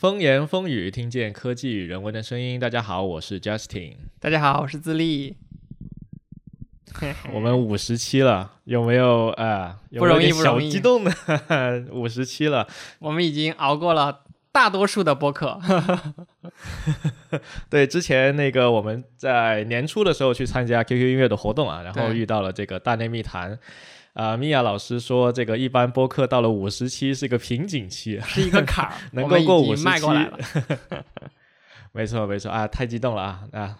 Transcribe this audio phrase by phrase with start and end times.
[0.00, 2.58] 风言风语，听见科技与人文的声音。
[2.58, 3.96] 大家好，我是 Justin。
[4.18, 5.36] 大家好，我是自立。
[7.34, 9.78] 我们五十期了，有没有啊？
[9.98, 10.70] 不容易，不容易。
[10.70, 11.12] 小激动呢，
[11.92, 12.66] 五十期了，
[12.98, 15.60] 我们已经熬过了大多数的播客。
[17.68, 23.58] 对，之前那个我们在年初的时候去参加 QQ 音乐的活动啊，然后遇到了这个大内密谈。
[24.12, 30.06] 啊，米娅老师说，这个一般播客到了五十期是一个瓶颈期，是一个坎儿， 能够过五十期。
[30.06, 30.38] 了。
[31.92, 33.78] 没错，没错啊，太激动了啊啊，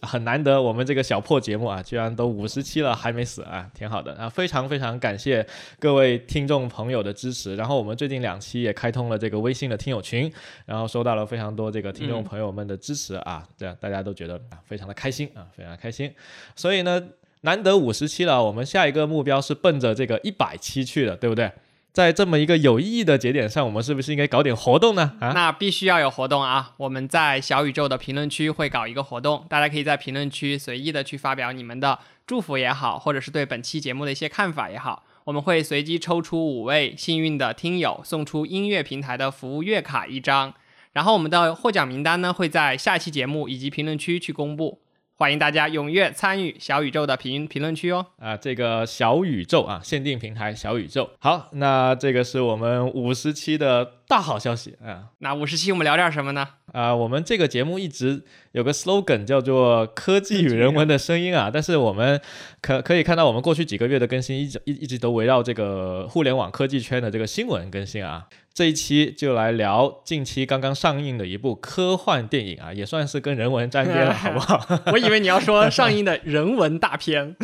[0.00, 5.46] 很难得，我们这个小破节目啊，居然都五十期了还没死啊，挺好的啊，非常非常感谢
[5.78, 7.54] 各位听众朋友的支持。
[7.56, 10.32] 然后我们最近两期也开通了这个微信的听友群，
[10.64, 16.10] 然后收到了非常多这个听众朋友们的支持啊，这样大家都觉得啊非常的开心啊，非常开心。
[16.56, 17.02] 所以呢。
[17.42, 21.50] 难得五十期了，我们下一个目标是奔着这个一百期去的，对不对？
[21.92, 25.16] 在这么一个有意义的节点上，我们是不是应该搞点活动呢？
[25.18, 26.72] 啊，那必须要有活动啊！
[26.76, 40.54] 我们在小宇宙的评论区会搞一个活动，大家可以在评论区随意的去发表你们的祝福也好，或者是对本期节目的一些看法也好，我们会随机抽出五位幸运的听友，送出音乐平台的服务月卡一张，
[40.92, 44.78] 然后我们的获奖名单呢会在下期节目以及评论区去公布。
[45.20, 48.06] 欢迎大家踊跃参与小宇宙的评评论区哦！
[48.18, 51.10] 啊，这个小宇宙啊，限定平台小宇宙。
[51.18, 55.08] 好，那这个是我们五十期的大好消息啊！
[55.18, 56.48] 那五十期我们聊点什么呢？
[56.72, 62.18] 啊，我们这个节目一直有个 slogan 叫做“科技与人文的声音”啊，但是我们
[62.62, 68.26] 可可以看到，我们过去几个月的更新一直一一直都围绕这个互联网科技圈的这个新闻更新啊。
[68.52, 74.60] 这一期就来聊近期刚刚上映的一部科幻电影啊，也算是跟人文沾边了， 好不好？
[74.92, 77.36] 我以为你要说上映的人文大片。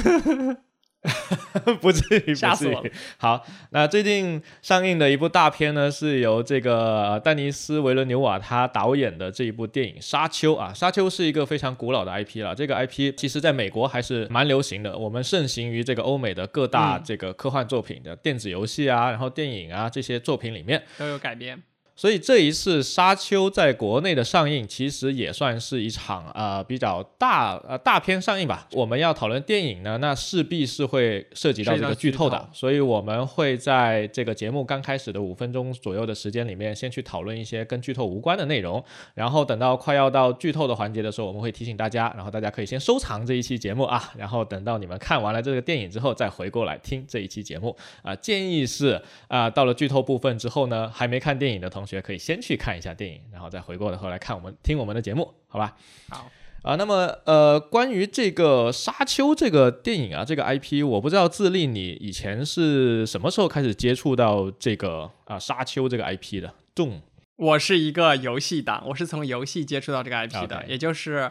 [1.80, 2.90] 不至于，吓死我了。
[3.16, 10.72] 好，那最近上映的一部大片呢，是由这个丹尼斯·维伦纽瓦他导演的这一部电影《沙丘》啊。
[10.78, 21.62] 《沙丘》是一个非常古老的 IP 了，这个 IP 其实在美国还是蛮流行的，我们盛行于这个欧美的各大这个科幻作品的电子游戏啊，然后电影啊这些作品里面都有改编。
[21.96, 28.68] 所以这一次《沙丘》在国内的上映，其实也算是一场呃比较大呃大片上映吧。
[28.72, 38.84] 我们要讨论电影呢，那势必是会涉及到这个剧透的，所以我们会在这个节目刚开始的五分钟左右的时间里面，先去讨论一些跟剧透无关的内容。
[39.14, 48.14] 然后等到快要到剧透的环节的时候，我们会提醒大家，然后大家可以先收藏这一期节目啊，然后等到你们看完了这个电影之后，再回过来听这一期节目啊。
[48.16, 51.85] 建议是啊，到了剧透部分之后呢，还没看电影的同。
[51.86, 55.76] 学可以先去看一下电影，然后再回过头来看我们听我们的节目，好吧？
[56.08, 56.30] 好
[56.62, 66.52] 啊，那么呃，关于这个《沙丘》这个电影啊，这个 IP，我不知道自立你以前是什么时候开始接触到这个啊《沙丘》这个 IP 的？
[66.74, 67.00] 重，
[67.36, 71.30] 我是一个游戏党，我是从游戏接触到这个 IP 的，也就是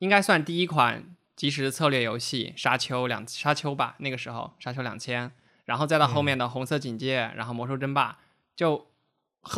[0.00, 1.02] 应该算第一款
[1.34, 5.28] 即时策略游戏《沙丘》两《沙丘》吧，那个时候《沙丘两千》，
[5.64, 8.12] 然后再到后面的《红色警戒》，然后《魔兽争霸》
[8.54, 8.88] 就。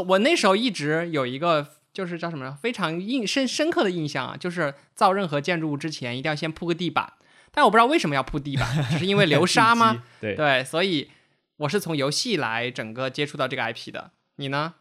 [0.09, 7.13] 我那时候一直有一个就是叫什么非常印深深刻的印象啊，就是造任何建筑物之前一定要先铺个地板，
[7.53, 10.03] 但我不知道为什么要铺地板，只是因为流沙吗？
[10.21, 10.35] 对。
[10.35, 11.11] 对，所以
[11.59, 14.75] 我是从游戏来整个接触到这个 IP 的，你呢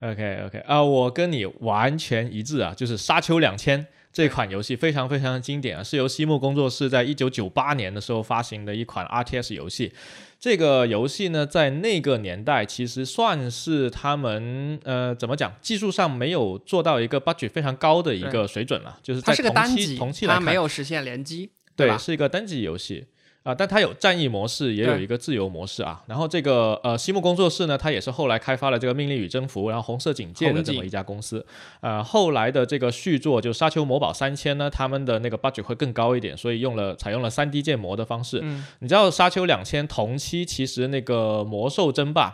[0.00, 9.92] ？OK OK 啊，我跟你完全一致啊，就是《沙丘两千》这款游戏非常非常的经典啊，是由西木工作室在一九九八年的时候发行的一款 RTS 游戏。
[10.38, 23.04] 这个游戏呢，在那个年代其实算是他们呃怎么讲，技术上没有做到一个 budget 非常高的一个水准了，就是在同期同期来，它没有实现联机，对，是一个单机游戏。
[23.42, 26.02] 啊，但它有战役模式，也有一个自由模式啊。
[26.06, 31.44] 然后这个呃，西木工作室呢，它也是后来开发了这个《命令与征服》，然后《红色警戒》的这么一家公司。
[31.80, 38.44] 呃，后来的这个续作就《沙丘魔堡三千》呢，他们的那个 budget 会更高一点，所以用了采用了 3D 建模的方式。
[38.80, 42.28] 你知道《沙丘两千》同期其实那个《魔兽争霸》。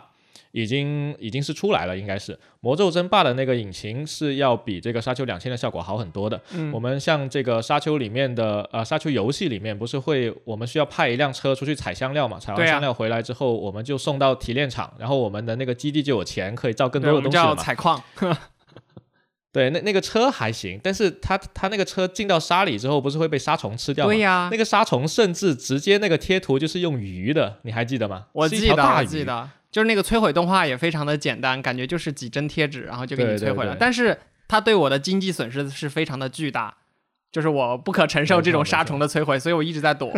[0.51, 6.39] 已经已经是出来了，应该是《魔咒争霸》的那个引擎是要比这个《沙丘两千》的效果好很多的。
[6.53, 12.39] 嗯，我们像这个《沙丘》里面的呃，《沙丘》游戏里面不是会我们需要派一辆车出去采香料嘛？
[12.39, 17.55] 采完香料回来之后，我们就送到提炼厂，然后我们的那个基地就有钱可以造更多的东西了嘛？
[17.55, 18.01] 采矿。
[19.53, 24.11] 对，那那个车还行，但是它它那个车进到沙里之后，不是会被沙虫吃掉吗？
[24.11, 28.27] 对呀，那个沙虫甚至直接那个贴图就是用鱼的，你还记得吗？
[28.33, 29.49] 我记得，我记得。
[29.77, 33.77] 就是那个摧毁动画也非常的简单，感觉就是几帧贴纸，然后就给你摧毁了。
[33.79, 36.75] 但是它对我的经济损失是非常的巨大，
[37.31, 40.11] 就是我不可承受这种杀虫的摧毁，所以我一直在躲。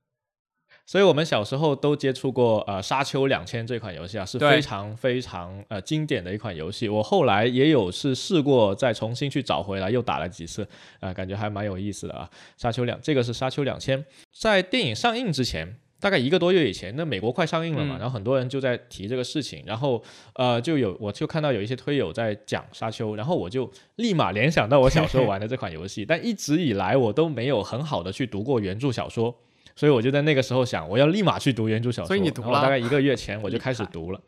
[0.84, 6.86] 所以我们小时候都接触过呃《沙丘两千》这款游戏啊，是非常非常呃经典的一款游戏。
[6.86, 10.68] 我后来也有是试过再重新去找回来，又打了几次，
[11.00, 12.28] 啊，感觉还蛮有意思的啊。
[12.58, 14.04] 沙丘两，这个是沙丘两千，
[14.38, 15.78] 在电影上映之前。
[15.98, 20.02] 大概一个多月以前，那美国快上映了嘛，然后很多人就在提这个事情，然后
[20.34, 29.34] 呃，就有我就看到有一些推友在讲沙丘，然后我就立马联想到我小时候玩的这款游戏，但一直以来我都没有很好的去读过原著小说，
[29.74, 32.08] 所以我就在那个时候想，我要立马去读原著小说。
[32.08, 32.60] 所以你读了？
[32.60, 34.20] 大概一个月前我就开始读了。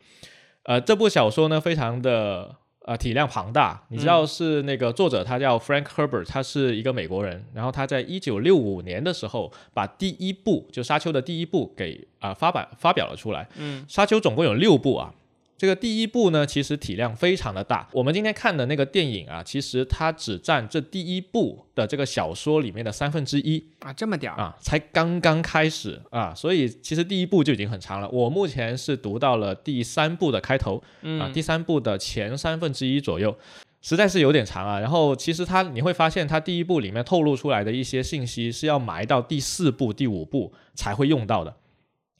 [0.63, 2.55] 呃，这部小说呢，非常的。
[2.85, 7.45] 呃，体量庞大，你知道是那个作者，他叫 Frank Herbert，他是一个美国人。
[7.53, 13.47] 然后他在一九六五年的时候，把第一部就《沙丘》的第一部给啊发版发表了出来。
[13.57, 15.13] 嗯，《沙丘》总共有六部啊。
[15.59, 17.85] 这个第一部呢，其实体量非常的大。
[17.91, 28.07] 我们今天看的那个电影啊，其实它只占这第一部的这个小说里面的三分之一啊，这么点儿啊，才刚刚开始啊，所以其实第一部就已经很长了。
[28.09, 30.81] 我目前是读到了第三部的开头
[31.19, 33.37] 啊，第三部的前三分之一左右，
[33.81, 34.79] 实在是有点长啊。
[34.79, 41.53] 然后其实它你会发现，它第一部里面透露出来的一些信息是要埋到第四部、第五部才会用到的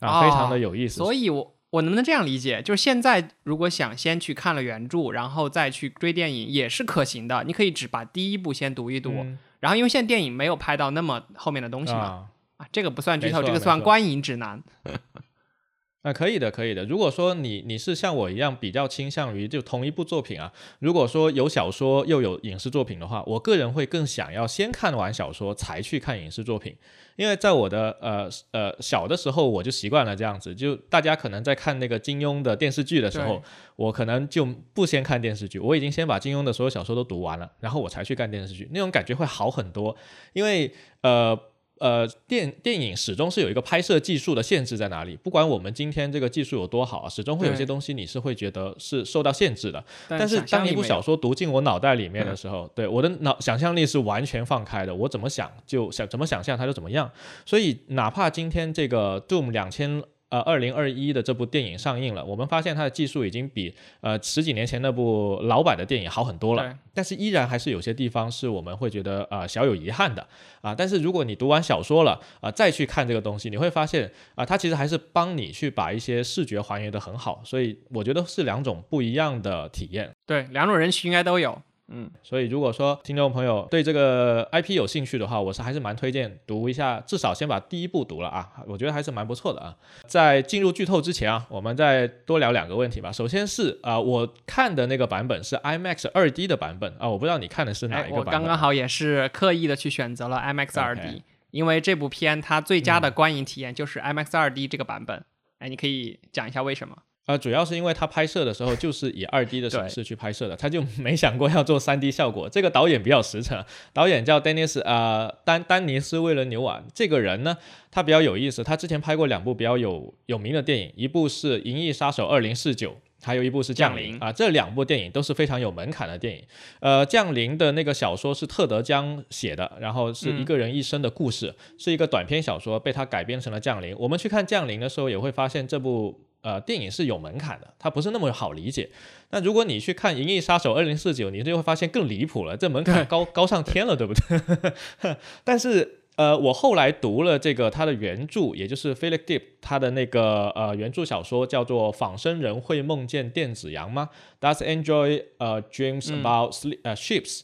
[0.01, 0.97] 啊，非常的有意思。
[0.97, 1.55] 所以我。
[1.71, 2.61] 我能不能这样理解？
[2.61, 7.43] 就是现在如果想先去看了原著，然后再去追电影，也是可行的。
[7.43, 9.13] 你可以只把第一部先读一读，
[9.59, 14.63] 然后因为现在电影没有拍到那么后面的东西嘛，啊，这个不算剧透，这个算观影指南。
[16.01, 16.85] 啊，可以的，可以的。
[16.85, 26.77] 如果说你你是像我一样比较倾向于就同一部作品啊，如果说有小说又有影视作品的话，我个人会更想要先看完小说才去看影视作品，
[27.19, 33.43] 因为在我的呃呃小的时候我就习惯了这样子，就大家可能在看那个金庸的电视剧的时候，
[33.75, 39.93] 我可能就不先看电视剧，我已经先把金庸的所有小说都读完了，然后我才去看电视剧，那种感觉会好很多，
[40.31, 41.37] 因为呃。
[41.79, 45.15] 呃，电电影始终是有一个拍摄技术的限制在哪里？
[45.17, 49.83] 不管我们今天这个技术有多好啊，始终会有些东西你是会觉得是受到限制的。
[50.07, 57.09] 但是当一部小说读进我脑袋里面的时候，对我的脑想象力是完全放开的，我怎么想就想怎么想象它就怎么样。
[57.45, 60.03] 所以哪怕今天这个 Doom 两千。
[60.29, 70.25] 呃，二零二一的这部电影上映了，我们发现它的技术已经比呃十几年前那部老版的电影好很多了，但是依然还是有些地方是我们会觉得呃小有遗憾的
[70.61, 70.75] 啊。
[70.75, 80.11] 但是如果你读完小说了啊，再去看这个东西，你会发现啊，它其实还是帮你去把一些视觉还原的很好，所以我觉得是两种不一样的体验。
[80.27, 81.59] 对，两种人群应该都有。
[81.91, 89.75] 嗯，所以如果说听众朋友对这个 IP 有兴趣的话，我是还是蛮推荐读一下，至少先把第一部读了啊，我觉得还是蛮不错的啊。
[90.07, 93.11] 在进入剧透之前啊，我们再多聊两个问题吧。
[93.11, 98.25] 首先是啊，我看的那个版本是 IMAX 二 D 的版本啊，我不知道你看的是哪一个版本。
[98.25, 105.23] 我刚刚好也是刻意的去选择了 IMAX 二 D，因为这部片它最佳的观影体验就是 IMAX 二 D 这个版本。
[105.57, 106.95] 哎，你可以讲一下为什么？
[107.29, 112.49] 呃，主要是因为他拍摄的时候就是以二 D 的形式去拍摄的，他就 没想过要做三 D 效果。
[112.49, 116.83] 这个导演比较实诚，导演叫丹尼斯呃丹丹尼斯威伦纽瓦。
[116.91, 117.55] 这个人呢，
[117.91, 122.89] 他比较有意思，他之前拍过两部比较有有名的电影，一部是《银翼杀手二零四九》，
[123.21, 124.31] 还有一部是《降临》啊。
[124.31, 126.41] 这两部电影都是非常有门槛的电影。
[126.79, 133.93] 呃，《降临》的那个小说是特德江写的，然后是一个人一生的故事，是一个短篇小说，被他改编成了《降临》。
[133.99, 136.25] 我们去看《降临》的时候，也会发现这部。
[136.41, 138.89] 呃，电影是有门槛的，它不是那么好理解。
[139.31, 145.15] 那如果你去看《银翼杀手二零四九》，你就会发现更离谱了，这门槛高高上天了，对不对？
[145.43, 157.41] 但是呃，我后来读了这个他的原著，也就是 Philip Dick 他的那个呃原著小说，叫做《仿生人会梦见电子羊吗？Does Android 呃 dreams about sleep 呃 ships？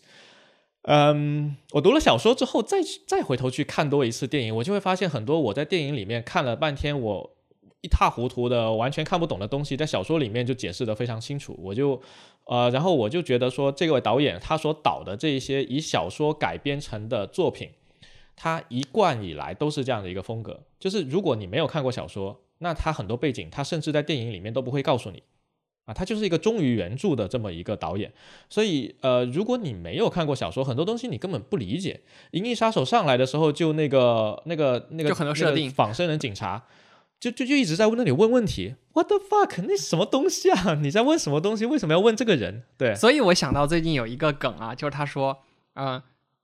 [0.84, 7.35] 嗯，我读了小说之后，再再回头去看多一次电影，我就会发现很多我在电影里面看了半天，我。
[7.86, 11.56] 一塌糊涂的、完全看不懂的东西，在小说里面就解释的非常清楚。
[11.62, 12.02] 我就，
[12.46, 17.70] 呃，然后我就觉得说，这位导演他所导的这一些以小说改编成的作品，
[18.36, 20.64] 他一贯以来都是这样的一个风格。
[20.80, 25.22] 就是如果你没有看过小说，那他很多背景，他甚至在电影里面都不会告诉你。
[25.86, 28.12] 啊，他就是一个忠于原著的这么一个导演。
[28.50, 32.02] 所以，呃，如果你没有看过小说，很多东西你根本不理解。
[32.32, 36.66] 《银翼杀手》上来的时候，就那个、那个、那个，就很多设定，仿生人警察。
[37.20, 39.64] 就就就一直在问那里问问题，What the fuck？
[39.68, 40.76] 那什么东西啊？
[40.76, 41.66] 你在问什么东西？
[41.66, 42.64] 为什么要问这个人？
[42.78, 45.44] 对，所以我想到最近有一个梗啊，就是他说，
[45.76, 46.02] 嗯，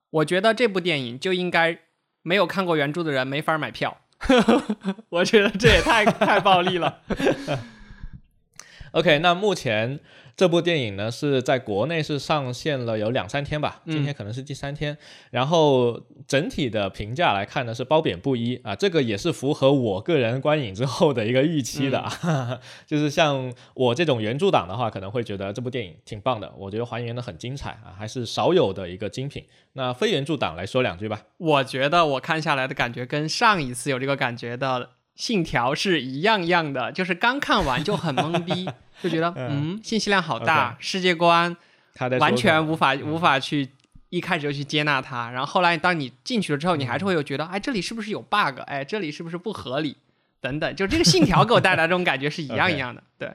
[0.10, 1.80] 我觉得这部电影就应该
[2.24, 3.98] 没有看过原著的人没法买票。
[5.10, 7.02] 我觉得这也太太暴力了。
[8.92, 10.00] OK，那目前。
[10.38, 14.98] 这部电影呢是在国内是上线了有两三天吧，今天可能是第三天。
[15.30, 22.60] 然后整体的评价来看呢是褒贬不一啊，这个也是符合我个人观影之后的一个预期的啊。
[22.88, 29.46] 就是像我这种原著党的话，可能会觉得这部电影挺棒的，我觉得还原的很精彩啊，还是少有的一个精品。
[29.74, 31.22] 那非原著党来说两句吧。
[31.38, 34.80] 我觉得我看下来的感觉跟上一次有这个感觉的
[35.16, 38.70] 《信条》是一样样的，就是刚看完就很懵逼。
[39.02, 41.58] 就觉得嗯，信息量好大，世界观
[42.20, 43.68] 完全无法无法去
[44.10, 45.32] 一开始就去接纳它。
[45.32, 48.60] 然后后来当你进去了之后，你还是会有觉得，哎，这里是不是有 bug？
[48.68, 49.98] 哎，这里是不是不合理？
[50.40, 53.02] 等等，就这个信条给我带来这种感觉是一样一样的。
[53.18, 53.34] 对，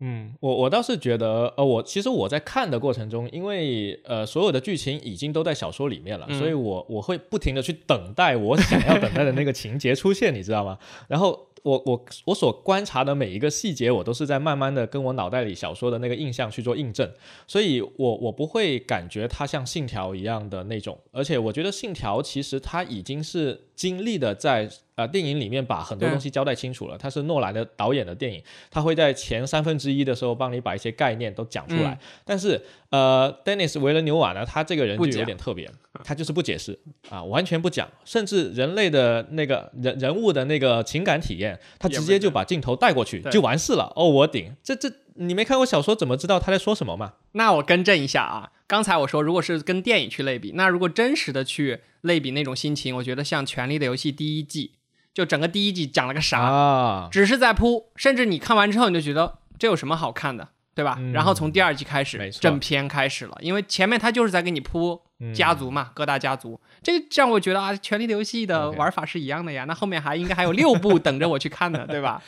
[0.00, 10.78] 嗯，我我倒是觉得，呃，我其实我在看的过程中，因为呃所有的剧情已经都在小说里面了，所以我我会不停的去等待我想要等待的那个情节出现，你知道吗？
[11.08, 11.46] 然后。
[11.64, 17.12] 我我我所观察的每一个细节，我都是在慢慢的跟我脑袋里小说的那个印象去做印证，
[17.48, 24.70] 所以我我不会感觉它像信条一样的那种，而且我觉得信条其实它已经是经历的在。
[24.98, 26.98] 啊，电影里面把很多东西交代清楚了。
[26.98, 31.96] 它是诺兰的导演的电影，他会在前三分之一的时候帮你把一些概念都讲出来。
[32.24, 35.70] 但是，呃，Dennis 维伦纽瓦呢，他这个人就有点特别，
[36.02, 36.76] 他就是不解释
[37.08, 43.92] 啊，完全不讲，甚至人类的那个人人物的那个情感体验，他直接就把镜头带过去就完事了。
[43.94, 47.12] 哦，我顶，这这你没看过小说，怎么知道他在说什么嘛？
[47.32, 54.72] 那我更正一下啊，刚才我说如果是跟电影去类比，那如果真实的去类比那种心情，我觉得像《权力的游戏》第一季。
[55.18, 60.46] 就整个第一季讲了个啥，只是在铺，甚至你看完之后你就觉得这有什么好看的，
[60.76, 60.96] 对吧？
[61.12, 65.02] 然后从第二季开始，正片开始了，因为前面他就是在给你铺
[65.34, 72.22] 家族嘛，各大家族，这个让我觉得啊，《权力的游戏》的玩法是一样的呀，那后面还应该还有六部等着我去看呢，对吧？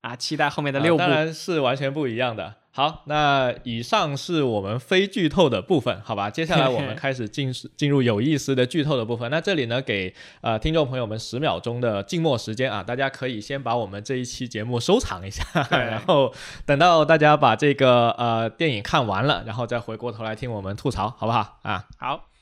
[0.00, 2.56] 啊，期待后面的六部，当然是完全不一样的。
[2.76, 6.28] 好，那以上是我们非剧透的部分，好吧？
[6.28, 9.30] 接下来我们开始进进入有意思的剧透的部分。
[9.30, 15.42] 那这里呢，给呃听众朋友们十秒钟的静默时间啊，大家可以先把我们这一期节目收藏一下，
[15.72, 16.30] 然后
[16.66, 21.56] 等到大家把这个呃电影看完了，然后再回过头来听我们吐槽，好不好？
[21.62, 22.35] 啊，好。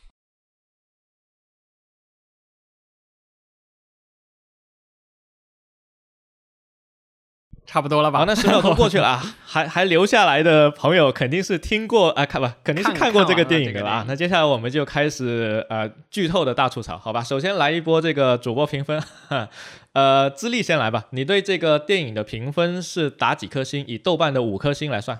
[7.75, 8.21] 差不多了吧？
[8.21, 14.05] 好，那十秒钟过去了啊， 还还留下来的朋友肯定是听过啊，看不肯定是看过这个电影的吧？
[14.07, 17.21] 那接下来我们就开始呃剧透的大吐槽，好吧？
[17.21, 19.03] 首先来一波这个主播评分，
[19.93, 21.07] 呃，资历先来吧。
[21.11, 23.85] 你对这个电影的评分是打几颗星？
[23.89, 25.19] 以豆瓣的五颗星来算，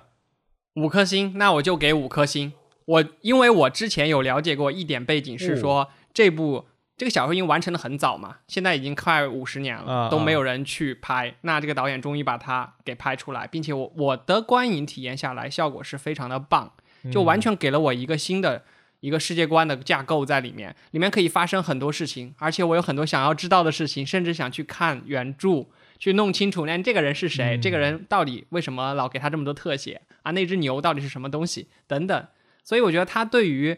[0.77, 2.53] 五颗星，那我就给五颗星。
[2.85, 6.67] 我因为我之前有了解过一点背景，是说这部。
[7.05, 11.35] 这个小说因为完成的很早嘛，现在已经快五十年了，都没有人去拍。
[11.43, 16.73] 那这个导演终于把它给拍出来，并且我我的观影体验下来，效果是非常的棒，
[17.13, 18.63] 就完全给了我一个新的
[19.01, 25.67] 一个世界观的架构在里面，里面可以发生很多事情，而且我有很多想要知道的事情，甚至想去看原著，
[25.99, 30.31] 去弄清楚那这个人是谁，这个人到底为什么老给他这么多特写啊？
[30.31, 32.27] 那只牛到底是什么东西等等。
[32.63, 33.77] 所以我觉得他对于。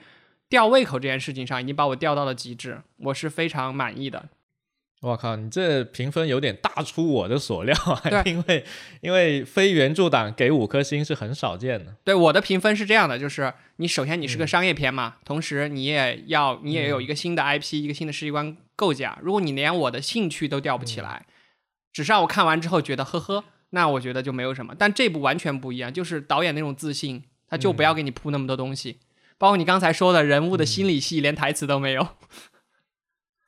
[0.49, 4.29] 吊胃口这件事情上已经把我吊到了极致，我是非常满意的。
[5.03, 8.23] 我靠，你这评分有点大出我的所料啊！
[8.25, 8.65] 因为
[9.03, 11.95] 因为非原著党给五颗星是很少见的。
[12.03, 19.19] 对，我的评分是这样的，就是你首先你是个商业片嘛，同时你也要你也有一个新的 IP，一个新的世界观构架。
[19.23, 21.27] 如果你连我的兴趣都吊不起来，
[21.93, 24.75] 只是让我看完之后觉得呵呵，那我觉得就没有什么。
[24.77, 28.99] 但这部完全不一样，就是导演那种自信，他就不要给你铺那么多东西。
[29.39, 32.09] 包括你刚才说的人物的心理戏，连台词都没有。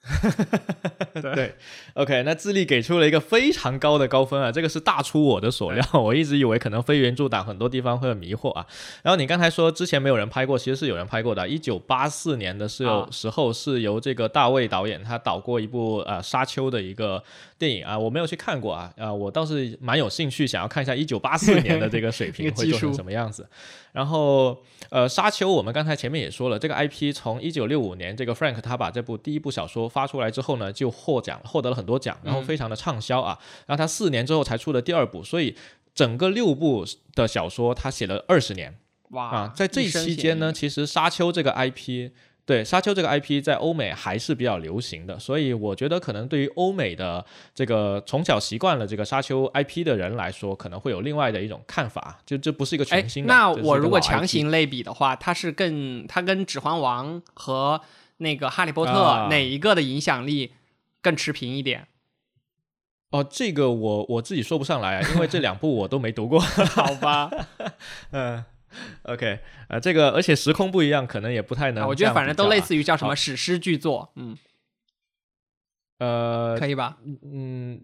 [1.21, 1.55] 对
[1.93, 5.85] ，OK，那智利给出了一个非常高的高分啊，这个是大出我的所料。
[6.01, 8.67] 我一直以为可能非原著党很多地方会很迷惑啊。
[9.03, 11.47] 然后你刚才说之前没有人拍过，其实是有人拍过的。
[11.47, 17.23] 一九八四年的时候，时候是由这个大卫导演他导过一部呃沙丘的一个
[17.59, 23.49] 电影啊，我没有去看过啊，啊，我倒是蛮有兴趣想要看一下一九八四年的这个水平 会做成什么样子。
[23.93, 24.57] 然后
[24.91, 29.89] 呃，沙丘我们刚才前面也说了，这个 IP 从一九六五年这个 Frank 他把这部第一部小说。
[29.89, 33.37] 发出来之后呢，就获奖，获得了很多奖，然后非常的畅销啊。
[33.67, 35.57] 然后他四年之后才出的第二部，所以
[35.95, 38.77] 整个六部的小说他写了二十年。
[39.11, 42.11] 哇啊，在这期间呢，其实沙丘这个 IP，
[42.49, 47.23] 对沙丘这个 IP 在欧美还是比较流行的，所以我觉得可能对于欧美的
[47.55, 53.35] 这个从小习惯了这个沙丘 IP 的人来说，可能会有另外的一种看法，就这不是一个全新的。
[53.35, 57.79] 那我如果强行类比的话，它是更它跟《指环王》和
[58.17, 58.93] 那个《哈利波特》
[59.29, 60.53] 哪一个的影响力
[61.03, 61.87] 更持平一点？
[63.11, 66.41] 哦，这个我我自己说不上来啊，因为这两部我都没读过。
[66.73, 67.31] 好吧，
[68.13, 68.43] 嗯
[69.05, 71.87] OK，呃，这个而且时空不一样，可能也不太能。
[71.87, 74.37] 我觉得反正都类似于叫什么史诗巨作，嗯，
[75.99, 76.99] 呃，可以吧？
[77.23, 77.81] 嗯，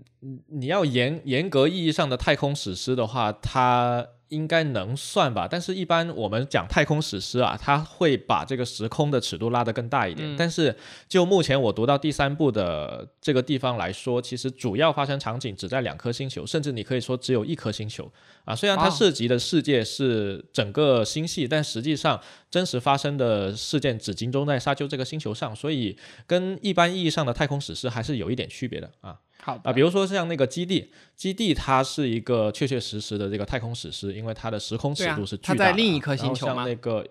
[0.48, 4.06] 你要严严格意义上的太空史诗的话，它。
[4.34, 10.36] 应该能算吧，但是一般我们讲太空史诗啊，它会把这个时空的尺度拉得更大一点。
[10.36, 10.76] 但是
[11.08, 18.10] 就目前我读到第三部的这个地方来说，其实主要发生场景只在两颗星球，甚至你可以说只有一颗星球
[18.44, 18.54] 啊。
[18.56, 29.18] 虽然它涉及的世界是整个星系，但实际上真实发生的事件只集中在沙丘这个星球上，所以跟一般意义上的太空史诗还是有一点区别的啊。
[29.42, 35.58] 好啊，比如说像那个基地，基地它是一个确确实实的这个太空史诗，因为它的时空尺度是巨大的。
[35.58, 36.64] 它在另一颗星球吗？
[36.64, 37.06] 那个，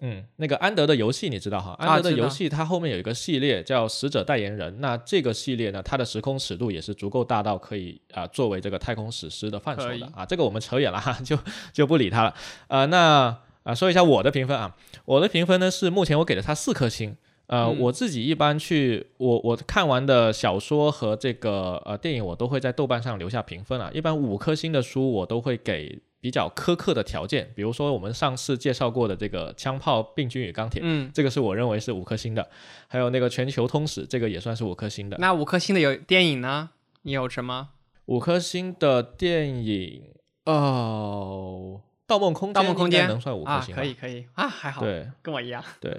[0.00, 1.74] 嗯，那个安德的游戏你知道哈？
[1.78, 10.24] 安德的游戏它后面有一个系列叫《使者代言人》，那这个系列呢，它的时空尺度也是足够大到可以啊作为这个太空史诗的范畴的啊。
[10.24, 11.38] 这个我们扯远了哈， 就
[11.72, 12.34] 就不理它了。
[12.68, 14.74] 呃，那啊说一下我的评分啊，
[15.04, 17.14] 我的评分呢是目前我给了它四颗星。
[17.50, 23.90] 呃，我自己一般去我我看完的小说和这个呃电影，我都会在豆瓣上留下评分啊。
[23.92, 32.48] 一般五颗星的书，我都会给比较苛刻的条件，比如说我们上次介绍过的这个《枪炮、病菌与钢铁》，嗯，这个是我认为是五颗星的。
[32.86, 35.16] 还有那个《全球通史》，这个也算是五颗星的。
[35.18, 36.70] 那五颗星的有电影呢？
[37.02, 37.70] 你有什么？
[38.06, 40.04] 五颗星的电影
[40.44, 42.54] 哦，《盗梦空间》。
[42.54, 45.98] 盗梦空间能算五颗星可以可以啊，还好，对，跟我一样，对。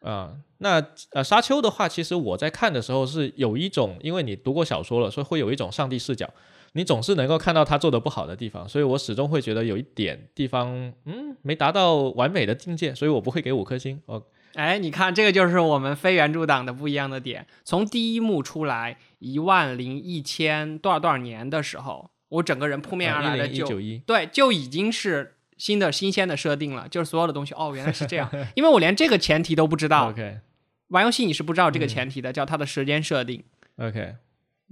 [0.00, 6.28] 啊，那呃，沙丘的话，其实我在看的时候是有一种，因为你读过小说了，所以会有一种上帝视角，
[6.72, 14.00] 你总是能够看到他做的不好的地方，所以我始终会觉得有一点地方，嗯，没达到完美的境界，所以我不会给五颗星。
[14.06, 14.22] 哦，
[14.54, 17.46] 哎，你看这个就是我们非原著党的不一样的点。
[17.62, 23.68] 从第一幕出来一万零一千多少多少年的时候，我整个人扑面而来的就
[24.06, 25.34] 对，就已经是。
[25.56, 30.10] 新的新鲜的设定了， 就是所有的东西哦，原来是这样， 因为我连这个前提都不知道。
[30.10, 30.40] OK，
[30.88, 33.42] 玩游戏你是不知道这个前提的，叫它的时间设定。
[33.76, 34.14] OK，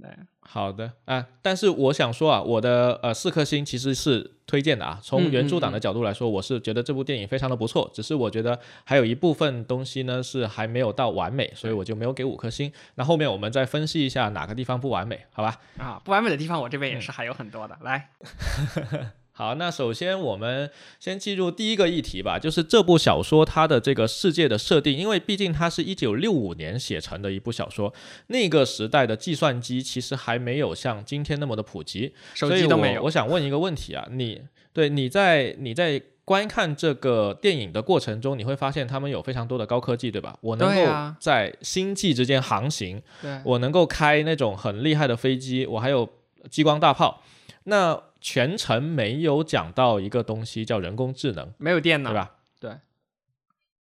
[0.01, 12.71] 对，好的啊，但是我想说啊，我的呃四颗星其实是推荐的啊，从原著党的角度来说，我是觉得这部电影非常的不错，只是我觉得还有一部分东西呢是还没有到完美，所以我就没有给五颗星。
[12.95, 15.59] 那后面我们再分析一下哪个地方不完美，好吧？
[15.77, 18.09] 啊，不完美的地方我这边也是还有很多的，来。
[19.37, 27.93] 好，那首先我们先进入第一个议题吧，就是这部小说它的这个世界的设定，因为毕竟它是一九六五年写成的一部小说，
[28.27, 33.03] 那个时代的计算机其实还没有像今天那么的普及，手机都没有。
[33.03, 40.37] 我想问一个问题啊，你对你在你在观看这个电影的过程中，你会发现他们有非常多的高科技，对吧？
[40.39, 40.81] 我能够
[41.19, 43.01] 在星际之间航行，
[43.43, 46.07] 我能够开那种很厉害的飞机，我还有
[46.49, 47.21] 激光大炮，
[47.65, 48.01] 那。
[48.21, 52.31] 全程没有讲到一个东西叫人工智能，没有电脑，对吧？
[52.59, 52.77] 对，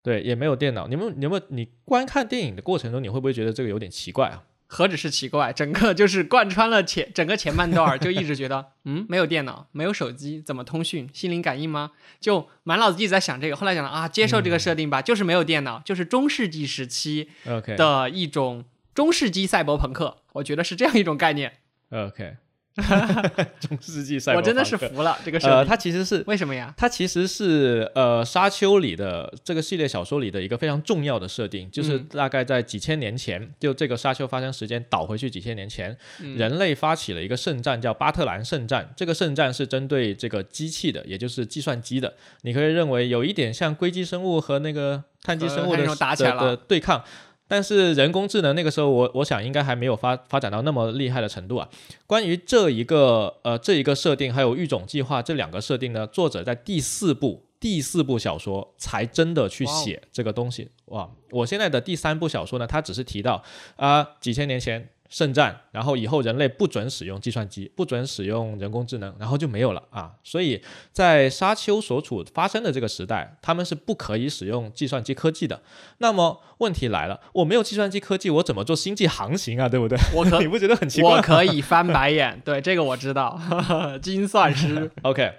[0.03, 0.87] 对，也没有电脑。
[0.87, 4.45] 你们，你们，你观看电影的过程中，你会不会觉得这个有点奇怪啊？
[4.67, 11.09] 何止是奇怪，整个就是贯穿了前整个前半段，就一直觉得， 嗯，没有电脑，没有手机，怎么通讯？
[11.15, 11.93] 心灵感应吗？
[12.21, 13.57] 就满脑子一直在想这个。
[13.57, 17.31] 后来讲了啊，接受这个设定吧，就是没有电脑，就是中世纪时期
[17.79, 21.61] 的一种中世纪赛博朋克，我觉得是这样一种概念。
[21.89, 22.37] OK。
[23.61, 26.75] 中世纪赛，我真的是服了这个设呃，它其实是为什么呀？
[26.77, 38.93] 它其实是呃，沙丘里的这个系列小说里的一个非常重要的设定，就是大概在几千年前，就这个沙丘发生时间倒回去几千年前，人类发起了一个圣战，叫巴特兰圣战。
[38.97, 42.13] 这个圣战是针对这个机器的，也就是计算机的。
[42.43, 45.87] 你可以认为有一点像硅基生物和那个碳基生物的
[46.21, 47.05] 的对抗。
[47.47, 51.69] 但是人工智能那个时候，我我想应该还没有发发展到那么厉害的程度啊。
[52.07, 61.11] 关于这一个呃这一个设定，还有育种计划这两个设定呢，作者在第四部第四部小说才真的去写这个东西哇。
[61.31, 63.43] 我现在的第三部小说呢，它只是提到
[63.77, 64.91] 啊几千年前。
[65.15, 70.13] 圣战，然后以后人类不准使用计算机，不准使用人工智能，然后就没有了啊！
[70.25, 75.63] 所以在沙丘所处发生的这个时代，他们是不可以使用计算机科技的。
[75.99, 79.69] 那么问题来了，我没有计算机科技，我怎么做星际航行啊？
[79.69, 79.97] 对不对？
[80.17, 81.13] 我可 你不觉得很奇怪？
[81.13, 83.41] 我可以翻白眼，对这个我知道，
[84.03, 84.91] 精算师。
[85.03, 85.33] OK，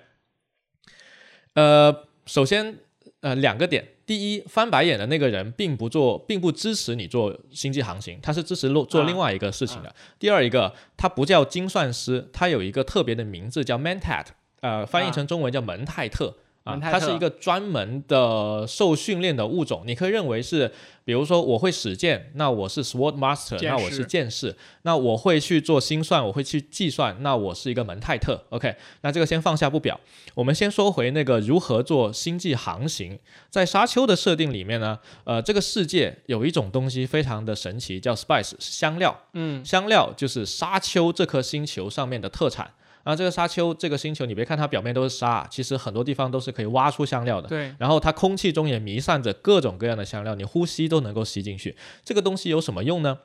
[1.55, 2.77] 呃，首先
[3.19, 3.94] 呃两个点。
[4.05, 9.93] 第一，翻白眼的那个人并不做，并不支持你做星际航行，他是支持做做另外一个事情的。
[10.19, 14.25] 第二一个，他不叫精算师，他有一个特别的名字叫 Mentat，
[14.61, 16.35] 呃，翻译成中文叫蒙泰特
[16.65, 19.84] 啊，它是一个专门的受训练的物种。
[19.86, 20.69] 你可以认为是，
[21.04, 24.56] 比如说我会使剑，那我是 Sword Master，那我是剑士。
[24.82, 28.43] 那我会去做心算，我会去计算，那我是一个门泰特。
[28.49, 29.99] OK，那这个先放下不表。
[30.34, 33.19] 我们先说回那个如何做星际航行。
[33.51, 39.15] 在沙丘的设定里面呢，呃，这个世界有一种东西非常的神奇，叫 spice，香料。
[39.34, 42.73] 嗯，香料就是沙丘这颗星球上面的特产。
[43.05, 47.47] 然后这个沙丘这个星球，你别看它表面都是沙，其实很多地方都是可以挖出香料的。
[47.47, 47.71] 对。
[47.77, 51.77] 然后它空气中也弥散着各种各样的香料，你呼吸都能够吸进去。
[52.03, 53.19] 这个东西有什么用呢？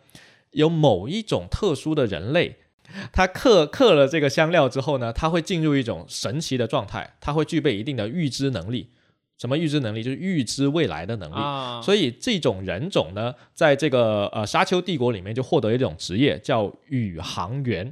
[0.51, 2.57] 有某一种特殊的人类，
[3.11, 8.91] 他刻刻了这个香料之后呢，他会进入一种神奇的状态，他会具备一定的预知能力。
[9.39, 10.03] 什么预知能力？
[10.03, 11.83] 就是预知未来的能力。
[11.83, 17.91] 所以这种人种呢，在这个呃沙丘帝国里面就获得一种职业，叫宇航员。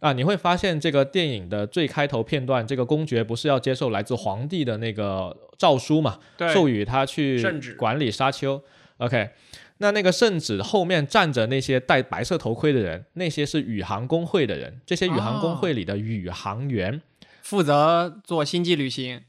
[0.00, 6.18] 啊，你会发现这个电影的最开头片段，这个公爵不是要接受来自皇帝的那个诏书嘛？
[6.52, 7.42] 授予他去
[7.78, 8.62] 管理沙丘。
[8.98, 9.30] OK，
[9.78, 14.80] 那那个圣旨后面站着那些戴白色头盔的人，那些是宇航工会的人。
[14.84, 17.00] 这些宇航工会里的宇航员
[17.42, 19.22] 负责做星际旅行。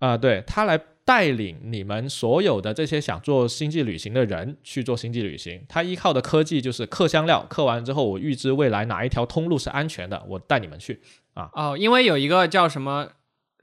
[0.00, 0.80] 啊，对他来。
[1.10, 11.00] 带领你们所有的这些想做星际旅行的人去做星际旅行，他依靠的科技就是刻香料，刻完之后我预知未来哪一条通路是安全的，我带你们去
[11.34, 11.50] 啊。
[11.52, 13.08] 哦，因为有一个叫什么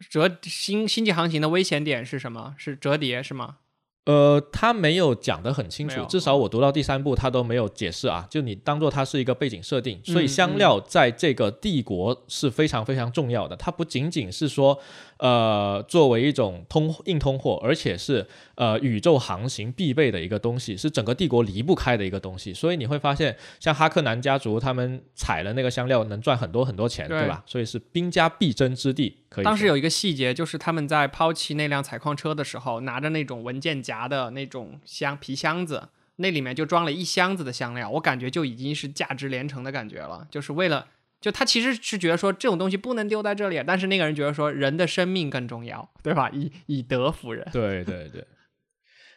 [0.10, 2.54] 折星星际航行的危险点是什么？
[2.58, 3.60] 是折叠是吗？
[4.08, 8.26] 呃，他没有讲得很清楚，至少我读到第三部他都没有解释啊。
[8.30, 13.56] 就你当做它是一个背景设定，所以香料在这个帝国是非常非常重要的。
[13.58, 14.80] 它不仅仅是说，
[15.20, 18.26] 呃，作为一种通硬通货，而且是
[18.56, 22.54] 呃宇宙航行必备的一个东西，是整个帝国离不开的一个东西。
[22.54, 27.44] 所以你会发现，像哈克南家族他们采了那个香料，能赚很多很多钱，对吧？
[27.46, 29.18] 所以是兵家必争之地。
[29.30, 40.26] 可以当时有一个细节，就是他们在抛弃那辆采矿车的时候，拿着那种文件夹的那种箱皮箱子，那里面就装了一箱子的香料，我感觉就已经是价值连城的感觉了。
[40.32, 40.88] 就是为了，
[41.20, 46.30] 就他其实是觉得说这种东西不能丢在这里，但是那个人觉得说人的生命更重要，对吧？
[46.32, 47.48] 以以德服人。
[47.52, 48.24] 对对对，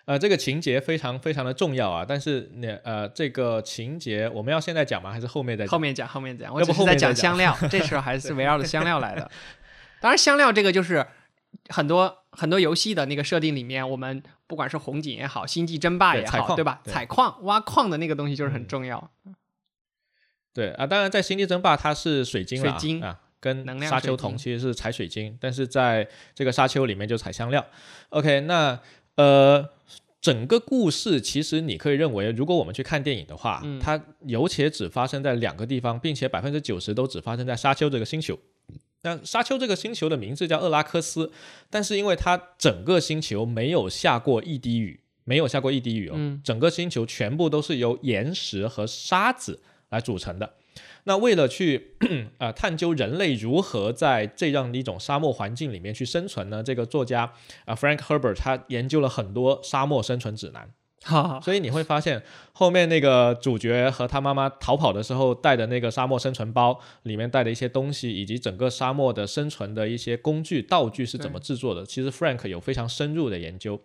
[0.06, 2.04] 呃，这个情节非常非常的重要啊。
[2.08, 5.12] 但是那呃，这个情节我们要现在讲吗？
[5.12, 6.08] 还是后面再讲后面讲？
[6.08, 6.52] 后面讲。
[6.52, 9.30] 我只是在讲香料， 这时候还是围绕着香料来的。
[10.00, 11.06] 当然，香料这个就是
[11.68, 16.80] 很多很多游戏的那个设定里面，我们不管是红警也好，星际争霸也好，对吧？
[16.86, 19.10] 采矿、挖矿的那个东西就是很重要。
[20.52, 27.64] 对啊，当然在星际争霸它是水晶水晶啊，跟沙丘同其实是采水晶，但是在这个沙丘里面就采香料。
[28.10, 28.78] OK，那
[29.16, 29.68] 呃，
[30.20, 38.38] 整个故事其实你可以认为，如果我们去看电影的话，它有且只发生在两个地方，并且百分之九十都只发生在沙丘这个星球。
[39.02, 41.32] 那沙丘这个星球的名字叫厄拉克斯，
[41.70, 50.54] 但是因为它整个星球没有下过一滴雨，没有下过一滴雨哦，整个星球全部都是由岩石和沙子来组成的。
[51.04, 51.96] 那为了去
[52.38, 56.62] 啊 探究人类如何在这样的一种沙漠环境里面去生存呢？
[56.62, 57.32] 这个作家
[57.64, 60.72] 啊 Frank Herbert 他研究了很多沙漠生存指南。
[61.42, 62.22] 所以你会发现，
[62.52, 73.80] 后面那个主角和他妈妈逃跑的时候带的那个沙漠生存包，里面带的一些东西，以及整个沙漠的生存的一些工具道具是怎么制作的，其实 Frank 有非常深入的研究。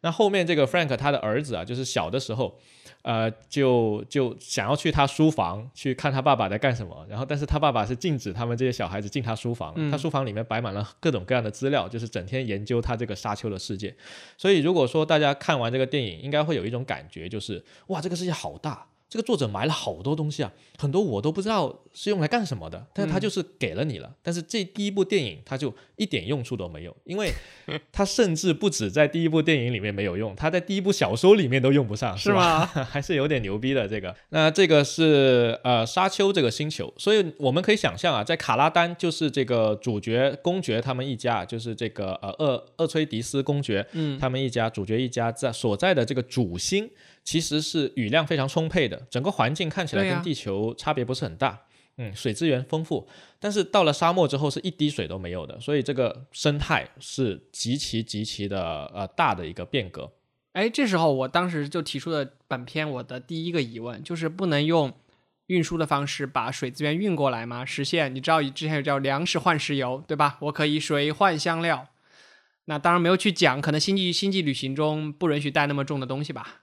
[0.00, 2.58] 那后面这个 Frank 他的儿子啊，就是小的时候。
[3.02, 13.94] 呃，就就想要去他书房去看他爸爸在干什么，然后但是他爸爸是禁止他们这些小孩子进他书房，他书房里面摆满了各种各样的资料，就是整天研究他这个沙丘的世界。
[14.36, 18.84] 所以如果说大家看完这个电影，应该会有一种感觉，就是哇，这个世界好大。
[19.08, 24.14] 这个作者埋了好多东西啊，很多我都不知道是用来干什么的，但是他就是给了你了。
[24.22, 27.32] 但是这第一部电影他就一点用处都没有，因为
[27.90, 32.66] 他甚至不止在第一部电影里面没有用，他在第一部小说里面都用不上，是吗？
[32.66, 34.14] 还是有点牛逼的这个。
[34.28, 46.90] 那这个是呃沙丘这个星球，所以我们可以想象啊，在卡拉丹就是这个主角公爵他们一家，就是这个呃厄厄崔迪斯公爵，嗯，他们一家主角一家在所在的这个主星。
[47.28, 51.60] 其实是雨量非常充沛的，整个环境看起来跟地球差别不是很大，
[51.98, 53.06] 嗯，水资源丰富，
[53.38, 60.10] 但是到了沙漠之后是一滴水都没有的，所以这个生态是极其极其的呃大的一个变革。
[60.54, 64.90] 哎，这时候我当时就提出了本片我的第一个疑问，就是不能用
[65.48, 67.62] 运输的方式把水资源运过来吗？
[67.62, 70.38] 实现你知道之前有叫粮食换石油，对吧？
[70.40, 71.88] 我可以水换香料，
[72.64, 76.62] 那当然没有去讲，可能星际星际旅行中不允许带那么重的东西吧。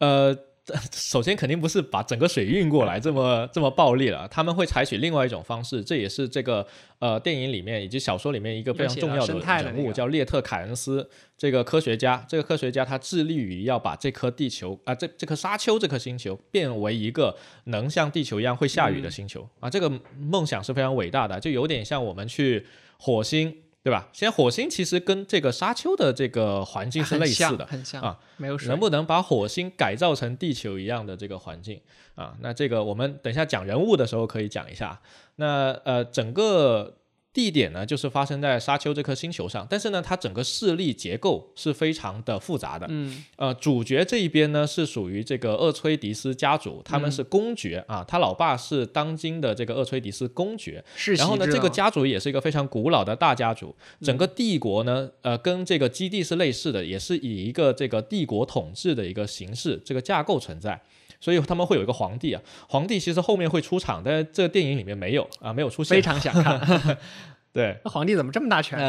[0.00, 0.36] 呃，
[0.92, 6.66] 首先肯定不是把整个水运过来这么这么暴力了，他们会采取另外一种方式，这也是这个
[7.00, 12.24] 呃电影里面以及小说里面一个非常重要的人物，叫列特凯恩斯这个科学家。
[12.28, 22.64] 这个科学家他致力于要把这颗地球啊，这这颗沙丘这颗星球变为一个能像地球一样会下雨的星球啊，这个梦想是非常伟大的，就有点像我们去
[22.98, 23.54] 火星。
[23.82, 24.08] 对吧？
[24.12, 28.68] 现在火星其实跟这个沙丘的这个环境是类似的，很像啊，没有水。
[28.68, 31.80] 能不能把火星改造成地球一样的这个环境
[32.14, 32.34] 啊？
[32.40, 35.00] 那这个我们等一下讲人物的时候可以讲一下。
[35.36, 36.96] 那呃，整个。
[37.32, 42.86] 地点呢，就是发生在沙丘这颗星球上，但是呢，它整个势力结构是非常的复杂的。
[42.90, 50.84] 嗯，呃，主角这一边呢是属于这个厄崔迪斯家族，他们是公爵啊，他老爸是当今的这个厄崔迪斯公爵。
[50.96, 51.14] 是。
[51.14, 60.82] 然后呢，这个家族也是一个非常古老的大家族，整个帝国呢，呃，跟这个基地是类似的，也是以一个这个帝国统治的一个形式，这个架构存在。
[61.20, 65.94] 所以他们会有一个皇帝啊，皇帝其实后面会出场，但是这个电影里面没有啊，没有出现。
[65.94, 66.58] 非常想看，
[67.52, 68.82] 对，那皇帝怎么这么大权力？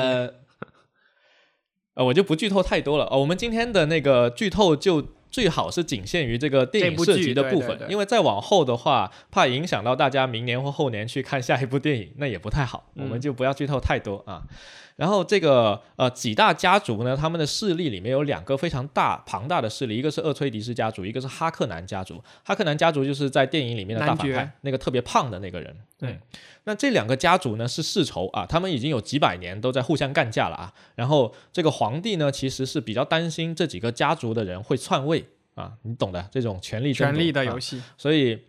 [1.93, 3.19] 呃， 我就不剧透太多了哦。
[3.19, 12.91] 我们今天的那个剧透就最好是仅限于这个电影涉及的部分，因为再往后的话，怕影响到大家明年或后年去看下一部电影，那也不太好。
[12.95, 14.43] 我们就不要剧透太多啊。
[15.01, 22.23] 然后这个呃几大家族呢，他们的势力里面有两个非常大庞大的势力，一个是厄崔迪斯家族，一个是哈克南家族。
[22.43, 25.75] 哈克南家族就是在电影里面的大反派，那个特别胖的那个人。
[25.97, 26.19] 对，
[26.65, 30.71] 那这两个家族呢是世仇啊，他们已经有几百年都在互相干架了啊。
[30.93, 38.39] 然后这个皇帝呢，其实是比较担心这几个家族的人会篡位啊，你懂的这种权力权力的游戏，所以。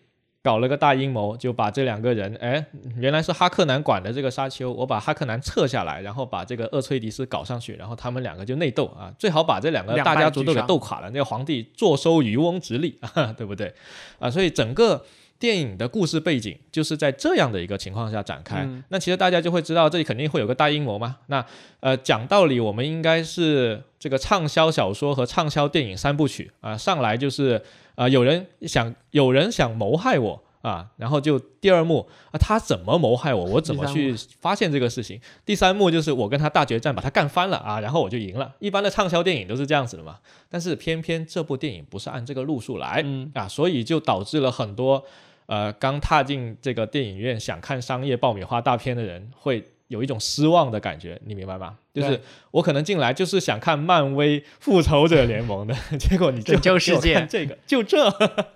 [0.42, 13.72] 搞了个大阴谋，就把这两个人，哎，原来是哈克南管的这个沙丘，我把哈克南撤下来，然后把这个厄崔迪斯搞上去，然后他们两个就内斗啊，最好把这两个大家族都给斗垮了，那个皇帝坐收渔翁之利，啊对不对？
[14.18, 15.04] 啊，所以整个
[15.42, 18.64] 电影的故事背景就是在这样的一个情况下展开。
[18.90, 21.16] 那其实大家就会知道，这里肯定会有个大阴谋嘛。
[21.26, 21.44] 那
[21.80, 27.60] 呃，讲道理，我们应该是这个畅销小说和畅销电影三部曲啊，上来就是。
[27.94, 33.44] 啊，有人想，有人想谋害我啊，然后就第二幕啊，他怎么谋害我？
[33.44, 35.20] 我怎么去发现这个事情？
[35.44, 38.54] 第三幕就是我跟他大决战，把他干翻了啊，然后我就赢了。
[38.60, 45.04] 一般的畅销电影都是这样子的嘛，但是偏偏这部电影不是按这个路数来啊，所以就导致了很多
[45.52, 49.64] 呃刚踏进这个电影院想看商业爆米花大片的人会。
[49.88, 51.76] 有一种失望的感觉，你明白吗？
[51.92, 52.18] 就是
[52.50, 58.10] 我可能进来就是想看漫威复仇者联盟的， 结果你拯救世界这个就这，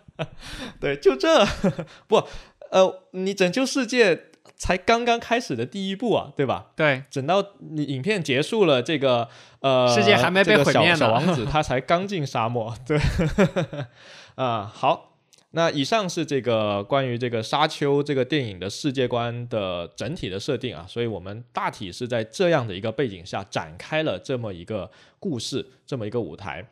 [0.81, 1.45] 对，就这
[2.09, 2.27] 不
[2.71, 6.69] 呃，你拯救世界才刚刚开始的第一步啊，对吧？
[6.75, 9.29] 对，等到你影片结束了，这个
[9.61, 12.99] 呃，世界还没被毁灭呢，小王子他才刚进沙漠，对，
[14.37, 15.16] 啊，好。
[15.57, 26.63] 那以上是这个关于这个沙丘这个电影的世界观的整体的设定啊，所以我们大体是在这样的一个背景下展开了这么一个故事，这么一个舞台。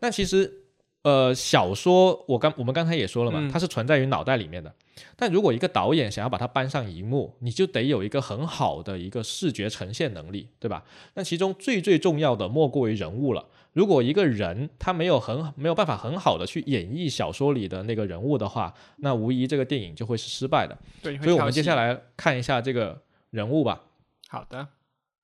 [0.00, 0.52] 那其实，
[1.00, 4.70] 呃，小说我刚我们刚才也说了嘛，它是存在于脑袋里面的。
[5.16, 10.84] 但如果一个导演想要把它搬上荧幕，你就得有一个很好的一个视觉呈现能力，对吧？
[11.14, 13.46] 那其中最最重要的莫过于人物了。
[13.76, 20.74] 如果一个人他没有很没有办法很好的去演绎小说里的那个人物的话，那无疑这个电影就会是失败的。
[21.02, 23.82] 对，所以我们接下来看一下这个人物吧。
[24.28, 24.66] 好的，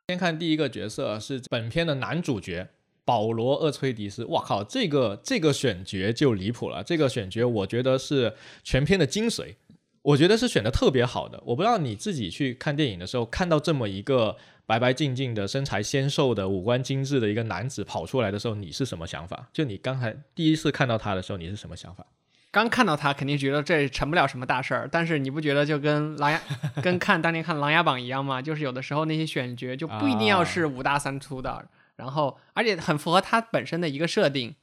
[0.09, 2.69] 先看第一个角色是本片的男主角
[3.07, 4.27] 保罗·厄崔迪斯。
[4.27, 6.85] 哇靠，这个这个选角就离谱了。
[6.85, 9.55] 这个选角我觉得是全片的精髓，
[10.03, 11.43] 我觉得是选的特别好的。
[11.47, 14.37] 我不知道你自己去看电影的时候看到这么一个。
[14.73, 19.47] 白白净净的身材纤瘦的五官精致的一个男子跑出来的时候，你是什么想法？
[19.53, 22.07] 就你刚才第一次看到他的时候，你是什么想法？
[22.51, 24.89] 刚看到他，肯定觉得这成不了什么大事儿。
[24.91, 26.41] 但是你不觉得就跟琅琊
[26.83, 28.41] 跟看当年看《琅琊榜》一样吗？
[28.41, 34.55] 就是有的时候那些选角就不一定要是五大三粗的，然后而且很符合他本身的一个设定，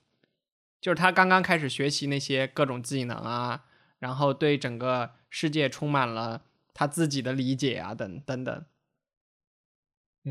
[0.82, 3.62] 就是他刚刚开始学习那些各种技能啊，
[4.00, 6.42] 然后对整个世界充满了
[6.74, 8.66] 他自己的理解啊，等等等。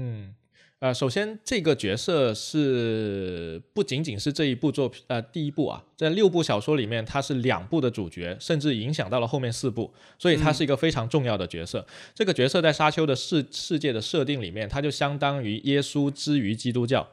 [0.00, 0.32] 嗯，
[0.78, 11.84] 呃，首先这个角色是不仅仅是这一部作品，呃，第一部啊，在六部小说里面，他是两部的主角，甚至影响到了后面四部，所以他是一个非常重要的角色。
[12.14, 17.08] 这个角色在沙丘的世世界的设定里面，他就相当于耶稣之于基督教，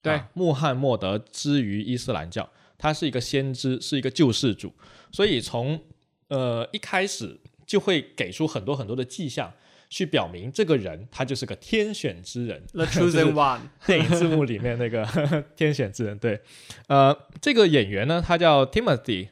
[0.00, 2.48] 对，穆罕默德之于伊斯兰教，
[2.78, 4.72] 他是一个先知，是一个救世主，
[5.10, 5.80] 所以从
[6.28, 9.52] 呃一开始就会给出很多很多的迹象。
[9.94, 13.60] 去表明这个人他就是个天选之人，The chosen one。
[13.86, 15.06] 电影字幕里面那个
[15.54, 16.40] 天选之人，对，
[16.88, 19.28] 呃，这个演员呢，他叫 Timothy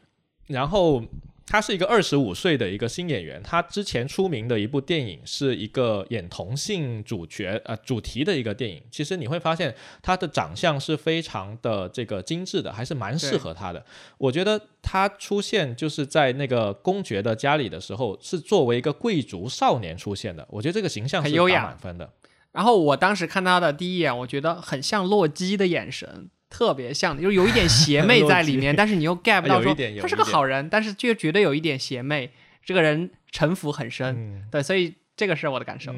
[0.47, 1.03] 然后。
[1.53, 8.83] 他是一个二十五岁的一个新演员，他之前出名的一部电影是一个演同性主角呃主题的一个电影。
[8.91, 13.85] 其实你会发现他的长相是非常的这个精致的，还是蛮适合他的。
[14.17, 20.49] 我觉得他出现就是在那个公爵的家里的时候，是作为一个贵族少年出现的。
[20.49, 22.11] 我觉得这个形象是打满分的。
[22.53, 26.31] 然后我当时看他的第一眼，我觉得很像洛基的眼神。
[26.53, 32.31] 特别像，就是有一点邪魅 在里面，但是你又 get 不到说他是个好人，但是就觉得有一点邪魅，
[32.63, 34.15] 这个人城府很深，
[34.51, 35.93] 对，所以这个是我的感受。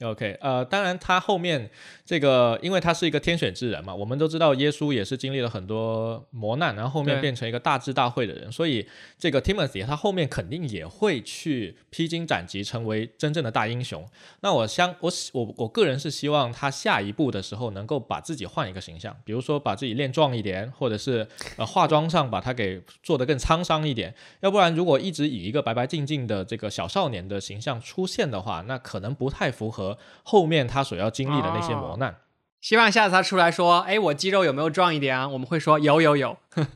[0.00, 1.70] OK，呃，当然他后面
[2.04, 14.04] 这个，因为他是一个天选之人嘛，我们都知道耶稣也是经历了很多磨难，然后后面变成一个大智大慧的人，所以这个 Timothy 他后面肯定也会去披荆斩棘，成为真正的大英雄。
[14.40, 21.26] 那我相我我我个人是希望他下一步的时候能够把自己换一个形象，比如说把自己练壮一点，或者是
[21.56, 24.12] 呃化妆上把他给做得更沧桑一点。
[24.40, 29.83] 要不然如果一直以一个白白净净的这个小少年的形象出现的话，那可能不太符合。
[30.22, 32.16] 后面他所要经历的那些磨难，
[32.60, 36.38] 希望下次他出来说：“哎，我肌肉有没有壮一点啊？”我们会说：“有有有。”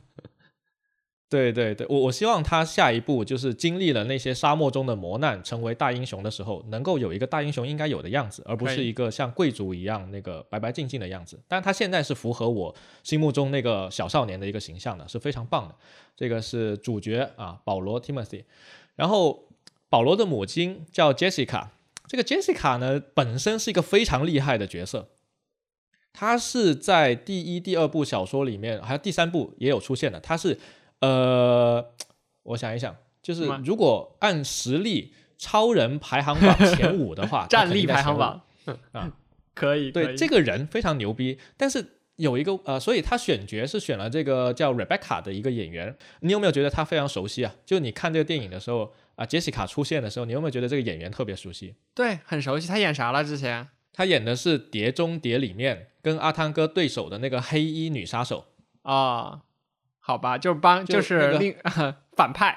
[1.30, 11.38] 对对对，我我希望他下一步就是经历了那些沙漠中的磨难，成为大英雄的时候，能够有一个大英雄应该有的样子，而不是一个像贵族一样那个白白净净的样子。
[11.46, 15.74] 但他现在是符合我心目中那个小少年的一个形象的，是非常棒的。
[16.16, 18.44] 这个是主角啊，保罗 Timothy。
[18.96, 19.44] 然后
[19.90, 21.66] 保罗的母亲叫 Jessica。
[22.08, 25.10] 这个 Jessica 呢，本身是一个非常厉害的角色，
[26.14, 30.18] 她是在第一、第二部小说里面，还有第三部也有出现的。
[30.18, 30.58] 她是，
[31.00, 31.92] 呃，
[32.44, 38.40] 我想一想，就是如果按实力，超人排行榜前五的话， 战力排行榜
[38.92, 39.12] 啊，
[39.54, 39.92] 可以。
[39.92, 41.84] 对，这个人非常牛逼，但是
[42.16, 45.94] 有一个呃，所以他选角是选了这个叫 Rebecca 的一个演员。
[46.20, 47.54] 你有没有觉得他非常熟悉啊？
[47.66, 48.94] 就你看这个电影的时候。
[49.18, 51.74] 啊，杰西卡出现的时候，你有没有觉得这个演员特别熟悉？
[51.92, 52.68] 对，很熟悉。
[52.68, 53.24] 他演啥了？
[53.24, 58.46] 之前他演的是《碟中谍》里面跟阿汤哥对手的那个黑衣女杀手
[58.82, 59.40] 啊。
[59.98, 61.54] 好吧，就是帮，就是另
[62.16, 62.56] 反派。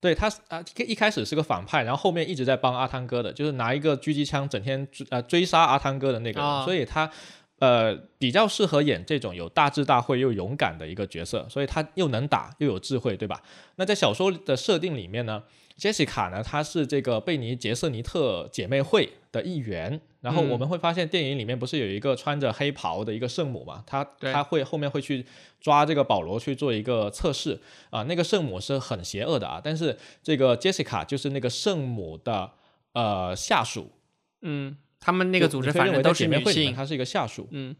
[0.00, 6.64] 对他啊，一开始是个反派，然后后面一直在帮阿汤哥的，就是拿一个狙击枪整天追呃追杀阿汤哥的那个人。
[6.64, 7.10] 所以他
[7.58, 13.42] 呃比较适合演这种有大智大慧又勇敢的一个角色，所以他又能打又有智慧，对吧？
[13.74, 15.42] 那在小说的设定里面呢？
[15.76, 20.00] 杰西卡呢，她是这个贝尼杰瑟尼特姐妹会的一员。
[20.22, 23.84] 然后我们会发现，电影里面不是有一个穿着黑袍的一个圣母嘛？
[23.86, 25.24] 她她会后面会去
[25.60, 27.60] 抓这个保罗去做一个测试
[27.90, 28.02] 啊。
[28.04, 32.50] 那个圣母是很邪恶的啊，但是这个 Jessica 就是那个圣母的
[32.94, 33.92] 呃下属。
[34.40, 37.46] 嗯，他们那个组织反正都是女性，她是一个下属。
[37.52, 37.76] 嗯，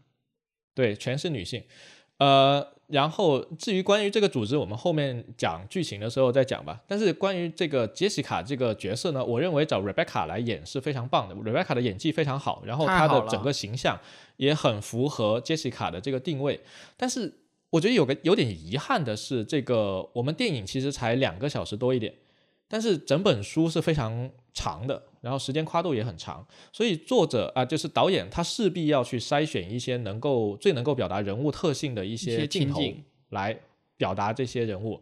[0.73, 1.63] 对，全是女性。
[2.19, 2.76] 呃。
[2.87, 6.81] 然后，至于关于这个组织，我们后面讲剧情的时候再讲吧。
[6.87, 11.35] 但是关于这个杰西卡这个角色呢，我认为找 Rebecca 来演是非常棒的。
[11.35, 13.99] Rebecca 的演技非常好，然后她的整个形象
[14.37, 16.61] 也很符合杰西卡的这个定位。
[16.95, 17.33] 但是
[17.71, 22.13] 我觉得有个有点遗憾的是，这个我们电影其实才两个小时多一点。
[22.69, 32.81] 但是整本书是非常长的，然后时间跨度也很长，所以作者啊，就是导演，他势必要去筛选一些能够最能够表达人物特性的一些镜头
[33.29, 33.57] 来
[33.97, 35.01] 表达这些人物。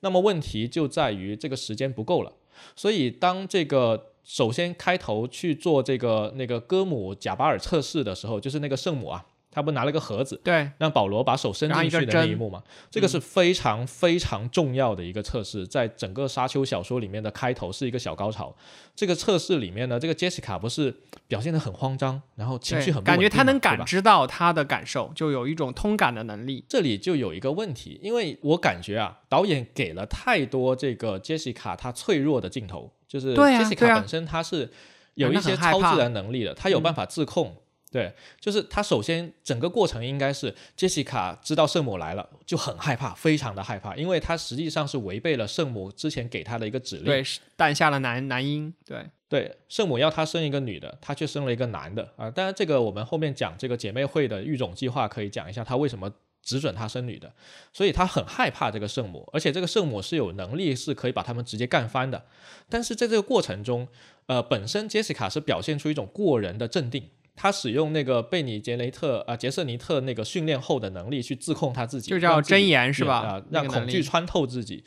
[0.00, 2.32] 那么问题就在于这个时间不够了，
[2.74, 9.26] 所以当这个首先开头去做这个那个戈姆贾巴尔测试的时候，就是那个圣母啊。
[9.56, 18.54] 他不拿了个盒子，对，让保罗把手伸进去的那一幕嘛，这个是非常非常重要的一个测试，在整个沙丘小说里面的开头是一个小高潮。
[18.94, 20.94] 这个测试里面呢，这个杰西卡不是
[21.26, 26.62] 表现的很慌张，然后情绪很感觉他能感知到他的感受，就有一种通感的能力。
[26.68, 34.70] 这里就有一个问题，因为我感觉啊，导演给了太多这个杰西卡她脆弱的镜头，就是杰西卡本身她是
[35.14, 37.56] 有一些超自然能力的，她有办法自控。
[37.90, 47.24] 对，就是他首先整个过程应该是杰西卡知道圣母来了就很害怕，非常的害怕，因为他实际上是违背了圣母之前给他的一个指令，对，
[47.56, 52.28] 诞下了男男婴，对对，圣母要他生一个女的，他却生了一个男的啊。
[52.30, 57.32] 当然这个我们后面讲这个姐妹会的育种计划可以讲一下，他为什么只准他生女的，
[57.72, 62.26] 所以他很害怕这个圣母，而且这个圣母是有能力是可以把他们直接干翻的。
[62.68, 63.88] 但是在这个过程中，
[64.26, 67.08] 呃，本身杰西卡是表现出一种过人的镇定。
[67.36, 73.18] 他使用那个贝尼杰雷特啊杰瑟尼特那个训练后的能力去自控他自己，就叫真言是吧？
[73.18, 74.82] 啊，让恐惧穿透自己，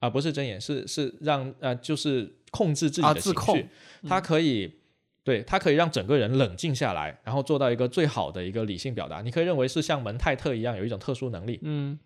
[0.00, 3.68] 啊，不是真言，是是让呃，就是控制自己的情绪。
[4.06, 4.80] 他可以，
[5.22, 9.22] 对他可以让整个人冷静下来，然后做到一个最好的一个理性表达。
[9.22, 11.98] 你可以认为是像蒙泰特一样有一种特殊能力，嗯，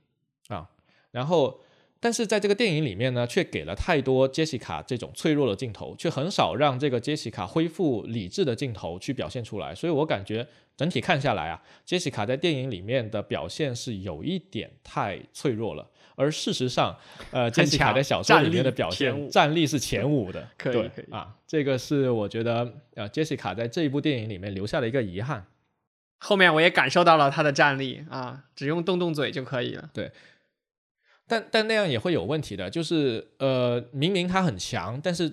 [0.49, 0.69] 啊，
[1.11, 1.61] 然后
[2.01, 9.75] 但是在这个电影里面呢，却给了太多杰西卡这种脆弱的镜头，却很少让这个杰西卡恢复理智的镜头去表现出来。
[9.75, 10.47] 所以我感觉
[10.77, 15.85] 整体看下来啊，杰西卡在电影里面的表现是有一点太脆弱了。
[16.15, 16.97] 而事实上，
[17.31, 25.47] 呃，杰西卡在小说里面的表现战力是前五的， 可以可以啊，这个是我觉得呃，杰西卡在这一部电影里面留下的一个遗憾。
[26.19, 29.91] 后面我也感受到了他的战力啊，只用动动嘴就可以了。
[29.93, 30.11] 对。
[31.29, 35.31] 但但那样也会有问题的，就是呃，明明他很强，但是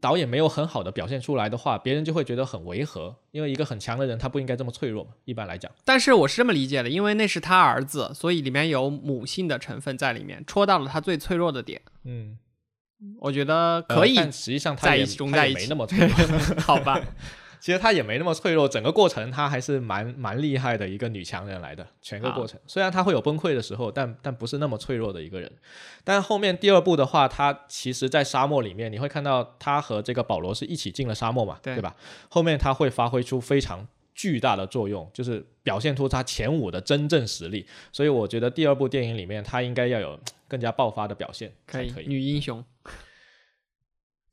[0.00, 5.70] 导演没有很好的表现出来的话，别人就会觉得很违和，因为一个很强的人他不应该这么脆弱嘛，一般来讲。
[5.84, 11.80] 但是我是这么理解的，因为那是他儿子，所以里面有母性的成分在里面，戳到了他最脆弱的点。
[12.04, 12.36] 嗯，
[13.20, 14.16] 我觉得可以。
[14.16, 16.16] 但实际上他也他也没那么脆弱，
[16.58, 17.00] 好吧。
[17.60, 21.86] 其实她也没那么脆弱，整个过程她还是蛮蛮厉害的一个女强人来的。
[22.00, 25.50] 全个过程虽然她会有崩溃的时候，但但不是那么脆弱的一个人。
[26.04, 31.96] 但后面第二部的话，她其实，在沙漠里面，你会看到她和这个保罗是一起进了沙漠嘛，对吧？
[32.28, 37.66] 后面她会发挥出非常巨大的作用，就是表现出她前五的真正实力。
[37.92, 42.64] 所以我觉得第二部电影里面，她应该要有更加爆发的表现，可以，女英雄。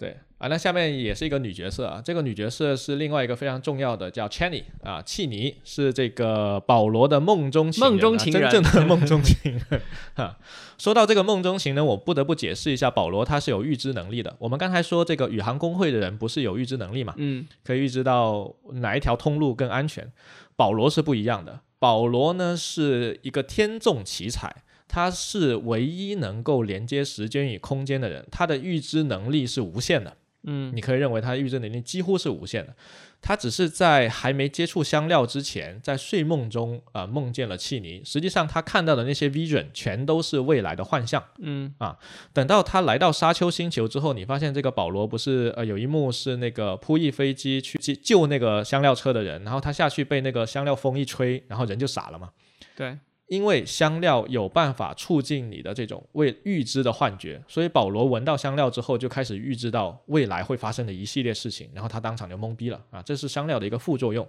[0.03, 9.81] 对啊，那下面也是一个女角色啊，这个女角色是另外一个非常重要的，叫 Chenny 啊，契尼是这个保罗的梦中情梦中情人，真正的梦中情人
[10.15, 10.37] 哈。
[10.77, 14.35] 说到这个梦中情人，我不得不解释一下，保罗他是有预知能力的。
[14.37, 17.13] 我们刚才说这个宇航工会的人不是有预知能力嘛？
[17.15, 20.11] 嗯，可以预知到哪一条通路更安全。
[20.57, 24.53] 保罗是不一样的，保罗呢是一个天纵奇才。
[24.93, 30.15] 他是唯一能够连接时间与空间的人，他的预知能力是无限的。
[30.43, 32.75] 嗯，你可以认为他的预知能力几乎是无限的。
[33.19, 38.03] 他只是在还没接触香料之前，在睡梦中啊梦见了契尼。
[38.05, 41.23] 实际上他看到的那些 vision 全都是未来的幻象。
[41.39, 41.97] 嗯啊，
[42.31, 52.29] 等到他来到沙丘星球之后，你发现这个保罗不是呃有一幕是那个扑翼飞机去救那个香料车的人，然后他下去被那个香料风一吹，然后人就傻了嘛。
[52.75, 52.95] 对。
[53.27, 63.01] 因为香料有办法促进你的这种未预知的幻觉，所以保罗闻到香料之后就开始预知到未来会发生的一系列事情，然后他当场就懵逼了啊！
[63.01, 64.27] 这是香料的一个副作用。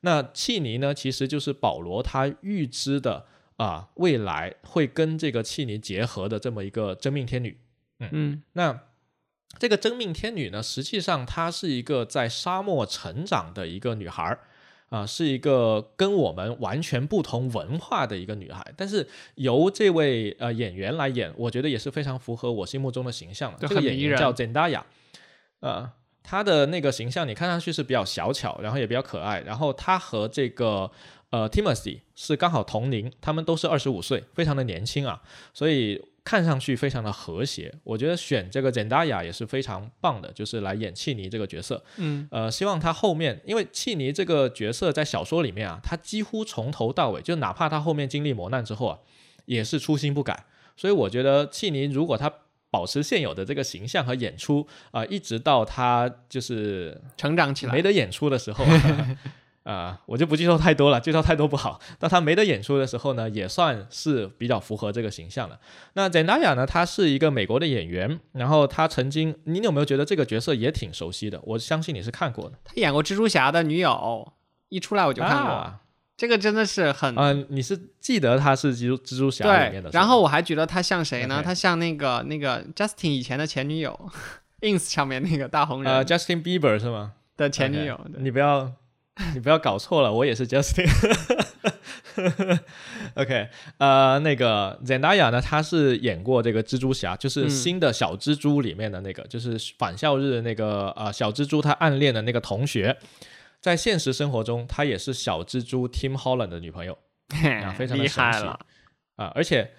[0.00, 3.24] 那契尼呢，其实就是保罗他预知的
[3.56, 7.56] 啊未来会跟这个契尼结合的这么一个真命天女。
[8.00, 8.80] 嗯嗯，那
[9.58, 14.40] 这个真命天女呢，实际上她是一个在沙漠成长的一个女孩儿。
[14.92, 23.66] 啊，是一个跟我们完全不同文化的一个女孩，但是由这位呃演员来演，我觉得也是非常符合我心目中的形象的。
[23.66, 24.82] 这个演员叫 Zendaya，
[25.60, 25.90] 呃，
[26.22, 30.90] 她的那个形象你看上去是比较小巧，然后也比较可爱，然后她和这个
[31.30, 35.22] 呃 Timothy 是刚好同龄，他们都是二十五岁，非常的年轻啊，
[35.54, 36.11] 所以。
[36.24, 41.82] 看上去非常的和谐，我觉得选这个 Zendaya 也是非常棒的，就是来演契尼这个角色。
[41.96, 48.98] 嗯，呃，希望他后面，因为契尼这个角色在小说里面啊，他几乎从头到尾，就哪怕他后面经历磨难之后啊，
[49.46, 50.44] 也是初心不改。
[50.76, 52.32] 所以我觉得契尼如果他
[52.70, 58.64] 保持现有的这个形象和演出啊，一直到他就是成长起来没得演出的时候。
[58.64, 59.18] 啊，
[60.06, 61.80] 我就不剧透太多了，剧透太多不好。
[61.98, 65.58] 但他没得演出的时候呢，也算是比较符合这个形象了。
[65.92, 71.40] 那 Zendaya 呢，她是一个美国的演员，然后她曾经，你有没有觉得这个角色也挺熟悉的？
[71.44, 72.58] 我相信你是看过的。
[72.64, 74.32] 她演过蜘蛛侠的女友，
[74.68, 75.74] 一出来我就看过。
[76.16, 77.14] 这个真的是很……
[77.16, 79.90] 嗯，你是记得她是蜘蛛蜘蛛侠里面的？
[79.92, 81.40] 然后我还觉得她像谁呢？
[81.44, 84.10] 她像那个那个 Justin 以前的前女友，
[84.60, 85.92] ins 上面那个大红人。
[85.92, 87.12] 呃，Justin Bieber 是吗？
[87.36, 88.72] 的前女友，你不要。
[89.34, 90.88] 你不要搞错了，我也是 Justin。
[93.14, 93.48] OK，
[93.78, 102.96] 呃，那个 Zendaya 呢，她是演过这个蜘蛛侠，就是新的小蜘蛛里面的那个，就是返校日那个呃小蜘蛛他暗恋的那个同学，
[103.60, 106.96] 在现实生活中，他也是小蜘蛛 Tim Holland 的女朋友，
[107.64, 108.46] 啊，非常的神奇
[109.16, 109.32] 啊！
[109.34, 109.70] 而且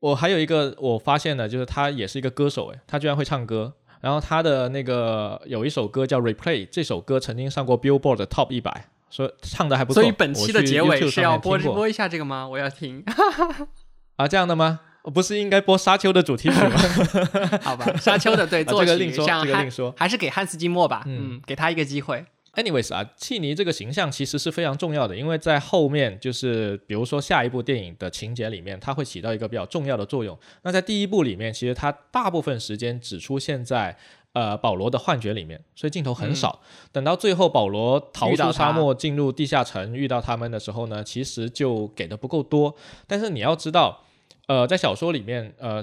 [0.00, 3.74] 我还有一个我发现的，就是他也是一个歌手，诶，他居然会唱歌。
[4.00, 10.02] 然后他的那个有一首歌叫《Replay》，这首歌曾经上过 Billboard 的 Top 一百，说唱的还不错。
[10.02, 12.48] 所以本期的结尾是要播播一下这个吗？
[12.48, 13.04] 我要听。
[14.16, 14.80] 啊，这样的吗？
[15.14, 16.78] 不是应该播《沙丘》的主题曲吗？
[17.62, 19.10] 好吧，《沙丘》的对 做一个另
[19.70, 22.24] 说，还是给汉斯季默吧，嗯，给他一个机会。
[22.54, 30.36] Anyways 啊，契尼这个形象其实是非常重要的，因为在后面就是比如说下一部电影的情节里面，它会起到一个比较重要的作用。
[30.62, 33.96] 那在第一部里面，其实它大部分时间只出现在
[34.32, 36.60] 呃保罗的幻觉里面，所以镜头很少。
[36.90, 42.74] 等到最后保罗逃出沙漠进入地下城遇到他们的时候呢，其实就给的不够多。
[43.06, 44.04] 但是你要知道。
[44.46, 45.80] 呃，在小说里面，呃，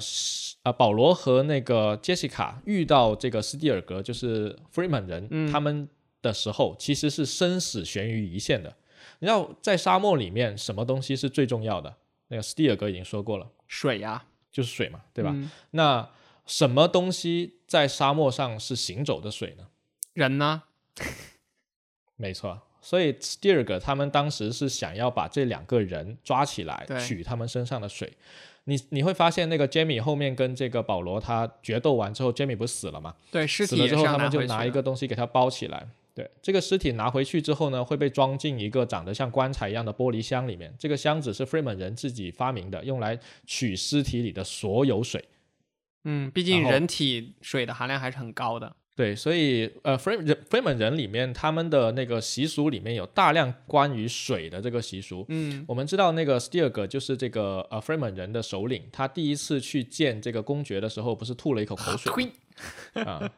[0.63, 5.88] 呃，保罗和那个杰西卡遇到这个斯蒂尔格，就是 Freeman 人，他们
[6.28, 8.75] 的时候，其实是生死悬于一线的。
[9.19, 11.95] 你知道，在沙漠里面，什么东西是最重要的？
[12.28, 15.34] 那个斯蒂尔哥已经说过了，水呀，就是水嘛，对吧？
[15.71, 16.09] 那
[16.45, 19.67] 什么东西在沙漠上是行走的水呢？
[20.13, 20.63] 人呢？
[22.17, 22.61] 没错。
[22.82, 28.13] 所以斯蒂尔哥他们当时是想要把这两个人抓起来，取他们身上的水。
[28.65, 33.15] 你你会发现，那个 Jamie 后面跟这个保罗他决斗完之后，Jamie 不是死了吗？
[33.32, 35.88] 对，尸体死了之后，他们就拿一个东西给他包起来。
[36.18, 40.74] 对，这个尸体拿回去之后呢，会被装进一个长得像棺材一样的玻璃箱里面。
[40.80, 45.24] 这个箱子是 Freeman 人自己发明的，用来取尸体里的所有水。
[46.05, 48.76] 嗯，毕竟人体水的含量还是很高的。
[48.95, 55.24] 对，所以呃，Frame 人 Frame 人里面他们的那个习俗里面有大量关于水的这个习俗。
[55.30, 62.32] 嗯，我们知道那个 t e r g 就是这个呃 Frame 人的首领，他第一次去见这个公爵的时候，不是吐了一口口水
[63.05, 63.32] 啊？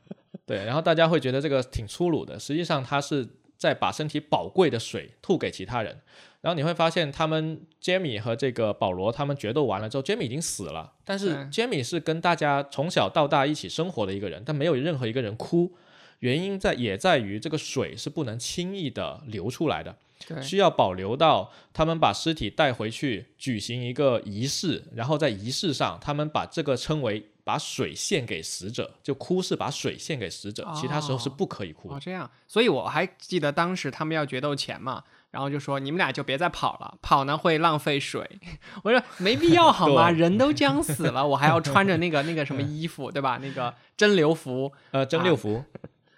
[0.50, 5.96] 对，然后大家会觉得这个挺粗鲁的，实际上他是在把身体宝贵的水吐给其他人。
[6.42, 10.92] 然后你会发现，他们 Jamie 和这个保罗他们决斗完了之后，Jamie 已经死了。
[11.06, 15.72] 但是 Jamie 是跟大家从小到大一起生活的一个人，但没有任何一个人哭。
[16.20, 19.96] 原因在也在于这个水是不能轻易的流出来的，
[20.42, 31.90] 需要保留到他们把尸体带回去举行一个仪式，然后在仪式上他们把这个称为把水献给死者，就哭是把水献给死者，其他时候是不可以哭。
[31.90, 35.04] 哦，这样，所以我还记得当时他们要决斗前嘛。
[35.32, 38.28] 然后就说你们俩就别再跑了，跑呢会浪费水。
[38.84, 40.10] 我说没必要好吗？
[40.22, 43.40] 人都将死了，我还要穿着那个 那个什么衣服，对吧？
[43.42, 45.64] 那个蒸馏服，呃，蒸馏服。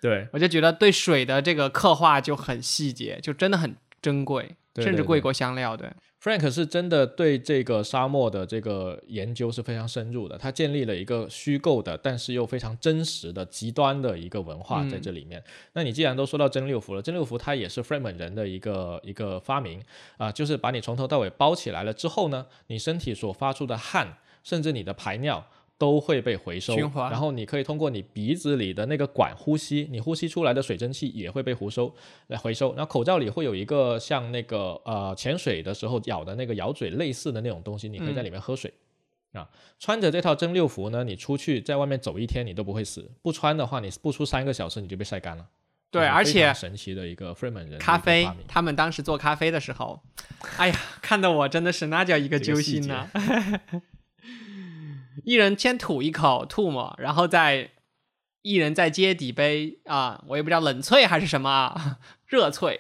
[0.02, 5.78] 对，我就觉得对水的这个刻画就很细节，就真的很珍贵，甚至贵过香料。
[5.78, 5.90] 对。
[6.22, 15.44] Frank 是真的对这个沙漠的这个研究是非常深入的，他建立了一个虚构的，但是又非常真实的极端的一个文化在这里面。
[15.74, 19.82] 那你既然都说到真六福了，真六福它也是 Frank 本人的一个一个发明
[20.18, 25.44] 啊，就是把你从头到尾包起来了之后呢，你身体所发出的汗，甚至你的排尿。
[25.82, 31.92] 都会被回收，然后你可以通过你鼻子里的那个管呼吸，你呼吸出来的水蒸气也会被回收
[32.28, 32.70] 来回收。
[32.76, 38.72] 然后口罩里会有一个像那个呃潜水的时候咬的那个咬嘴类似的那种东西，你可以在里面喝水
[39.34, 39.50] 啊。
[39.80, 45.48] 穿着这套蒸馏服呢，你出去在外面走一天你都不会死；不穿的话，你不出三个小时你就被晒干了。
[45.90, 50.00] 对，而且神奇的一个 Freeman 人咖啡，他们当时做咖啡的时候，
[50.58, 53.10] 哎呀，看得我真的是那叫一个揪心呐。
[55.24, 57.72] 一人先吐一口吐沫，然后再
[58.42, 62.80] 一人再接底杯啊，我也不知道冷萃还是什么啊热萃，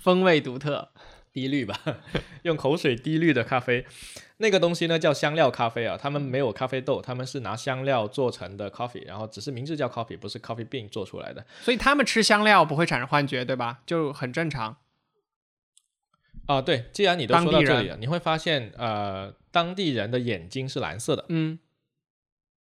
[0.00, 0.88] 风味独特，
[1.32, 1.78] 滴滤吧，
[2.42, 3.84] 用口水滴滤的咖啡，
[4.38, 13.80] 那个东西呢叫香料咖啡啊，他们没有咖啡豆，他们是拿香料做成的 coffee，然后只是名字叫 coffee，不是 coffee bean 做出来的，所以他们吃香料不会产生幻觉，对吧？
[13.84, 14.78] 就很正常。
[16.46, 19.34] 啊，对，既然你都说到这里了，你会发现呃。
[19.52, 21.58] 当地人的眼睛是蓝色的，嗯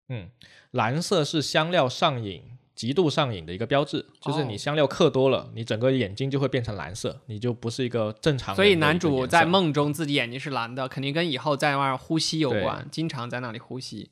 [0.08, 0.30] 嗯，
[0.70, 2.44] 蓝色是香料上瘾、
[2.76, 8.54] 极度上瘾的一个标志，就是你香料嗑多了，你整个眼睛就会变成蓝色，你就不是一个正常。
[8.54, 14.10] 所以男主在梦中自己眼睛是蓝的，肯定跟以后在外面呼吸有关，经常在那里呼吸。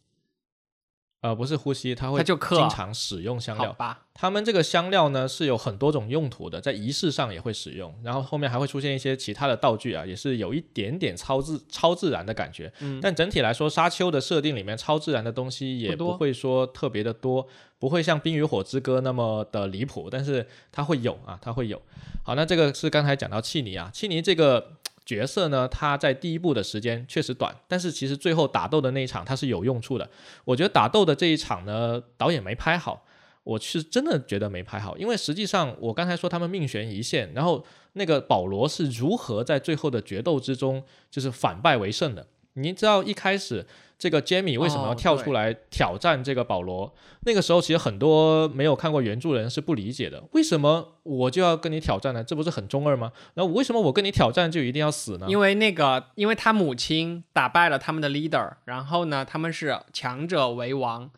[1.24, 2.36] 呃，不是呼吸，它会经
[2.68, 3.72] 常使用香料。
[3.72, 12.70] 吧，他们这个香料呢是有很多种用途的，在仪式上也会使用，然后后面还会出现一些其他的道具啊，也是有一点点超自超自然的感觉。
[12.80, 17.48] 嗯，但整体来说，沙丘的设定里面超自然的东西也不会说特别的多，
[17.78, 21.80] 不会像《冰与火之歌》那么的离谱，但是它会有啊，它会有。
[22.22, 24.72] 好，那这个是刚才讲到契尼啊，契尼这个。
[25.04, 30.08] 角色呢，他在第一部的时间确实短，但是其实最后打斗的那一场他是有用处的。
[30.44, 33.04] 我觉得打斗的这一场呢，导演没拍好，
[33.42, 42.26] 我是真的觉得没拍好，因为实际上我刚才说他们命悬一线，然后那个保罗是如何在最后的决斗之中就是反败为胜的？
[42.54, 43.66] 你知道一开始。
[43.98, 46.94] 这个 Jamie 为什么要跳出来挑战这个保罗？
[47.20, 52.22] 那个时候其实很多没有看过原著的人是不理解的，为什么我就要跟你挑战呢？
[52.22, 53.12] 这不是很中二吗？
[53.34, 55.26] 然后为什么我跟你挑战就一定要死呢？
[55.28, 61.10] 因为那个，因为他母亲打败了他们的 leader，然后呢，他们是强者为王，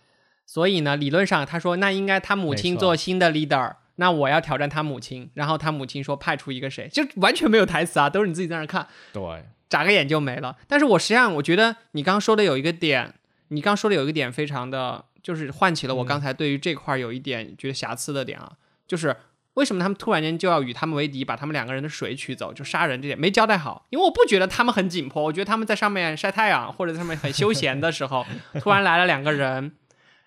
[0.44, 8.86] 所以呢，理论上他说那应该他母亲做新的 leader，那我要挑战他母亲，然后他母亲说派出一个谁，就完全没有台词啊，都是你自己在那看。
[9.12, 9.22] 对。
[9.68, 10.56] 眨个眼就没了。
[10.66, 13.14] 但是我实际上我觉得你刚刚说的有一个点，
[13.48, 18.52] 你刚说的有一个点非常的，就是唤起了我刚才对于这块有一点觉得瑕疵的点啊，
[18.86, 19.16] 就是
[19.54, 23.86] 为什么他们突然间就要与他们为敌，把他们两个人的水取走，就杀人这点没交代好？
[23.90, 28.26] 因为我不觉得他们很紧迫，我觉得他们在上面晒太阳或者在上面很休闲的时候，
[28.60, 29.72] 突然来了两个人，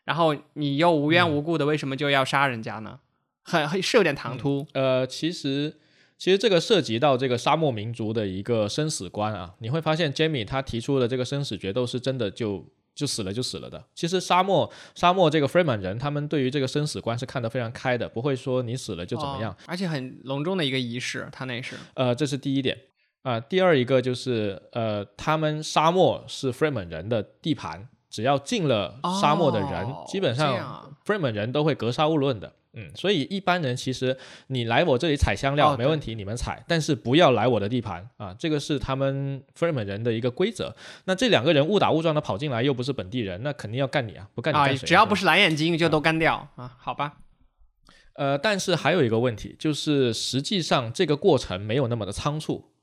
[0.05, 2.99] 然后你又无缘无故的为什么就要杀人家呢？
[3.43, 4.67] 很很是有点唐突。
[4.73, 5.77] 呃，其实
[6.19, 12.63] 其实这个涉及到这个沙漠民族的一个生死观啊，你会发现 Jamie 他提出的这个生死决斗是真的就。
[12.95, 13.81] 就死了就死了的。
[13.95, 19.55] 其实沙漠沙漠这个 Freeman 人，他们对于这个生死观是看得非常开的，不会说你死了就怎么样。
[19.67, 21.77] 而且很隆重的一个仪式，他那是。
[21.93, 22.77] 呃，这是第一点
[23.21, 23.39] 啊。
[23.39, 32.51] 第二一个就是呃，他们沙漠是 Freeman 人的地盘，只要进了沙漠的人，基本上 Freeman 人都会格杀勿论的。
[32.73, 34.15] 嗯，所以一般人其实
[34.47, 40.75] 你来我这里采香料没问题，你们采，但是不要来我的地盘啊，这个是他们 Freeman 人的一个规则。
[41.05, 44.87] 那这两个人误打误撞的跑进来，又不是本地人，那肯定要干你啊，不干你干谁？
[44.87, 47.17] 只要不是蓝眼睛就都干掉啊，好吧。
[48.13, 52.78] 呃，但是还有一个问题，就是实际上这个过程没有那么的仓促，他。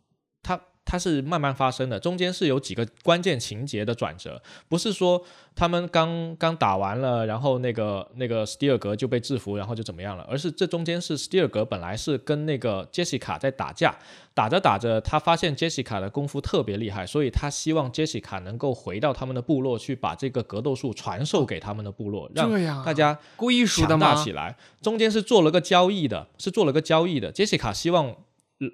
[0.87, 5.21] 它是慢慢发生的，中间是有几个关键情节的转折，不是说
[5.57, 13.99] 他们刚刚打完了，然后那个那个斯蒂尔格就被制服，然后就怎么样了，而是这中间是斯蒂尔格本来是跟那个杰西卡在打架，
[14.33, 22.49] 打着打着，他发现杰西卡的功夫特别厉害，所以他希望杰西卡能够回到他们的部落去，把这个格斗术传授给他们的部落，让
[22.85, 24.57] 大家故意强大起来。
[24.81, 28.15] 中间是做了个交易的，是做了个交易的，杰西卡希望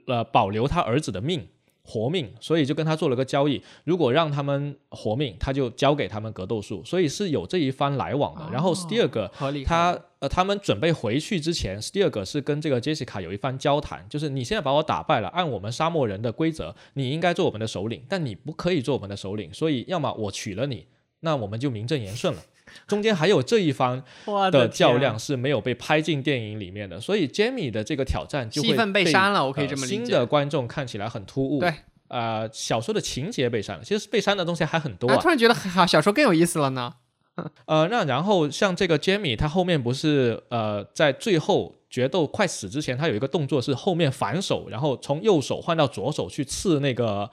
[0.06, 1.48] 呃保留他儿子的命。
[1.84, 3.62] 活命，所以就跟他做了个交易。
[3.84, 8.48] 如果让他们活命，他就交给他们格斗术，所以是有这一番来往的。
[8.52, 9.30] 然后斯蒂尔格
[9.64, 20.86] 他呃，他们准备回去之前，斯蒂尔格是跟这个杰西卡有一番交谈，就是你现在把我打败了，按我们沙漠人的规则，你应该做我们的首领，但你不可以做我们的首领，所以要么我娶了你，
[21.20, 22.42] 那我们就名正言顺了。
[22.86, 24.02] 中间还有这一方
[24.50, 29.96] 的较量是没有被拍进电影里面的，所以 Jamie 的这个挑战就戏份被删了，我可以这么理解。
[29.96, 31.60] 新的观众看起来很突兀。
[31.60, 31.72] 对，
[32.08, 35.08] 呃，小说的情节被删了，其实被删的东西还很多。
[35.08, 35.16] 啊。
[35.16, 36.94] 突然觉得 好，小说更有意思了呢。
[37.66, 47.30] 呃，那然后像这个 Jamie，他后面不是呃，在最后决斗快死之前，他有一个动作是后面反手，然后从右手换到左手去刺那个。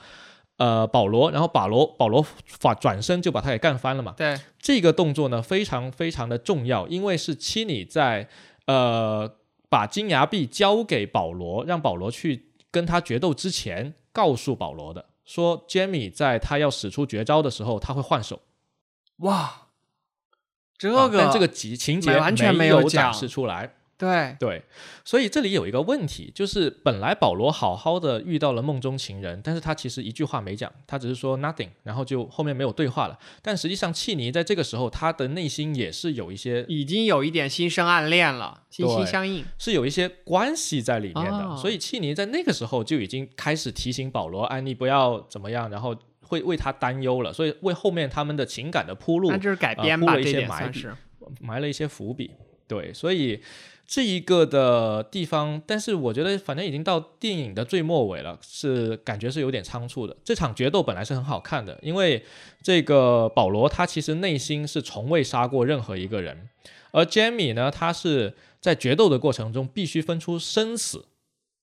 [0.60, 4.14] 呃，保罗，然后保罗，保罗反转身就把他给干翻了嘛。
[4.18, 8.28] 对，这个动作呢非常非常的重要，因为是七里在
[8.68, 9.38] 呃
[9.70, 18.42] 把金牙币交给保罗，让保罗去跟他决斗之前告诉保罗的，说杰米在他要使出绝招的时候他会换手。
[19.20, 19.68] 哇，
[20.78, 23.76] 这个但这个情情节完全没有展示出来。
[24.00, 24.64] 对对，
[25.04, 33.20] 所以这里有一个问题，就是本来保罗好好的遇到了梦中情人，但是他其实一句话没讲，他只是说 nothing，然后就后面没有对话了。
[33.42, 41.58] 但实际上，契尼在这个时候，他的内心也是有一些，已经有一点心生暗恋了，心心相印，是有一些关系在里面的。
[41.58, 50.86] 所以契尼在那个时候就已经开始提醒保罗，哎，你不要怎么样，然后会为他担忧了，所以为后面他们的情感的铺路，那就是改编吧，一些埋笔，
[51.42, 52.32] 埋了一些伏笔。
[52.66, 53.42] 对，所以。
[53.92, 60.16] 这一个的地方，但是我觉得反正已经到电影的最末尾了，是感觉是有点仓促的。
[60.24, 62.24] 这场决斗本来是很好看的，因为
[62.62, 66.48] 这个保罗他其实内心是从未杀过任何一个人，
[66.92, 71.06] 而杰米呢，他是在决斗的过程中必须分出生死。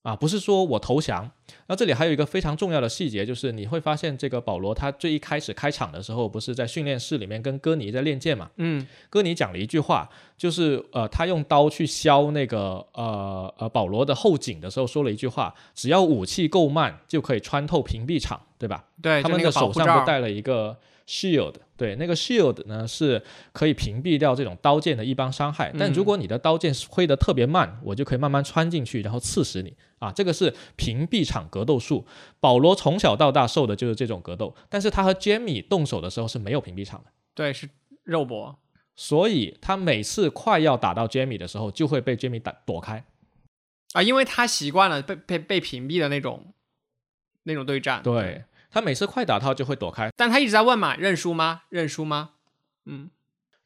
[0.07, 1.29] 啊，不是说我投降。
[1.67, 8.49] 那这里还有一个非常重要的细节，就是你会发现这个保罗他最一开始开场的时候，不是在训练室里面跟哥尼在练剑嘛？
[8.55, 18.85] 嗯，哥尼讲了一句话，就是呃，他用刀去削那个呃呃保罗的后颈的时候，说了一句话：只要武器够慢，就可以穿透屏蔽场，对吧？
[19.01, 20.77] 对，他们的手上都带了一个。
[21.07, 30.11] Shield，对，那个 Shield 呢是可以屏蔽掉这种刀剑的一般伤害，但如果你的刀剑挥得特别慢，我就可以慢慢穿进去，然后刺死你啊！
[30.11, 32.05] 这个是屏蔽场格斗术。
[32.41, 37.69] 保罗从小到大受的就是这种格斗，但是他和 Jamie 动手的时候是没有屏蔽场的，对，是
[38.03, 38.59] 肉搏，
[38.97, 43.05] 所以他每次快要打到 Jamie 的时候，就会被 Jamie 打躲开
[43.93, 46.53] 啊，因为他习惯了被被被屏蔽的那种
[47.43, 48.43] 那种对战，对。
[48.69, 51.63] 他每次快打他就会躲开，但他一直在问嘛，认输吗？
[51.69, 52.31] 认输吗？
[52.85, 53.09] 嗯。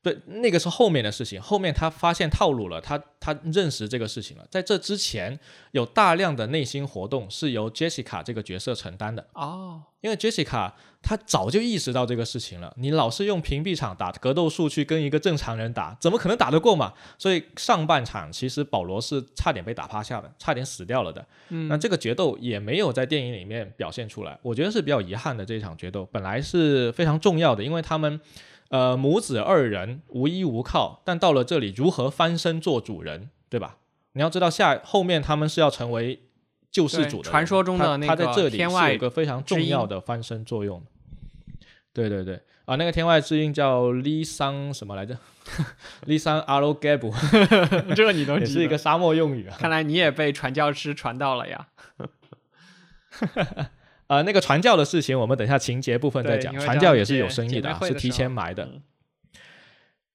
[0.03, 1.39] 对，那个是后面的事情。
[1.39, 4.47] 后面他发现套路了，他他认识这个事情了。
[4.49, 5.39] 在这之前，
[5.73, 9.27] 有大量的内心活动是由 Jessica 这个角色承担的。
[9.33, 10.71] 哦，因为 Jessica
[11.03, 12.73] 她早就意识到这个事情了。
[12.77, 16.93] 你老是用屏蔽场打格斗术去跟一个正常人打，怎么可能打得过嘛？
[17.19, 21.23] 所以上半场其实保罗是差点被打趴下的，差点死掉了的。
[21.49, 25.45] 嗯，那这个决斗也没有在电影里面表现出来，我觉得是比较遗憾的。
[25.45, 28.19] 这一场决斗本来是非常重要的，因为他们。
[28.71, 33.77] 呃，母子二人无依无靠，但到了这里如何翻身做主人，对吧？
[34.13, 36.21] 你要知道下后面他们是要成为
[36.71, 40.81] 救世主的传说中的那个天外有个非常重要的翻身作用。
[41.91, 45.17] 对对对，啊，那个天外之音叫 Li Sang 什么来着
[46.05, 47.13] ？Li Sang Aro Gabu，
[47.93, 49.57] 这个你都也是一个沙漠用语啊。
[49.59, 51.67] 看来你也被传教师传到了呀。
[54.11, 56.53] 啊，那个传教的事情，我们等下情节部分再讲。
[56.59, 58.67] 传教也是有生意的啊，是提前埋的。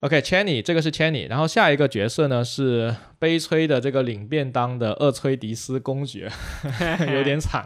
[0.00, 6.30] OK，Channy，这个是 Channy，然后下一个角色呢是悲催的这个领便当的厄崔迪斯公爵，
[7.10, 7.64] 有点惨。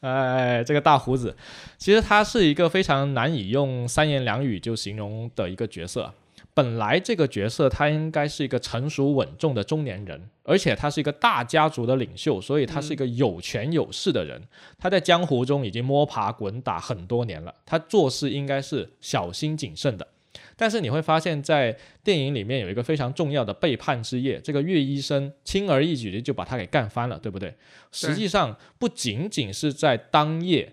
[0.00, 1.36] 哎，这个大胡子，
[1.76, 6.14] 其实他是一个非常难以用三言两语就形容的一个角色。
[6.56, 14.40] 本来这个角色他应该是一个成熟稳重的中年人，而且他是一个大家族的领袖，所以他是一个有权有势的人。
[14.78, 20.08] 他在江湖中已经摸爬滚打很多年了，他做事应该是小心谨慎的。
[20.56, 27.54] 但是你会发现，在电影里面有一个非常重要的背叛之夜，这个岳医生轻而易举的就把他给干翻了，对不对？
[27.92, 30.72] 实际上不仅仅是在当夜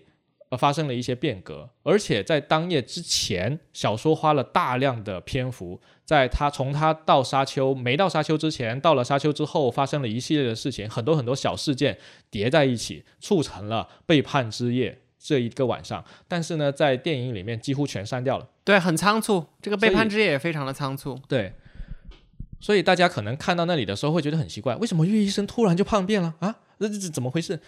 [0.54, 11.98] 呃发生了一些变革，而且在当夜之前，小说花了大量的篇幅，在他从他到沙丘没到沙丘之前，到了沙丘之后，发生了一系列的事情，很多很多小事件
[12.30, 15.00] 叠在一起，促成了背叛之夜。
[15.18, 18.46] 这一个晚上，但是呢，在电影里面几乎全删掉了。
[18.62, 21.18] 对，很仓促，这个背叛之夜也非常的仓促。
[21.26, 21.54] 对，
[22.60, 26.56] 所以大家可能看到那里的时候会觉得很奇怪，为什么岳医生突然就叛变了啊？
[26.78, 27.58] 这这怎么回事？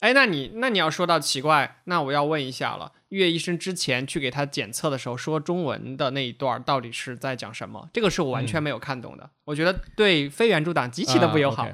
[0.00, 7.88] 哎，那你那你要说到奇怪，那我要问一下了，岳医生之前去给他检测的时候说中文的那一段到底是在讲什么？
[7.92, 11.66] 这个是我完全没有看懂的，我觉得对非原著党极其的不友好。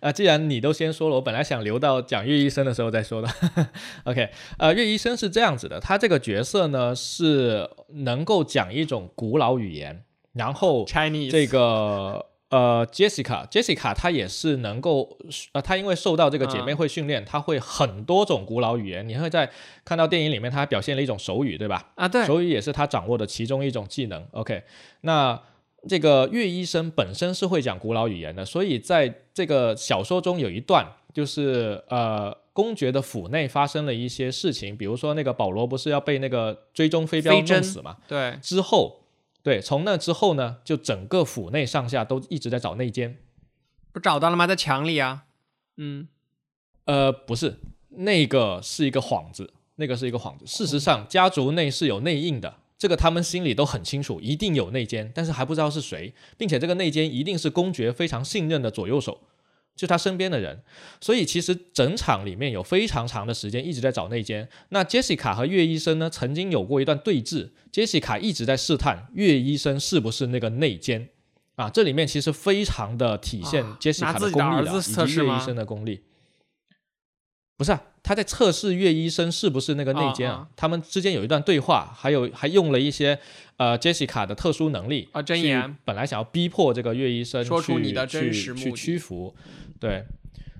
[0.00, 3.28] 啊， 既然你都先说了，我本来想留到讲岳医生的时候再说的。
[4.04, 15.18] OK，呃，岳医生是这样子的，他这个角色呢是能够讲一种古老语言，然后 Chinese 这个呃 Jessica，Jessica 她也是能够，
[15.52, 19.08] 呃，她因为受到这个姐妹会训练，她会很多种古老语言。
[19.08, 19.50] 你会在
[19.84, 21.90] 看到电影里面，她还表现了一种手语，对吧？
[21.96, 24.24] 啊，对，手语也是她掌握的其中一种技能。
[24.30, 24.62] OK，
[25.00, 25.40] 那。
[25.88, 37.96] 这个岳医生本身是会讲古老语言的，所以在这个小说中有一段，就是呃，公爵的府内发生了一些事情，比如说那个保罗不是要被那个追踪飞镖弄死嘛？
[38.06, 38.38] 对。
[38.40, 39.01] 之后，
[39.42, 43.18] 对，从那之后呢，就整个府内上下都一直在找内奸，
[43.92, 44.46] 不找到了吗？
[44.46, 45.24] 在墙里啊。
[45.76, 46.08] 嗯。
[46.84, 47.58] 呃，不是，
[47.90, 50.46] 那个是一个幌子，那个是一个幌子。
[50.46, 52.56] 事实上，家族内是有内应的。
[52.76, 59.20] 这个他们心里都很清楚，一定有内奸，但是还不知道是谁，并且这个内奸一定是公爵非常信任的左右手，
[59.74, 60.62] 就他身边的人。
[61.00, 64.48] 所以其实整场里面有非常长的时间一直在找内奸。
[64.68, 71.08] 那杰西卡和岳医生呢，曾经有过一段对峙，杰西卡一直在试探岳医生是不是那个内奸
[71.56, 71.68] 啊。
[71.68, 76.02] 这里面其实非常的体现杰西卡的功力了，以及岳医生的功力。
[77.62, 80.48] 不是啊，他在测试岳医生是不是那个内奸啊？
[80.56, 83.16] 他们之间有一段对话，还有还用了一些
[83.56, 89.32] 呃杰西卡的特殊能力啊，真言，本来想要逼迫这个岳医生说出你的真实去屈服，
[89.78, 90.04] 对，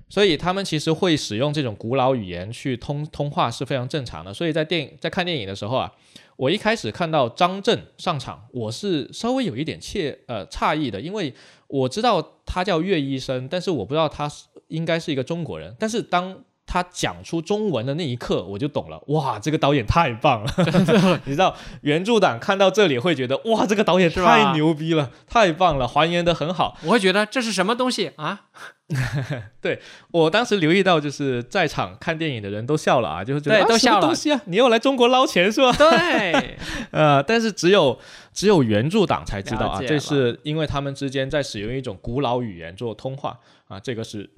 [0.07, 4.33] 所以他们其实会使用这种古老语言去通通话是非常正常的。
[4.33, 5.91] 所以在电影在看电影的时候啊，
[6.37, 11.33] 我一开始看到张震上场，我是稍微有一点怯呃诧异的，因为
[11.67, 18.99] 我知道他叫岳医生，但是我不知道他是应该是一个中国人，但是当他讲出中文的那一刻，我就懂了。
[19.07, 20.51] 哇，这个导演太棒了！
[21.25, 26.77] 你知道，原著党看到这里会觉得，哇，这个导演太牛逼了，太棒了，还原的很好。
[26.83, 28.45] 我会觉得这是什么东西啊？
[29.61, 34.01] 对我当时留意到，就是在场看电影的人都笑了啊，就是觉得都笑了。
[34.01, 35.71] 东西啊，你又来中国捞钱是吧？
[35.77, 36.57] 对，
[36.91, 37.99] 呃，但是只有
[38.33, 43.37] 只有原著党才知道啊，这是因为他们之间在使用一种古老语言做通话
[43.67, 44.29] 啊，这个是。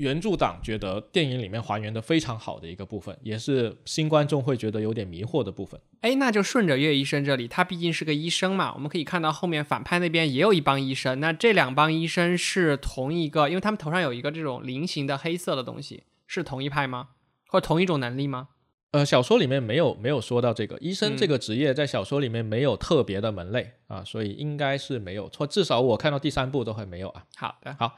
[0.00, 5.78] 原著党觉得电影里面还原的非常好的一个部分，也是新观众会觉得有点迷惑的部分。
[6.00, 11.20] 哎，那就顺着岳医生这里，他毕竟是个医生嘛，我们可以看到后面反派那边也有一帮医生。
[11.20, 17.08] 那这两帮医生是同一个，因为他们头上有一个这种菱形的黑色的东西，是同一派吗？
[17.48, 18.48] 或同一种能力吗？
[18.92, 25.46] 呃，小说里面没有没有说到这个医生这个职业，在小说里面没有特别的门类啊，所以应该是没有错。
[25.46, 27.24] 至少我看到第三部都还没有啊。
[27.36, 27.94] 好的，好。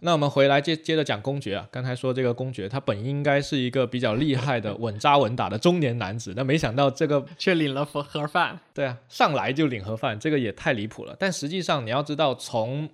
[0.00, 8.60] 那我们回来接接着讲公爵啊，刚才说这个公爵他本应该是一个比较厉害的稳扎稳打的中年男子，那没想到这个却领了盒盒饭。
[8.74, 11.16] 对啊，上来就领盒饭，这个也太离谱了。
[11.18, 12.88] 但实际上你要知道，从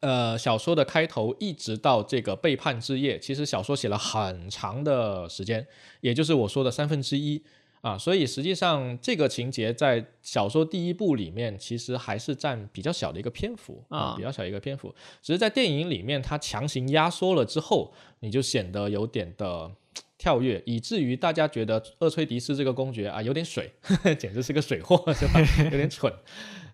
[0.00, 5.66] 呃小说的开头一直到这个背叛之夜，其实小说写了很长的时间，
[6.00, 7.42] 也就是我说的三分之一。
[7.84, 14.88] 啊，所以实际上这个情节在小说第一部里面其实还是占比较小的一个篇幅啊，比较小一个篇幅。
[15.20, 19.70] 只是在电影里面它强行压缩了之后，你就显得有点的
[20.16, 23.70] 跳跃，以至于大家觉得厄崔迪斯这个公爵啊有点水，
[24.18, 25.38] 简直是个水货，是吧？
[25.64, 26.10] 有点蠢。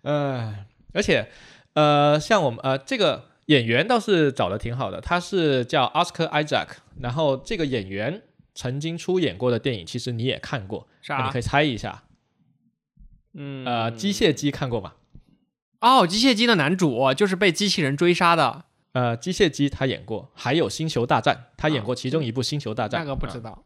[0.02, 1.28] 呃，而且
[1.72, 6.68] 呃，像我们呃这个演员倒是找的挺好的，他是叫 Oscar Isaac，
[7.00, 8.22] 然后这个演员。
[8.52, 11.24] 曾经出演过的电影，其实你也看过，啥？
[11.24, 12.04] 你可以猜一下。
[13.34, 14.94] 嗯，呃，机械姬看过吗？
[15.80, 18.64] 哦，机械姬的男主就是被机器人追杀的。
[18.92, 23.00] 呃，机械姬他演过，还有星球大战，他演过其中一部星球大战。
[23.00, 23.64] 那个不知道。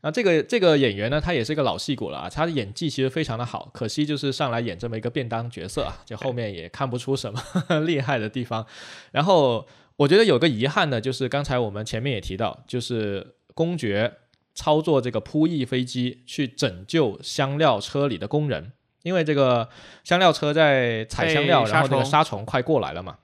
[0.00, 7.40] 那这个这个演员呢，他也是一个老戏骨了啊，他的演技其实非常的好，可惜就是上来演这么一个便当角色啊，就后面也看不出什么
[7.86, 8.66] 厉害的地方。
[9.12, 14.14] 然后我觉得有个遗憾呢，就是刚才我们前面也提到，就是公爵。
[14.54, 18.72] 操作这个扑翼飞机去拯救香料车里的工人，
[19.02, 19.68] 因为这个
[20.04, 23.18] 香料车在采香料，然后这个沙虫快过来了嘛。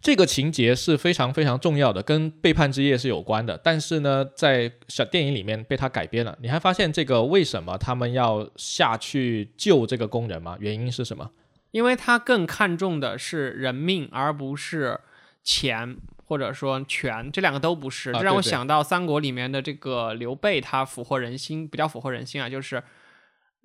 [0.00, 3.58] 这个情节是非常非常重要的，跟背叛之夜是有关的。
[3.64, 6.36] 但是呢，在小电影里面被他改编了。
[6.42, 10.58] 你还发现这个为什么他们要下去救这个工人吗？
[10.60, 11.30] 原因是什么？
[11.70, 15.00] 因为他更看重的是人命，而不是
[15.42, 15.96] 钱。
[16.26, 22.82] 或者说权，这两个都不是，这让我想到三国里面的这个刘备，他俘获人心，不叫俘获人心啊，就是，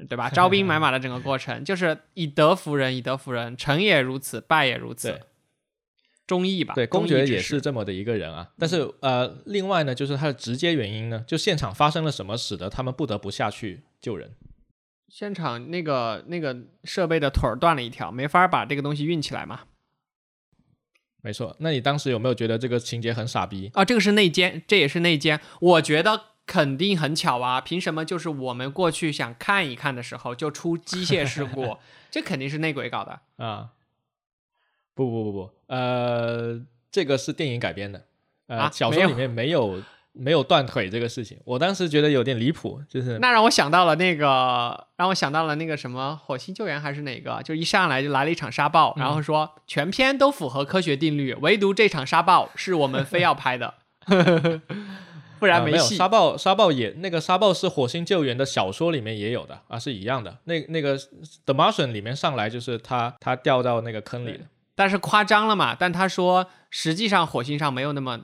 [0.07, 0.29] 对吧？
[0.33, 5.19] 招兵买马的整个过程，就是以德服人，以德服人，成也如此，败也如此，
[6.27, 6.73] 忠义吧。
[6.75, 8.49] 对，公爵也是这么的一个人啊。
[8.57, 14.31] 但是呃，另外呢，就是他的直接原因呢，就现场发生了什么，使得他们不得不下去救人。
[15.07, 19.61] 现场那个那个设备的腿儿断了一条，没法把这个东西运起来嘛。
[21.21, 23.83] 没错，那你当时有没有觉得这个情节很傻逼啊？
[23.83, 25.39] 这个是内奸，这也是内奸。
[25.59, 31.77] 我觉得肯定很巧啊，凭什么就是我们过去想看一看的时候就出机械事故？
[32.09, 33.69] 这肯定是内鬼搞的啊！
[34.95, 36.61] 不不不不，呃，
[36.91, 38.05] 这个是电影改编的，
[38.47, 39.81] 呃，小说里面没有。
[40.13, 53.75] 没有断腿这个事情，我当时觉得有点离谱，就是那让我想到了那个，让我想到了那个什么火星救援还是哪个，就一上来就来了一场沙暴，然后说全片都符合科学定律，唯独这场沙暴是我们非要拍的，
[55.39, 55.95] 不然没戏。
[55.95, 60.39] 沙暴沙暴也那个沙暴是火星救援的小说里面也有的啊，是一样的。
[60.45, 60.97] 那那个
[61.45, 64.39] The Martian 里面上来就是他他掉到那个坑里了，
[64.75, 65.75] 但是夸张了嘛？
[65.79, 68.19] 但他说实际上火星上没有那么。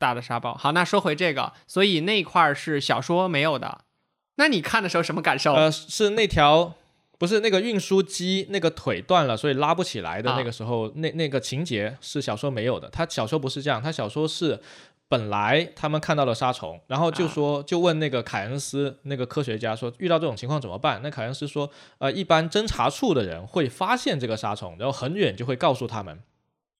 [0.00, 3.82] 大的沙包，好，那说回这个，所以那块儿是小说没有的。
[4.36, 5.52] 那你看的时候什么感受？
[5.52, 6.72] 呃，是那条
[7.18, 12.88] 不是那个运输机那个腿断了，所以拉不起来的那个时候，那那个情节是小说没有的。
[12.88, 14.58] 他小说不是这样，他小说是
[15.06, 21.00] 本来他们看到了沙虫，然后就说就问那个凯恩斯那个科学家说遇到这种情况怎么办？
[21.02, 26.18] 那凯恩斯说，呃，一般侦查处的人会发现这个沙虫，然后很远就会告诉他们。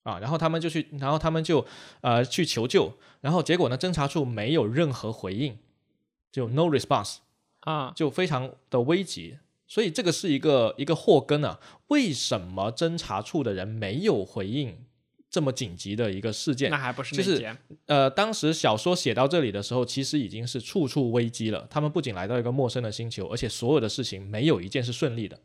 [0.02, 1.64] 啊，然后他们就去，然后他们就
[2.00, 5.58] 呃去求救，然后结果呢，侦查处没有任何回应，
[6.32, 7.16] 就 no response，
[7.60, 11.60] 啊，就非常的危急，所以这个是一个一个祸根啊。
[11.88, 14.86] 为什么侦查处的人没有回应
[15.28, 16.70] 这么紧急的一个事件？
[16.70, 21.66] 那还不是就是呃，当时小说写到这里的时候，其实已经是处处危机了。
[21.68, 25.38] 他们不仅来到一个陌生的星球，而且所有的事情没有一件是顺利的。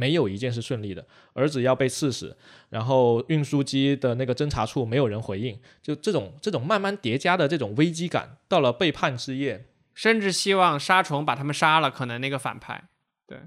[0.00, 2.34] 没有一件是顺利的，儿子要被刺死，
[2.70, 12.84] 然后运输机的那个侦查处没有人回应，就这种这种慢慢叠加的这种危机感，到了背叛之夜，甚至希望杀虫把他们杀了，可能那个反派，
[13.26, 13.38] 对，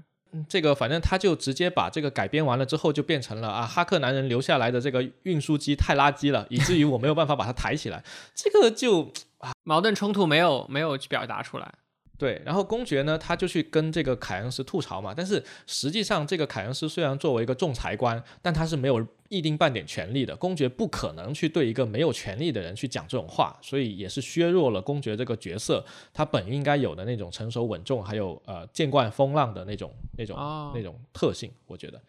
[0.48, 9.52] 这个反正他就直接把这个改编完了之后，就变成了啊，哈克男人留下来的这个运输机太垃圾了， 以至于我没有办法把它抬起来，这个就啊。
[9.66, 11.74] 矛盾冲突没有没有去表达出来。
[12.16, 15.12] 对，然后公爵呢，他就去跟这个凯恩斯吐槽嘛。
[15.14, 20.36] 但是实际上，这个凯恩斯虽然作为一个仲裁官，但他是没有一丁半点权利的。
[20.36, 30.36] 公爵不可能去对一个没有权利的人去讲这种话，所以也是削弱了公爵这个角色他本应该有的那种成熟稳重，还有呃见惯风浪的那种那种
[30.72, 32.00] 那种特性，我觉得。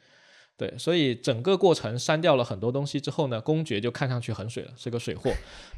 [0.58, 5.30] 对，所以整个过程删掉了很多东西之后呢，公爵就看上去很水了，是个水货。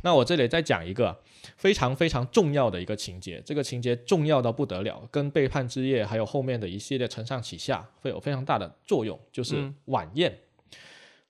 [0.03, 1.17] 那我这里再讲一个
[1.55, 10.37] 非常非常重要的一个情节，这个情节重要到不得了，跟背叛之夜还有后面的一系列承上启下会有非常大的作用，就是晚宴。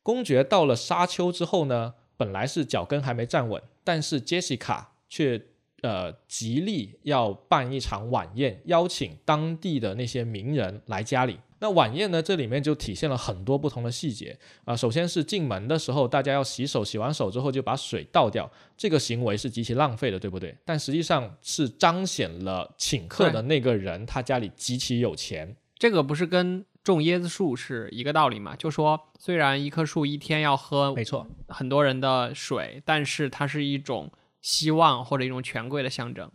[0.04, 5.42] 公爵到了沙丘之后呢，本来是脚跟还没站稳，但是杰西卡却
[5.84, 11.40] 呃极力要办一场晚宴，邀请当地的那些名人来家里。
[11.60, 14.76] 那晚宴呢，这里面就体现了很多不同的细节啊。
[14.76, 20.56] 首先是进门的时候，大家要洗手，洗完手之后就把水倒掉，这个行为是极其浪费的，对不对？
[20.64, 25.56] 但实际上是彰显了请客的那个人他家里极其有钱。
[25.78, 28.56] 这个不是跟种椰子树是一个道理吗？
[28.56, 36.32] 就说虽然一棵树一天要喝没错很多人的水，但是它是一种希望或者一种权贵的象征。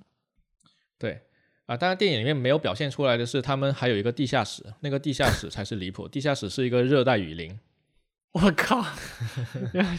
[0.99, 1.23] 对。
[1.67, 6.09] 啊，当然电影里面没有表现出来的是，他们还有一个地下室，那个地下室才是离谱。
[6.09, 7.59] 地下室是一个热带雨林。
[8.33, 8.85] 我靠，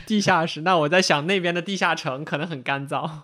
[0.06, 0.62] 地下室？
[0.62, 3.22] 那我在想那边的地下城可能很干燥，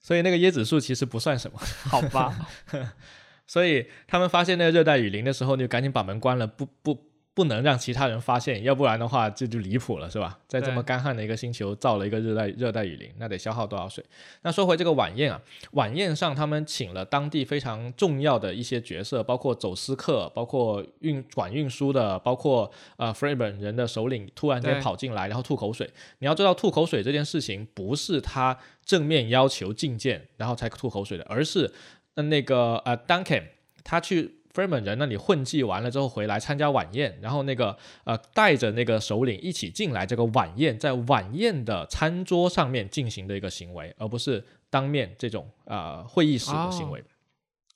[0.00, 2.48] 所以那个椰子树其实不算什么，好吧？
[3.46, 7.09] 所以他们发现那个热带雨林的时候，就赶紧把门关了，不不。
[7.40, 10.38] 不能让其他人发现，要不然的话这就离谱了，是吧？
[10.46, 14.04] 在这么干旱的一个星球造了一个热带热带雨林，那得消耗多少水？
[14.42, 25.90] 那说回这个晚宴啊，晚宴上他们请了当地非常重要的一些角色，包括走私客，包括运管运输的，包括呃弗瑞本人的首领突然间跑进来，然后吐口水。
[26.18, 31.72] 你要知道，吐口水这件事情不是他正面要求觐见然后才吐口水的，而是
[32.16, 33.44] 那个呃 Duncan
[33.82, 34.39] 他去。
[34.52, 47.02] 弗里人那里混迹完了之后回来参加晚宴，然后那个呃带着那个首领一起进来这个晚宴，在晚宴的餐桌上面进行的一个行为，而不是当面这种啊会议室的行为。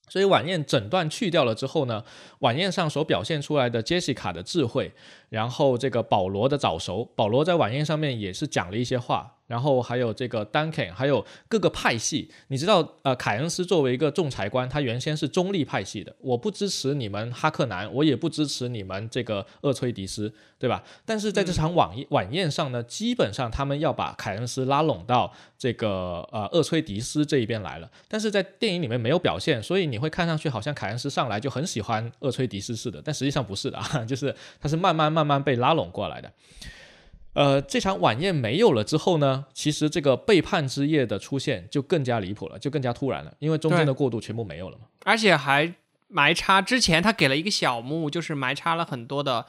[0.08, 2.04] 所以晚宴整段去掉了之后呢，
[2.40, 4.92] 晚宴上所表现出来的杰西卡的智慧，
[5.28, 9.33] 然后这个保罗的早熟，保罗在晚宴上面也是讲了一些话。
[9.46, 20.82] 然后还有这个 Duncan，还有各个派系，你知道，呃，凯恩斯作为一个仲裁官，他原先是中立派系的，我不支持你们哈克南，我也不支持你们这个厄崔迪斯，对吧？
[21.04, 36.32] 但是在这场晚宴晚宴上呢，基本上他们要把凯恩斯拉拢到这个呃厄崔迪斯这一边来了，但是在电影里面没有表现，所以你会看上去好像凯恩斯上来就很喜欢厄崔迪斯似的，但实际上不是的啊， 就是他是慢慢慢慢被拉拢过来的。
[37.34, 44.84] 呃，这场晚宴没有了之后呢，其实这个背叛之夜的出现就更加离谱了，就更加突然了，因为中间的过渡全部没有了嘛。
[45.04, 45.74] 而且还
[46.08, 49.46] 埋插之前，他给了一个小幕，就是埋插了很多的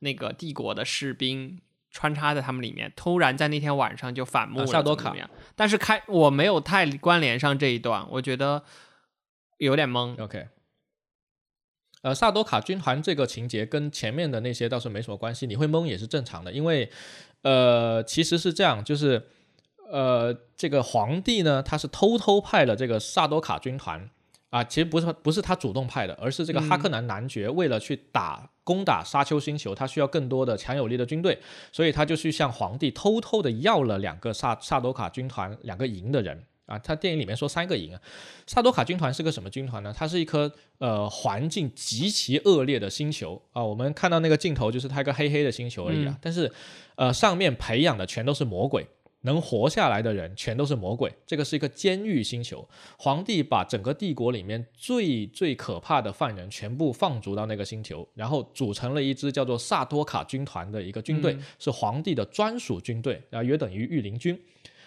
[0.00, 1.58] 那个帝国的士兵
[1.90, 2.92] 穿插在他们里面。
[2.94, 5.16] 突然在那天晚上就反目了，萨多卡。
[5.56, 8.62] 但是开我没有太关联上这一段，我觉得
[9.56, 10.22] 有点懵。
[10.22, 10.48] OK。
[12.02, 16.90] 呃，萨多卡军团这个情节跟前面的那些倒是没什么关系，你会懵也是正常的，因为，
[17.42, 19.22] 呃，其实是这样，就是，
[19.88, 24.10] 呃，这个皇帝呢，他是偷偷派了这个萨多卡军团，
[24.50, 31.38] 啊，其实不是不是他主动派的，而是这个哈克南男爵为了去打攻打沙丘星球，他需要更多的强有力的军队，
[31.70, 36.44] 所以他就去向皇帝偷偷的要了两个萨萨多卡军团两个营的人。
[36.72, 38.00] 啊，他电影里面说三个营啊，
[38.46, 39.94] 萨多卡军团是个什么军团呢？
[39.94, 43.62] 它是一颗呃环境极其恶劣的星球啊。
[43.62, 46.16] 我们看到那个镜头就是它一个黑黑的星球而已啊。
[46.22, 46.50] 但是
[46.94, 48.86] 呃上面培养的全都是魔鬼，
[49.20, 51.12] 能活下来的人全都是魔鬼。
[51.26, 52.66] 这个是一个监狱星球，
[52.96, 64.40] 皇帝把整个帝国里面最最可怕的犯人全部放逐到那个星球，然后组成了一支叫做萨多卡军团的一个军队，是皇帝的专属军队啊，约等于御林军。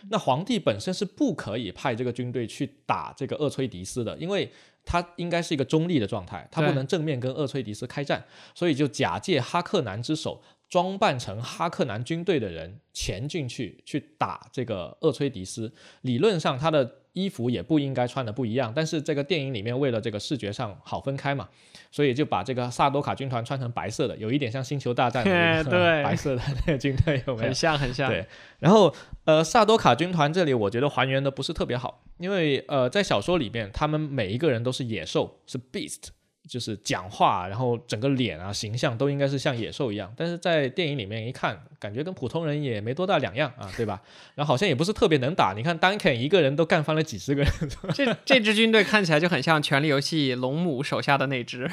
[0.09, 4.51] 那皇帝本身是不可以派这个军队去打这个厄崔迪斯的，因为
[4.83, 8.23] 他应该是一个中立的状态，他不能正面跟厄崔迪斯开战，
[8.53, 15.73] 所以就假借哈克南之手，装扮成哈克南军队的人潜进去去打这个厄崔迪斯。
[16.01, 16.99] 理论上他的。
[17.15, 21.47] 衣服也不应该穿的不一样，但是这个电影里面为了这个视觉上好分开嘛，
[21.89, 27.45] 所以就把这个萨多卡军团穿成白色的，有一点像星球大战的对白色的那个军队有没有？
[27.47, 28.09] 很像很像。
[28.09, 28.27] 对，
[28.59, 28.93] 然后
[29.23, 36.09] 呃萨多卡军团这里我觉得还原的不是特别好，因为呃在小说里面他们每一个人都是野兽，是 beast。
[36.47, 44.01] 就是讲话，然后整个脸啊形象都应该是像野兽一样，但是在电影里面一看，感觉跟普通人也没多大两样啊，对吧？
[44.35, 47.51] 然后好像也不是特别能打，你看 Duncan 一个人都干翻了几十个人，
[47.93, 51.69] 这这支军队看起来就很像《权力游戏》龙母手下的那支，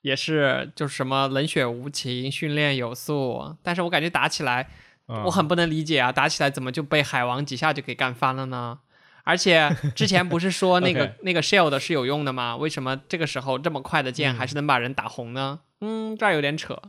[0.00, 4.68] 也是就是什么冷血无情、训练有素，但是我感觉打起来
[5.06, 8.78] 我很不能理解啊，打起来怎么就被海王几下就给干翻了呢？
[9.26, 12.56] 而且之前不是说那个 那个 shield 是有用的吗？
[12.56, 15.58] 为什么这个时候这么快的剑还是能把人打红呢？
[15.80, 16.80] 嗯，这儿有点扯，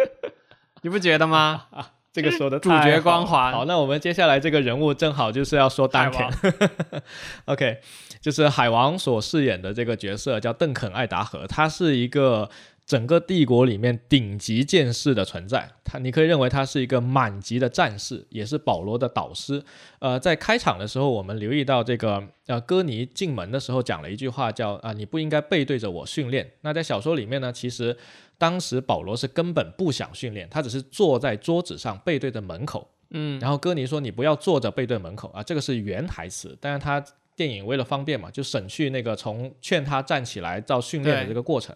[0.82, 1.68] 你不觉得吗？
[1.70, 3.50] 啊 这个说的主角光环。
[3.52, 7.02] 好，那我们接下来这个人物正好就是要说丹肯。
[7.46, 7.78] OK，
[8.20, 12.50] 就是海王所饰演的这个角色叫邓肯·艾达荷，他是一个。
[12.90, 19.62] 整个帝国里面顶级剑士的存在，他你可以认为他是一个满级的战士，也是保罗的导师。
[20.00, 26.50] 呃，在开场的时候，我们留意到这个呃，哥尼进门的时候讲了一句话，叫啊，你不应该背对着我训练。
[26.62, 27.96] 那在小说里面呢，其实
[28.36, 32.90] 当时保罗是根本不想训练，他只是坐在桌子上背对着门口。
[33.10, 37.00] 嗯，然后哥尼说你不要坐着背对门口啊，这个是原台词，但是他
[37.36, 41.72] 电影为了方便嘛，就省去那个从劝他站起来到训练的这个过程。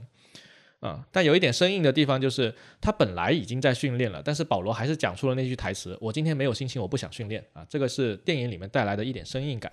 [0.84, 9.72] 啊，但有一点生硬的地方就是，他本来已经在训练了，但是保罗还是讲出了那句台词：“我今天没有心情，我不想训练。”啊，这个是电影里面带来的一点生硬感。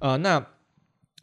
[0.00, 0.46] 呃，那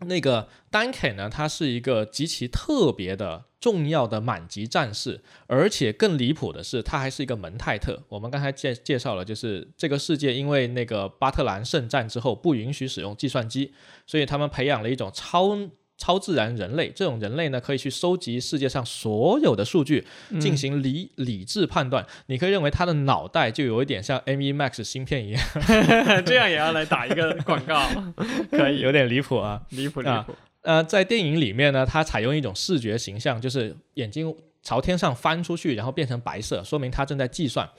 [0.01, 8.03] 那个丹肯呢，他是一个极其特别的、重要的满级战士，而且更离谱的是，他还是一个门泰特。
[8.07, 13.73] 我们刚才介介绍了，就是这个世界因为那个巴特兰圣战之后不允许使用计算机，
[14.05, 15.57] 所以他们培养了一种超。
[16.01, 20.03] 超自然人类这种人类呢，可以去收集世界上所有的数据，
[20.39, 22.03] 进行理理智判断。
[22.25, 25.43] 你可以认为他的脑袋就有一点像 M1 Max 芯片一样，
[26.25, 27.87] 这样也要来打一个广告，
[28.49, 30.33] 可以有点离谱啊，离谱离谱。
[30.63, 37.69] 呃，在电影里面呢，他采用一种视觉形象，就是眼睛朝天上翻出去，然后变成白色，说明他正在计算。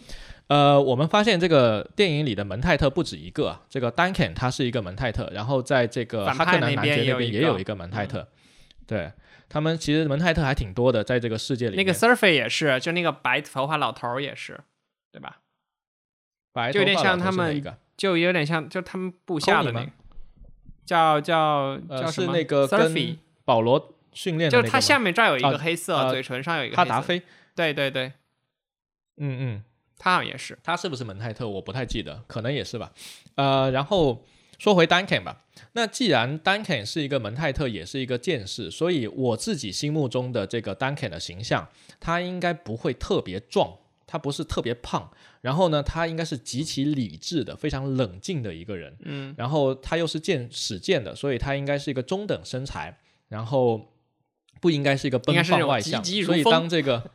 [0.49, 8.29] 呃，我们发现这个电影里的门泰特不止一个，啊这个 Duncan 他是一个门泰特，然后在这个哈克南男爵那边也有一个门泰特，
[8.87, 9.11] 对
[9.49, 11.77] 他们其实门泰特还挺多的，在这个世界里。
[11.77, 14.61] 那个 Surfy 也是，就那个白头发老头也是，
[15.11, 15.39] 对吧？
[16.53, 17.63] 白就有点像他们，
[17.97, 19.91] 就有点像就他们部下的那个，
[20.85, 22.27] 叫叫叫什么？
[22.27, 26.77] 是那个跟保罗训练，就是他下面这儿有一个黑色，嘴唇上有一个。
[26.77, 27.23] 哈达菲。
[27.55, 28.13] 对对对，
[29.17, 29.65] 嗯嗯。
[30.03, 31.49] 他好像也是，他是不是门泰特？
[31.49, 32.91] 我不太记得，可能也是吧。
[33.37, 34.25] 呃，然后
[34.59, 35.45] 说回 Duncan 吧。
[35.75, 41.69] 那既然 Duncan 是一个门泰特，也是一个剑士，所以我自己心目中的这个 Duncan 的形象，
[42.01, 45.09] 他应该不会特别壮，他不是特别胖。
[45.41, 48.97] 然后呢，他应该是极其理智的，非常冷静的一个人。
[49.05, 49.33] 嗯。
[49.39, 52.99] 然后他又是剑使剑的，所以他应该是一个中等身材。
[53.29, 53.92] 然后。
[54.63, 57.11] 不应该是一个奔放外向，所以当这个，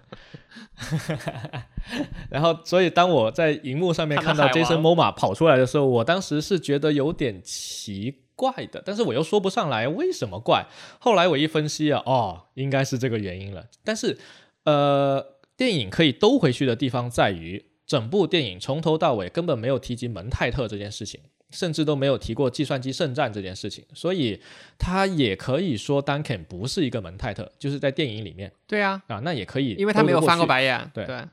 [2.29, 10.67] 然后所以当我在荧幕上面看到 Jason Momoa 跑出来的时候，我当时是觉得有点奇怪的，但是我又说不上来为什么怪。
[10.99, 13.67] 后来我一分析啊，哦，应该是这个原因了。
[13.85, 14.17] 但是，
[14.65, 21.21] 呃，电影可以兜回去的地方在于，整部电影从头到尾根本没有提及蒙泰特这件事情。
[21.51, 24.41] 甚至都没有提过计算机圣战这件事情，所以
[24.77, 28.51] 他也可以说 Duncan 不是一个门泰特，就是在电影里面。
[28.67, 30.91] 对啊，啊，那也可以，因为他没有翻过白眼。
[30.93, 31.23] 对对，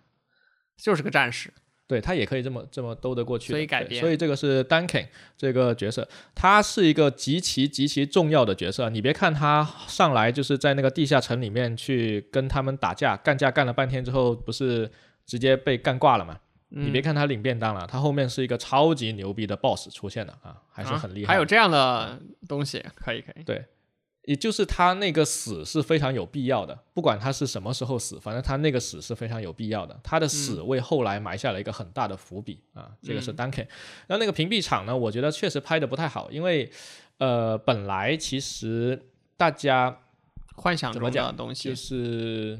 [0.76, 1.52] 就是个战士。
[1.86, 3.50] 对他也可以这么这么兜得过去。
[3.50, 4.00] 所以改变。
[4.00, 5.06] 所以这个是 Duncan
[5.36, 8.88] 这个角色，他是一个极其极其重要的角色。
[8.88, 14.90] 你别看他上来就是在那个地下城里面去跟他们打架，干架干了半天之后，不是
[15.26, 16.38] 直接被干挂了吗？
[16.76, 21.32] 你别看他领便当了，他后面是一个超级牛逼的 boss 出现的啊，还是很厉害。
[21.32, 23.44] 还有这样的东西，可以可以。
[23.44, 23.64] 对，
[24.24, 29.98] 也就是他那个死是非常有必要的，不管他是什么时候死，反正他那个死是非常有必要的。
[30.02, 33.68] 他的死为后来埋下了一个很大的伏笔啊，这个是 Duncan。
[34.08, 36.68] 然后那个屏蔽场呢，我觉得确实拍的不太好，因为
[37.18, 39.00] 呃，本来其实
[39.36, 40.00] 大家
[40.56, 42.58] 幻想中的东西就是。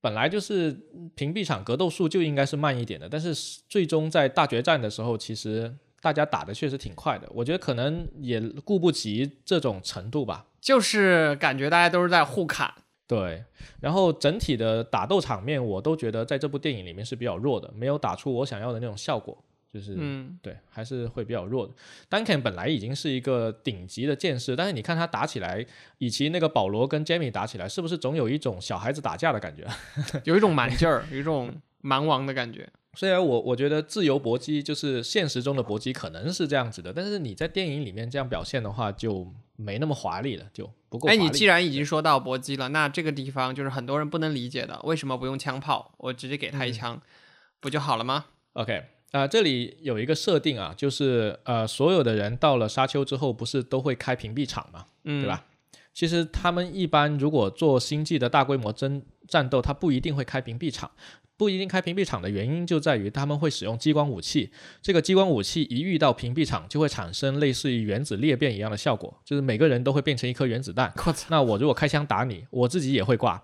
[0.00, 0.72] 本来就是
[1.14, 3.34] 屏蔽场格斗术就应该是慢一点的，但是
[3.68, 7.28] 最终在大决战的时候，其实大家打的确实挺快的。
[7.30, 12.72] 我觉得可能也顾不及这种程度吧，就是感觉大家都是在互砍。
[13.06, 13.42] 对，
[13.80, 19.42] 然后整体的打斗场面，我都觉得在这部电影里面是比较弱的，没有打出我想要的那种效果。
[19.72, 21.74] 就是，嗯，对，还是会比较弱的。
[22.08, 25.64] Duncan 本来已经是一个顶级的剑士，但是你看他打起来，
[25.98, 29.66] 以及那个保罗跟 Jamie 打起来，是不是总有一种小孩子打架的感觉？
[30.24, 32.68] 有一种蛮劲儿，有一种蛮王的感觉。
[32.96, 41.08] 虽然我我觉得自由搏击就是现实中的搏击可能是这样子的，但是你在电影里面这样表现的话，就没那么华丽了，就不够。
[41.08, 45.92] 哎，你既然已经说到搏击了，那这个地方就是很多人不能理解的，为什么不用枪炮？
[45.98, 47.00] 我直接给他一枪，
[47.60, 48.97] 不就好了吗？OK。
[49.12, 55.44] 啊，这里有一个设定啊，就是呃，所有的人到了沙丘之后，不是都会开屏蔽场嘛，对吧？
[55.94, 60.90] 其实他们一般如果做星际的大规模争战斗，他不一定会开屏蔽场。
[61.36, 64.50] 不一定开屏蔽场的原因就在于他们会使用激光武器，
[64.82, 70.92] 这个激光武器一遇到屏蔽场，就会产生类似于原子裂变一样的效果，就是每个人都会变成一颗原子弹。
[71.28, 73.40] 那我如果开枪打你，我自己也会挂。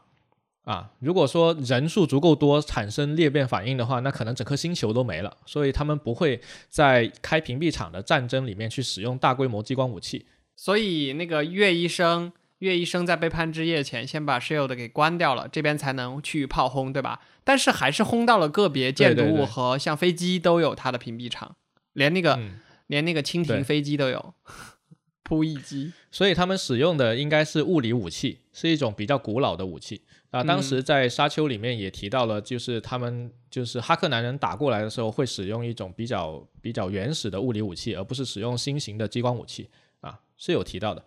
[0.65, 5.37] 啊，如果说人数足够多产生裂变反应的话，那可能整颗星球都没了。
[5.45, 10.27] 所以他们不会在开屏蔽场的战争里面去使用大规模激光武器。
[10.57, 17.21] 所以那个岳医生、岳医生在背叛之夜前先把 shield 给关掉了，这边才能去炮轰，对吧？
[17.45, 21.57] 但是还是轰到了个别建筑物和像飞机都有它的屏蔽场，
[21.93, 22.41] 连那个
[22.87, 24.33] 连那个蜻蜓飞机都有
[25.25, 30.03] 扑翼机，所以他们使用的应该是物理武器，是一种比较古老的武器
[30.35, 30.43] 啊。
[30.45, 39.69] 当时在沙丘里面也提到了，就是他们就是哈克男人打过来的时候会使用一种比较比较原始的物理武器，而不是使用新型的激光武器
[40.01, 41.05] 啊，是有提到的，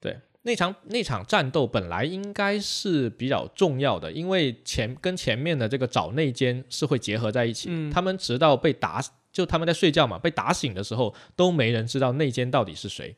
[0.00, 0.18] 对。
[0.44, 7.70] 那场那场战斗本来应该是比较重要的，因为前跟前面的这个找内奸是会结合在一起。
[7.92, 9.00] 他们直到被打，
[9.30, 13.14] 就他们在睡觉嘛，被打醒的时候都没人知道内奸到底是谁。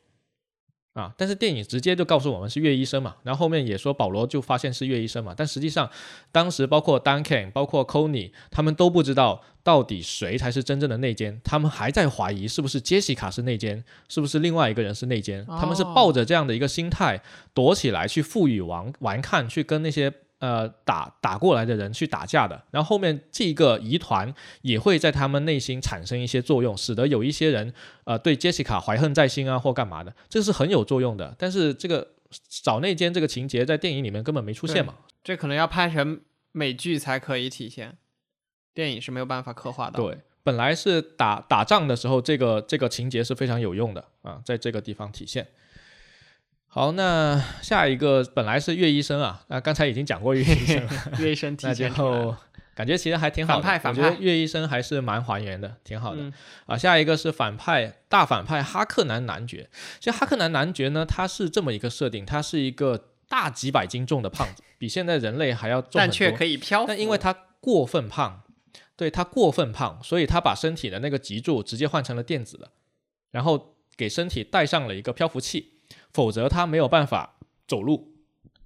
[0.95, 1.13] 啊！
[1.17, 5.89] 但是电影直接就告诉我们是岳医生嘛，然后后面也说保罗就发现是岳医生嘛，但实际上
[6.31, 17.21] 当时包括 Duncan、包括 Conny 他们都不知道到底谁才是真正的内奸，他们还在怀疑是不是杰西卡是内奸，是不是另外一个人是内奸，他们是抱着这样的一个心态
[17.53, 20.13] 躲起来去赋予玩玩看，去跟那些。
[20.39, 24.31] 呃，打打过来的人去打架的，然后后面这个疑团
[24.61, 31.33] 也会在他们内心产生一些作用，使得有一些人呃对杰西卡怀恨在心啊，或干嘛的，这是很有作用的。
[31.39, 32.05] 但是这个
[32.49, 36.19] 找内奸这个情节在电影里面根本没出现嘛，这可能要拍成
[36.51, 37.97] 美剧才可以体现，
[38.73, 39.97] 电影是没有办法刻画的。
[39.97, 45.47] 对，本来是打打仗的时候，这个这个情节是非常有用的啊，在这个地方体现。
[46.75, 50.85] 好，那下一个本来是岳医生啊，那刚才已经讲过岳医生，
[51.19, 52.35] 岳医生那就
[52.75, 56.29] 感觉其实还挺好的，我觉得岳医生还是蛮还原的，挺好的
[56.65, 56.77] 啊。
[56.77, 59.69] 下一个是反派大反派哈克南男爵，
[60.01, 66.83] 其实哈克南男爵呢，他是这么一个设定，他是一个大几百斤重的胖子， 比现在人类还要重但却可以漂。
[66.85, 68.41] 但因为他过分胖，
[68.97, 72.69] 对他过分胖，所以他把身体的那个脊柱直接换成了电子的，
[73.31, 75.74] 然后给身体带上了一个漂浮器。
[76.15, 77.35] 否则他没有办法
[77.67, 78.13] 走路，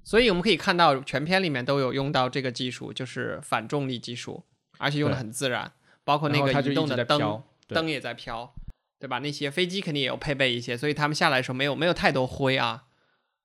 [0.03, 4.43] 所以我们可以看到全片里面都有用到这个技术，就是反重力技术，
[4.77, 5.71] 而且用的很自然，
[6.03, 8.53] 包括那个移动的灯，灯也在飘，
[8.99, 9.17] 对吧？
[9.17, 12.83] 那些飞机肯定也有配备一些，所以他们下来的时候没有没有太多灰啊，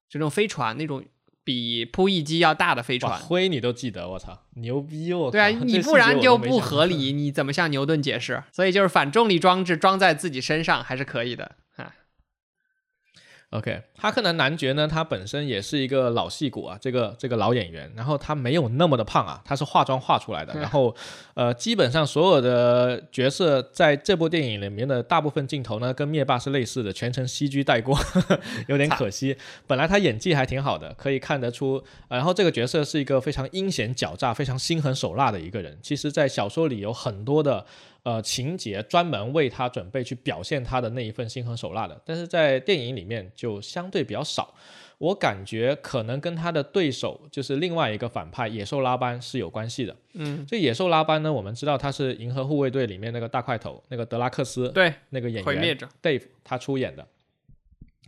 [0.07, 1.03] 这种飞船那种
[1.43, 5.31] 比扑翼机要大的飞船，灰你都记得，我操，牛逼哦！
[5.33, 8.43] 对啊， 你不然就不合理，你怎么向牛顿解释？
[8.53, 11.57] 所以就是反重力装置装在自己身上还是可以的。
[13.55, 20.93] OK，哈克南男爵呢，他本身也是一个老戏骨啊，这个这个老演员，然后他没有那么的胖啊，他是化妆化出来的，然后
[21.35, 27.97] 呃，基本上所有的角色在这部电影里面的大部分镜头呢，跟灭霸是类似的，全程 CG 带过，
[28.67, 29.37] 有点可惜。
[29.69, 35.79] 本来他演技还挺好的，可以看得出，然后这个角色是一个非常阴险狡诈、非常心狠手辣的一个人。
[35.81, 37.65] 其实，在小说里有很多的。
[38.05, 44.55] 呃，情节专门为他准备去表现他的那一份心狠手辣的，但是在电影里面就相对比较少。
[44.99, 49.97] 我感觉可能跟他的对手就是另外一个反派野兽拉班是有关系的。
[50.13, 57.07] 嗯，这野兽拉班呢，我们知道他是银河护卫队里面那个大块头，那个德拉克斯，对，那个演员 Dave 他出演的。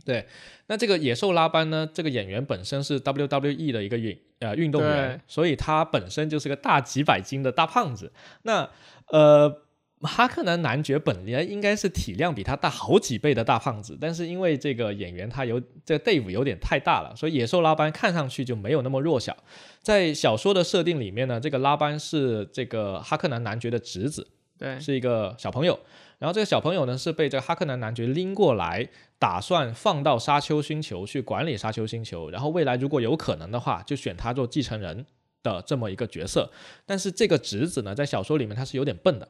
[0.05, 0.27] 对，
[0.67, 8.13] 那这个野兽拉班呢，这个演员本身是 WWE 的一个运呃运动员，所以他本身就是个大几百斤的大胖子。
[8.43, 8.69] 那
[9.07, 9.63] 呃。
[10.01, 19.35] 哈克南男爵本来应该是体量比他大好几倍的大胖子，但是因为这个演员他有这个 Dave 有点太大了，所以野兽拉班看上去就没有那么弱小。
[19.81, 24.27] 在小说的设定里面呢，这个拉班是这个哈克南男爵的侄子，
[24.59, 25.79] 对，是一个小朋友。
[26.19, 28.87] 然后这个小朋友呢是被这个哈克南男爵拎过来，
[29.17, 35.05] 打算放到沙丘星球去管理沙丘星球，然后未来如果有可能的话，就选他做继承人
[35.41, 36.51] 的这么一个角色。
[36.85, 39.27] 但是这个侄子呢，在小说里面他是有点笨的。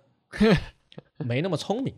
[1.17, 1.93] 没那么聪明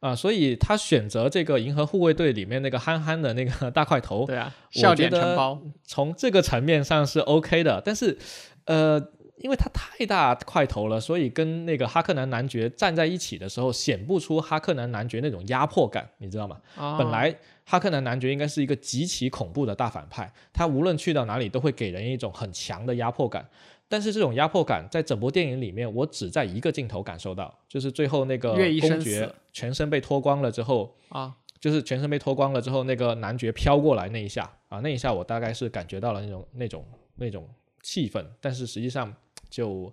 [0.00, 4.24] 啊，所以他选择这个银河护卫队里面那个憨憨的那个大块头。
[4.28, 5.60] 对啊，笑点承包。
[5.84, 8.16] 从这个层面上是 OK 的，但是，
[8.64, 8.98] 呃，
[9.36, 16.56] 因为他太大块头了，所以跟那个哈克南男爵站在一起的时候，显不出哈克南男爵那种压迫感，你知道吗？
[16.98, 17.34] 本来
[17.66, 23.46] 哈克南男爵应该是一个极其恐怖的大反派，他无论去到哪里都会给人一种很强的压迫感。
[23.90, 36.84] 但是这种压迫感在整部电影里面，我只在一个镜头感受到，就是最后那个公爵全身被脱光了之后啊，就是全身被脱光了之后，那个男爵飘过来那一下啊，那一下我大概是感觉到了那种那种
[37.16, 37.48] 那种
[37.82, 39.12] 气氛，但是实际上
[39.48, 39.92] 就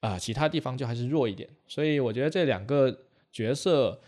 [0.00, 2.94] 啊其他地方就还是弱一点，所以我觉得这两个
[3.32, 3.98] 角色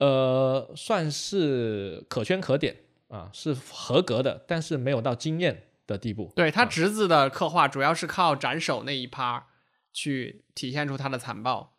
[0.00, 2.76] 呃算是可圈可点
[3.08, 5.62] 啊，是合格的，但是没有到惊艳。
[5.86, 9.46] 的地步，对他侄子的刻画主要是靠斩首那一趴
[9.92, 11.74] 去体现出他的残暴。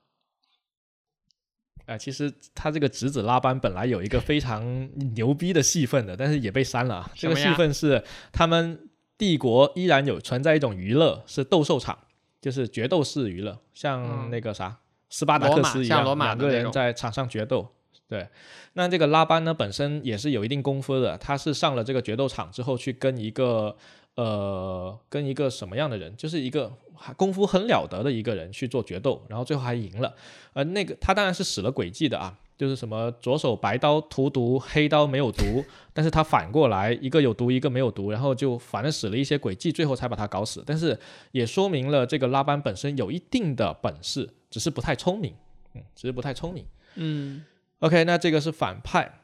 [1.85, 7.09] 啊，其实他这个侄子拉班本来有一个非常牛逼的戏份的，但是也被删了。
[7.15, 8.03] 这个戏份是
[8.33, 11.97] 他们帝国依然有存在一种娱乐，是斗兽场，
[12.41, 14.79] 就是决斗式娱乐，像那个啥
[15.09, 17.73] 斯巴达克斯一样，两个人在场上决斗。
[18.07, 18.27] 对，
[18.73, 23.75] 那这个拉班呢，本身也是有一定功夫的，他是上了这个决斗场之后去跟一个。
[24.17, 26.73] 呃，跟一个什么样的人，就是一个
[27.15, 30.11] 功夫很了得的一个人去做决斗，然后最后还赢了。
[30.53, 35.63] 呃，那个他当然是使了诡计的啊，就是什么左手白刀涂毒，黑刀没有毒，
[35.93, 40.63] 但是他反过来一个有毒，一个没有毒，然后就反正使了一些诡计，最后才把他搞死。
[40.65, 40.99] 但是
[41.31, 45.31] 也说明了这个拉班本身有一定的本事，只是不太聪明，
[45.75, 46.65] 嗯，只是不太聪明。
[46.95, 47.45] 嗯
[47.79, 49.19] ，OK，那这个是反派。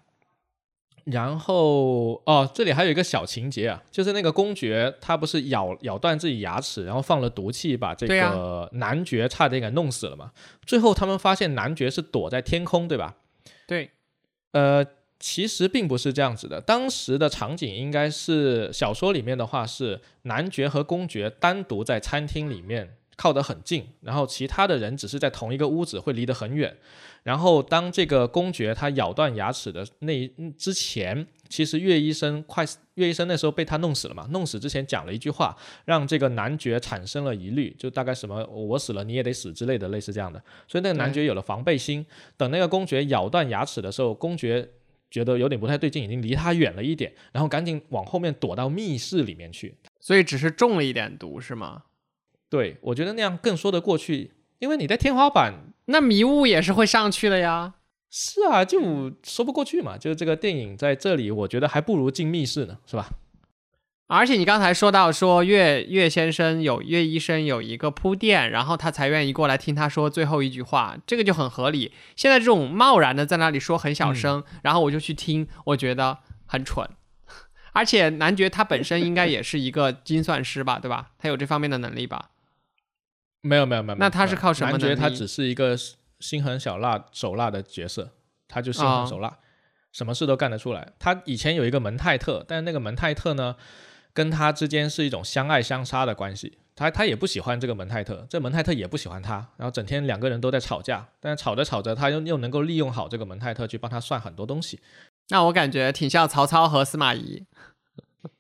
[1.06, 10.32] 然后哦，这里还有一个小情节啊，就是那个公爵他不是咬咬断自己牙齿，然后放了毒气，把这个男爵差点给弄死了嘛。
[10.66, 13.18] 最后他们发现男爵是躲在天空，对吧？
[13.68, 13.92] 对，
[14.52, 14.86] 呃，
[15.20, 16.62] 其实并不是这样子的。
[16.62, 26.78] 当时的场景应该是小说里面的话是男爵和公爵单独在餐厅里面靠得很近，然后其他的人只是在同一个屋子，会离得很远。
[27.24, 30.28] 然后，当这个公爵他咬断牙齿的那
[30.58, 34.28] 之前，其实岳医生快岳医生那时候被他弄死了嘛？
[34.32, 35.56] 弄死之前讲了一句话，
[35.86, 40.42] 让这个男爵产生了疑虑，就大概什么我死了你也得死之类的，类似这样的。
[40.68, 42.06] 所以那个男爵有了防备心。
[42.36, 44.68] 等那个公爵咬断牙齿的时候，公爵
[45.10, 49.74] 觉得有点不太对劲，已经离他远了一点，然后赶紧往后面躲到密室里面去。
[50.02, 51.84] 所以只是中了一点毒是吗？
[52.50, 54.32] 对，我觉得那样更说得过去，
[54.64, 55.74] 因为你在天花板。
[55.88, 57.74] 那迷雾也是会上去的呀。
[58.10, 59.98] 是啊，就说不过去嘛。
[59.98, 63.10] 就是这个电影在这里，我觉得还不如进密室呢，是吧？
[64.08, 71.92] 而且你刚才说到说岳岳先生有岳医生有一个铺垫，然后他才愿意过来听他说最后一句话，这个就很合理。
[72.16, 76.90] 现在这种贸然的在那里说很小声，然后我就去听，我觉得很蠢。
[77.74, 81.10] 而且男爵他本身应该也是一个精算师吧，对吧？
[81.20, 82.30] 他有这方面的能力吧？
[83.44, 84.72] 没有没有没有，那他是靠什么？
[84.72, 85.78] 男爵他只是一个
[86.20, 88.10] 心狠小辣手辣的角色，
[88.48, 89.38] 他就心狠手辣，
[89.92, 90.94] 什么事都干得出来。
[90.98, 93.56] 他以前有一个门泰特，但是那个门泰特呢，
[94.14, 96.58] 跟他之间是一种相爱相杀的关系。
[96.76, 101.06] 他他也不喜欢这个门泰特，这门泰特也不喜欢他，然后整天两个人都在吵架。
[101.20, 104.80] 但是吵着吵着，他又又能够利用好这个门泰特去帮他算很多东西。
[105.30, 107.46] 那我感觉挺像曹操和司马懿。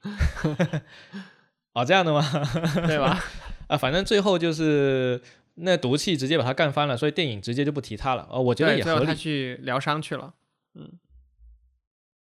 [1.73, 2.23] 哦，这样的吗？
[2.87, 3.23] 对吧？
[3.67, 5.21] 啊，反正最后就是
[5.55, 8.27] 那毒气直接把他干翻了，所以电影直接就不提他了。
[8.29, 9.05] 哦，我觉得也合理。
[9.05, 10.33] 他去疗伤去了。
[10.75, 10.91] 嗯，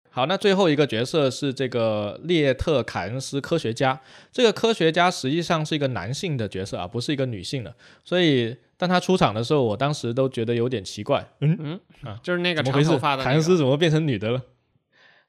[0.09, 3.99] 好，那最后一个角色是这个列特凯恩斯科学家。
[4.31, 7.75] 这个科学家实际上是一个男性的角色啊，不是一个女性的。
[8.03, 11.25] 所以当他出场的时候，我当时都觉得有点奇怪。
[11.41, 14.41] 嗯嗯啊，就是那个长头发的凯恩斯怎么变成女的了？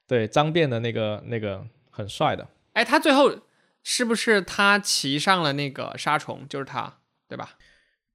[0.07, 2.47] 对，脏辫的那个那个很帅的。
[2.73, 3.31] 哎，他最后。
[3.83, 6.47] 是不是他骑上了那个沙虫？
[6.49, 7.57] 就是他，对吧？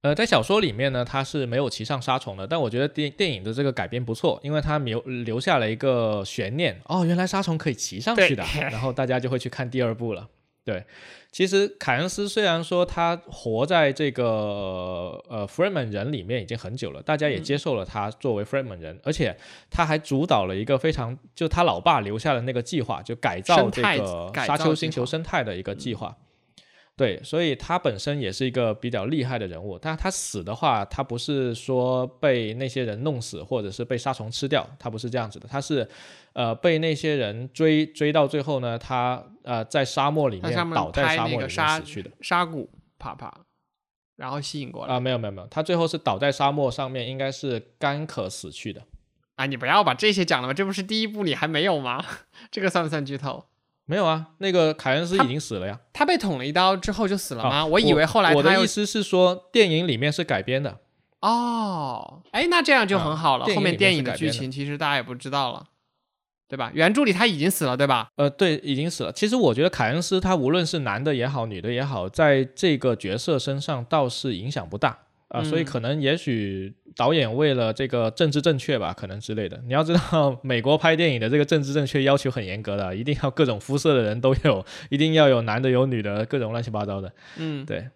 [0.01, 2.47] 呃，在小说里面呢，他是没有骑上沙虫的。
[2.47, 6.81] 但我觉得电电影的这个改编不错，因为他留留下了一个悬念。
[6.85, 10.29] 哦，原来沙虫可以骑上去的，然后大家就会去看第二部了。
[10.69, 10.83] 对。
[11.31, 14.23] 其实凯恩斯虽然说他活在这个
[15.27, 19.37] 呃 Freeman 人里面已经很久了，大家也接受了他作为 Freeman 人，而且
[19.69, 26.15] 他还主导了一个非常就他老爸留下的那个计划，就改造这个沙丘星球生态的一个计划。
[26.99, 29.79] 对，所以他本身也是一个比较厉害的人物。
[29.79, 35.47] 但他死的话，他不是说被那些人弄死，或者是被沙虫吃掉，他不是这样子的。
[35.47, 35.87] 他是，
[36.33, 42.11] 呃，被那些人追追到最后呢，他呃在沙漠里面倒在沙漠里面死去的。
[42.19, 43.33] 沙谷啪啪，
[44.17, 44.99] 然后吸引过来啊？
[44.99, 48.81] 没有没有没有，他最后是倒在沙漠上面，应该是干渴死去的。
[49.35, 50.53] 啊，你不要把这些讲了吗？
[50.53, 52.03] 这不是第一部里还没有吗？
[52.51, 53.45] 这个算不算剧透？
[53.89, 55.79] 没有啊，那个凯恩斯已经死了呀。
[55.91, 57.65] 他被捅了一刀之后就死了吗？
[57.65, 60.77] 我以为后来我的意思是说，电影里面是改编的。
[61.21, 63.45] 哦，哎，那这样就很好了。
[63.47, 65.65] 后面电影的剧情其实大家也不知道了，
[66.47, 66.69] 对吧？
[66.75, 68.09] 原著里他已经死了，对吧？
[68.17, 69.11] 呃，对，已经死了。
[69.11, 74.99] 其实我觉得凯恩斯他无论是男的也好，女的也好，在这个角色身上倒是影响不大。
[75.29, 79.61] 啊，所以可能也许导演为了这个政治正确吧，可能之类的。
[79.65, 87.13] 你要知道，美国拍电影的这个政治正确要求很严格的，一定要各种肤色的人都有，一定要有男的有女的，各种乱七八糟的。
[87.37, 87.87] 嗯，对。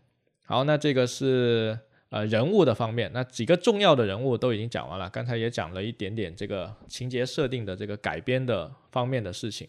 [0.46, 1.78] 好，那这个是
[2.10, 5.10] 呃人物的方面，那几个重要的人物都已经讲完了。
[5.10, 9.68] 刚才也讲了一点点这个情节设定的这个改编的方面的事情。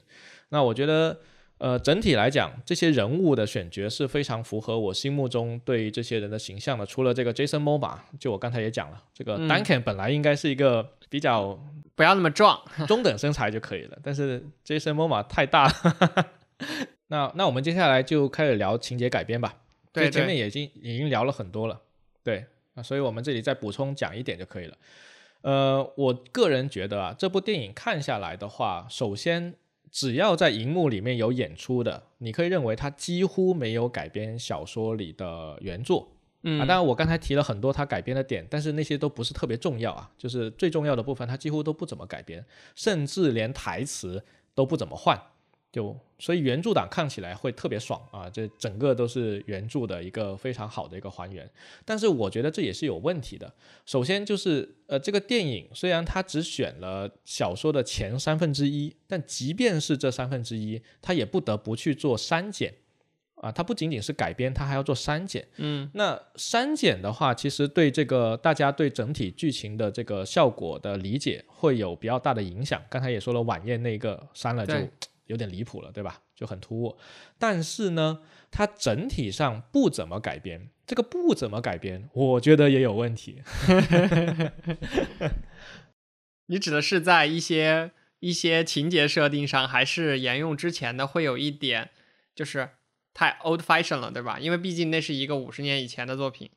[0.51, 1.19] 那我觉得。
[1.65, 6.85] 呃，整体来讲，这些人物的选角是非常符合我心目中对这些人的形象的。
[6.85, 11.59] 除了这个 Jason Momoa，就我刚才也讲了，这个 Duncan 本来应该是一个比较
[11.95, 16.27] 不要那么壮，中等身材就可以了，但是 Jason Momoa 太大了。
[17.09, 19.57] 那那我们接下来就开始聊情节改编吧。
[19.91, 21.81] 对，前面已经已经聊了很多了。
[22.23, 24.77] 对，啊，所以我们这里再补充讲一点就可以了。
[25.41, 29.55] 呃，我个人觉得啊，这部电影看下来的话，首先
[29.95, 36.11] 只要在荧幕里面有演出的，你可以认为它几乎没有改编小说里的原作。
[36.43, 42.45] 嗯，啊，当然我刚才提了很多它改编的点，但是那些都不是特别重要啊，就是最重要的部分，它几乎都不怎么改编，
[42.75, 44.21] 甚至连台词
[44.53, 45.17] 都不怎么换。
[45.75, 51.51] 就所以原著党看起来会特别爽啊，这整个都是原著的一个非常好的一个还原。
[51.85, 53.53] 但是我觉得这也是有问题的。
[53.85, 62.73] 首先就是呃，这个电影虽然它只选了小说的前三分之一，但即便是这三分之一，它也不得不去做删减
[63.35, 63.51] 啊。
[63.51, 65.45] 它不仅仅是改编，它还要做删减。
[65.57, 72.81] 嗯，那删减的话，其实对这个大家对整体剧情的这个效果的理解会有比较大的影响。
[72.89, 74.73] 刚才也说了，晚宴那个删了就。
[75.27, 76.23] 有点离谱了，对吧？
[76.35, 76.99] 就很突兀。
[77.39, 78.21] 但是呢，
[78.51, 80.71] 它整体上不怎么改编。
[80.87, 83.43] 这个不怎么改编，我觉得也有问题。
[86.49, 91.89] 你指的是在一些一些情节设定上，还是沿用之前的，会有一点
[92.35, 92.69] 就是
[93.15, 94.39] 太 old fashion 了，对吧？
[94.39, 96.51] 因为毕竟那是一个五十年以前的作品，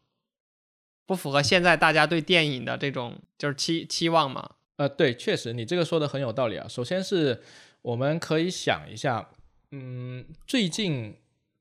[1.05, 4.55] 不符合现在大家对电影的这种就是期期望嘛。
[4.75, 6.67] 呃，对，确实，你这个说的很有道理啊。
[6.67, 7.41] 首先是。
[7.81, 9.29] 我们可以想一下，
[9.71, 11.15] 嗯，最近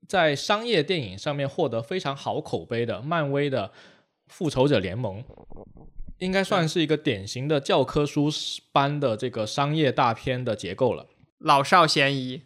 [0.07, 3.67] 在商业电影上面获得非常好口碑的漫威的
[4.27, 5.23] 《复仇者联盟》，
[6.17, 8.29] 应该算是一个典型的教科书
[8.73, 11.07] 般的这个商业大片的结构了，
[11.37, 12.43] 老少咸宜，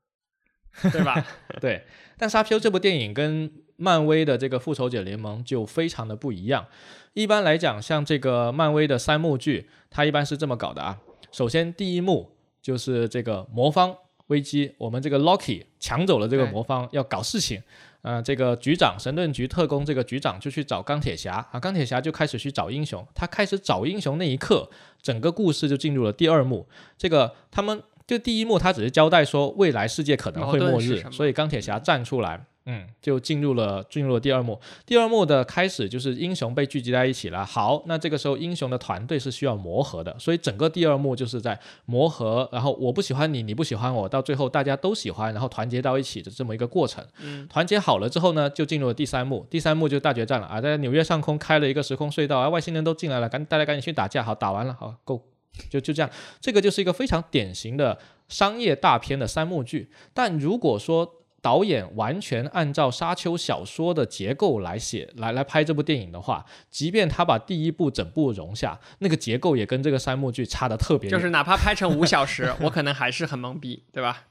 [0.92, 1.26] 对吧？
[1.60, 1.84] 对。
[2.18, 6.66] 但沙丘这部电影跟漫威的这个《复仇者联盟》就非常的不一样。
[7.14, 11.00] 一般来讲，像这个漫威的三幕剧，它一般是这么搞的啊。
[11.30, 12.37] 首先第一幕。
[12.62, 13.94] 就是这个魔方
[14.28, 17.62] 危机，我们这个 Loki 抢走了这个魔方，要搞事情。
[18.02, 23.04] 呃，这个局长神盾局特工这个局长就去找钢铁侠啊，钢铁侠就开始去找英雄。
[23.12, 24.70] 他开始找英雄那一刻，
[25.02, 26.66] 整个故事就进入了第二幕。
[26.96, 32.46] 这个他们就第一幕，他只是交代说未来世界可能会末日，所以钢铁侠站出来。
[32.70, 34.60] 嗯，就进入了进入了第二幕。
[34.84, 37.42] 第二幕的开始就是英雄被聚集在一起了。
[37.42, 42.46] 好，那这个时候英雄的团队是需要磨合的，所以整个第二幕就是在磨合。
[42.52, 47.02] 然后我不喜欢你，你不喜欢我，到最后大家都喜欢，然后团结到一起的这么一个过程。
[47.22, 49.46] 嗯，团结好了之后呢，就进入了第三幕。
[49.48, 54.22] 第三幕就大决战了啊，在纽约上空开了一个时空隧道啊，外星人都进来了，赶大家赶紧去打架。
[54.22, 55.22] 好，打完了，好够，
[55.70, 56.10] 就就这样。
[56.38, 59.90] 这个就是一个非常典型的商业大片的三幕剧。
[60.12, 71.08] 但如果说导演完全按照沙丘小说的结构来写，来来拍这部电影的话，即便他把第一部整部融下，那个结构也跟这个三幕剧差的特别。
[71.08, 74.26] 就是哪怕拍成五小时， 我可能还是很懵逼，对吧？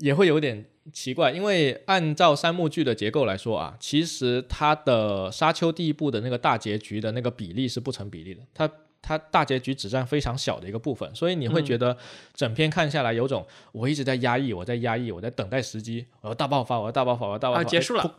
[0.00, 8.70] 也会有点奇怪，因为按照三幕剧的结构来说啊，其实它的沙丘第一部的那个大结局的那个比例是不成比例的，它。
[9.00, 11.96] 它大结局只占非常小的一个部分，所以你会觉得
[12.34, 18.16] 整篇看下来有种我一直在压抑，我在压抑，我在等待时机，我要大爆发，我要大爆发，我要大爆发，结束了，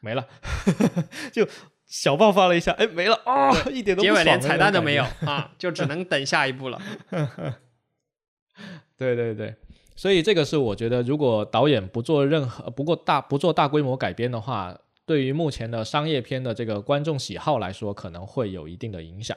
[0.00, 0.26] 没了，
[1.32, 1.48] 就
[1.86, 6.80] 小爆发了一下，哎，没了啊，一点都结尾连彩蛋都没有啊，就只能等下一步了。
[8.96, 9.54] 对对对，
[9.96, 19.36] 所以这个是我觉得，如果导演不做任何不过大不做大规模改编的话，对于目前的商业片的这个观众喜好来说，可能会有一定的影响。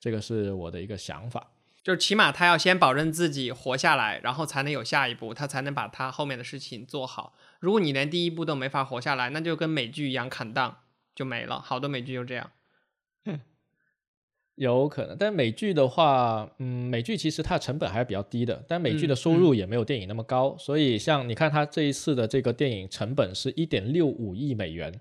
[0.00, 1.50] 这个是我的一个想法，
[1.82, 7.34] 就是起码他要先保证自己活下来，然后才能有下一步，他才能把他后面的事情做好。
[7.60, 10.78] 如果你连第一步都没法活下来，那就跟美剧一样砍档
[11.14, 11.60] 就没了。
[11.60, 12.50] 好多美剧就这样，
[14.54, 15.16] 有可能。
[15.18, 25.00] 但美剧的话，嗯，美剧其实它的成本还是比较低的，但美剧的收入也没有电影那么高，所以像你看它这一次的这个电影成本是一点六五亿美元。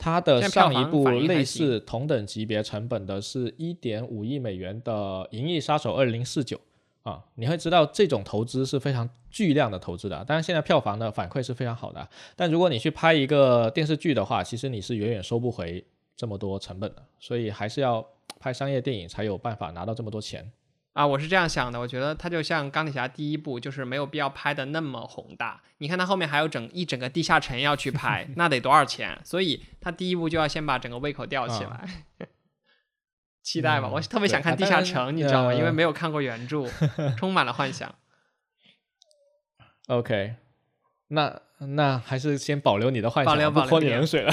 [0.00, 4.92] 它的上一部类似同等级别成本的是一点五亿美元的
[5.30, 6.56] 《银翼杀手二零四九》
[7.10, 10.24] 啊，你会知道这种投资是非常巨量的投资的。
[10.24, 15.84] 当然，现在票房的反馈是非常好的，但如果你去拍一个电视剧的话，其实你是远远收不回
[16.16, 18.02] 这么多成本的，所以还是要
[18.38, 20.50] 拍商业电影才有办法拿到这么多钱。
[20.92, 25.62] 啊，我是这样想的，我觉得它就像钢铁侠第一部，就是没有必要拍的那么宏大。
[25.78, 29.18] 你看它后面还有整一整个地下城要去拍， 那得多少钱？
[29.24, 31.88] 所以它第一部就要先把整个胃口吊起来。
[33.42, 35.54] 期待吧，我特别想看地下城，你知道吗？
[35.54, 36.66] 因为没有看过原著，
[37.16, 37.94] 充满了幻想。
[39.86, 40.34] OK，
[41.08, 44.32] 那那还是先保留你的幻想，保留不泼你保留冷水了。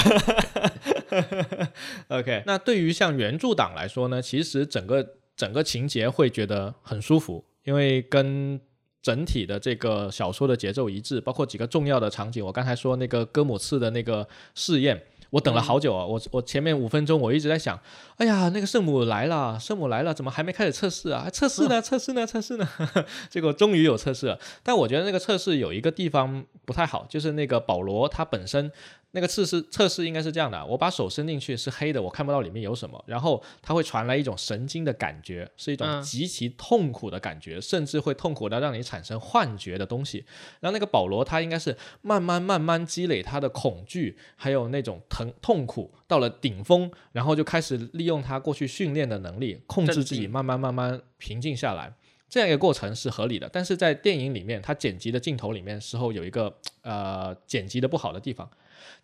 [2.09, 8.59] OK，那对于像原著党来说呢，其实整个整个情节会觉得很舒服，因为跟
[9.03, 12.43] 整体的这个小说的节奏一致，包括几个重要的场景。
[12.43, 17.79] 我刚才说那个哥姆次的那个试验，我等了好久啊，我我前面五分钟我一直在想，
[18.17, 21.29] 哎呀，那个圣母来了，圣母来了，怎么还没开始测试啊？
[21.29, 21.79] 测试呢？
[21.81, 22.25] 测试呢？
[22.25, 22.67] 测试呢？
[23.29, 28.71] 结果终于有测试了，但我觉得那个测试有一个地方不太好，就是那个保罗他本身。
[29.11, 40.25] 那个测试测试应该是这样的，我把手伸进去是黑的，我看不到里面有什么，然后它会传来一种神经的感觉，是一种极其痛苦的感觉，甚至会痛苦到让你产生幻觉的东西。
[40.59, 51.93] 然后那个保罗他应该是慢慢慢慢积累他的恐惧，还有那种疼痛苦到了顶峰，然后就开始利用他过去训练的能力控制自己，慢慢慢慢平静下来。
[52.29, 58.47] 这样一个过程是合理的，但是在电影里面，他剪辑的镜头里面时候有一个呃剪辑的不好的地方。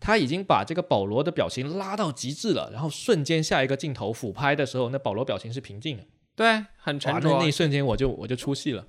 [0.00, 6.04] 他已经把这个保罗的表情拉到极致了，然后瞬间下一个镜头俯拍的时候，那保罗表情是平静的，
[6.36, 7.28] 对，很沉着。
[7.38, 8.84] 那一瞬间我就我就出戏了。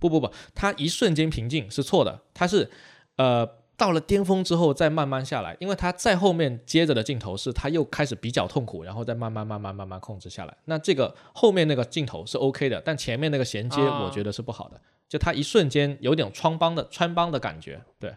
[0.00, 2.70] 不不不，他一瞬间平静是错的，他是
[3.16, 3.44] 呃
[3.76, 10.56] 到了巅峰之后再慢慢下来，因为他在后面接着的镜头是他又开始比较痛苦，然后再慢慢慢慢慢慢控制下来。
[10.66, 18.14] 那这个后面那个镜头是 OK 的，但前面那个衔接我觉得是不好的，就他一瞬间有点穿帮的穿帮的感觉，对。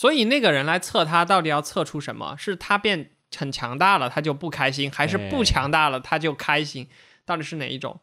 [0.00, 2.34] 所以那个人来测他，到底要测出什么？
[2.38, 6.88] 是他变很强大了，他就不开心，还是不强大了他就开心？
[7.26, 8.00] 到底是哪一种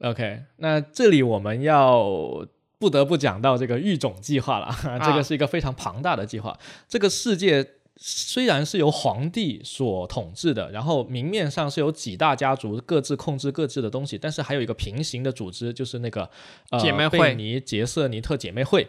[0.00, 2.48] ？OK，那这里我们要
[2.78, 4.74] 不得不讲到这个育种计划了。
[5.04, 6.58] 这个是一个非常庞大的计划。
[6.88, 16.30] 这个世界虽然是由皇帝所统治的，然后明面上是由几大家族各自控制各自的东西，但是还有一个平行的组织，就是那个
[16.70, 18.88] 呃姐妹会贝尼杰瑟尼特姐妹会。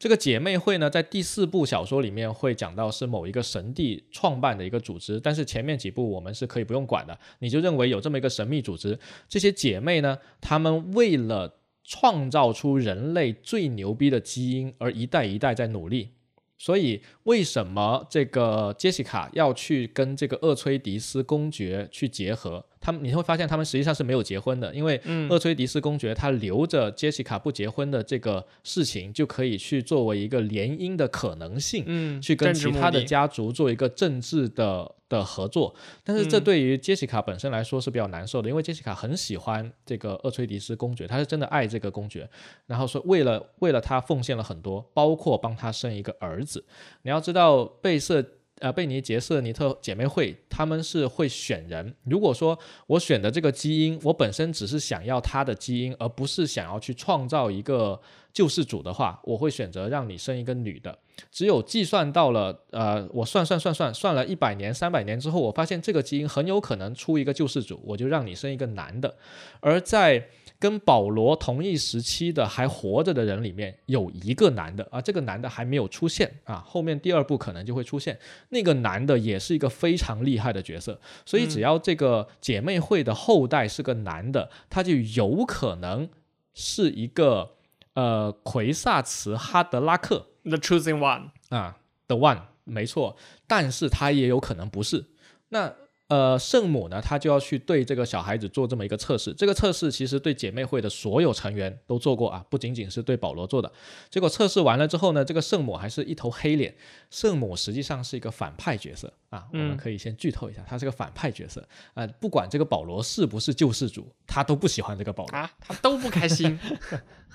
[0.00, 8.98] 这个姐妹会呢，在第四部小说里面会讲到是某一个神帝创办的一个组织，但是前面几部我们是可以不用管的，你就认为有这么一个神秘组织。
[9.28, 16.08] 这些姐妹呢，她们为了创造出人类最牛逼的基因而一代一代在努力。
[16.56, 22.64] 所以，为什么这个杰西卡要去跟这个厄崔迪斯公爵去结合？
[22.80, 34.94] 他们你会发现，他们实际上是没有结婚的，因为厄崔迪斯公爵他留着杰西卡不结婚的这个事情，就可以去作为一个联姻的可能性，嗯，去跟其他的家族做一个政治的。
[35.10, 35.74] 的合作，
[36.04, 42.30] 但是这对于杰西卡本身来说是比较难受的，因为杰西卡很喜欢这个厄崔迪斯公爵，他是真的爱这个公爵，
[42.66, 46.64] 然后说为了为了他奉献了很多，包括帮他生一个儿子。
[47.02, 48.24] 你要知道贝瑟
[48.60, 58.00] 呃贝尼杰瑟尼特姐妹会他们是会选人，如果说我选的这个基因，我本身只是想要他的基因，而不是想要去创造一个
[58.32, 60.96] 救世主的话，我会选择让你生一个女的。
[61.30, 69.14] 只有计算到了，呃，我算算算算算了一百年、三百年之后，我发现这个基因很有可能出一个救世主，我就让你生一个男的。
[69.60, 70.28] 而在
[70.60, 78.18] 跟保罗同一时期的还活着的人里面，有一个男的啊，这个男的还没有出现啊，后面第二部可能就会出现。
[78.50, 86.06] 那个男的也是一个非常厉害的角色，所以只要这个姐妹会的后代是个男的，他就有可能
[86.52, 87.54] 是一个
[87.94, 90.26] 呃奎萨茨哈德拉克。
[90.44, 93.16] The choosing one 啊，the one 没错，
[93.46, 95.06] 但是他也有可能不是。
[95.48, 95.74] 那
[96.10, 99.32] 呃，圣母呢，她就要去对这个小孩子做这么一个测试。
[99.32, 103.72] 这个测试其实对姐妹会的所有成员都做过啊，不仅仅是对保罗做的。
[104.10, 106.74] 结果测试完了之后呢，这个圣母还是一头黑脸。
[107.10, 111.64] 圣母实际上是一个反派角色啊，我们可以先剧透一下，她是个反派角色
[111.94, 112.04] 啊。
[112.18, 116.58] 不管这个保罗是不是救世主，他都不喜欢这个保罗啊，他都不开心。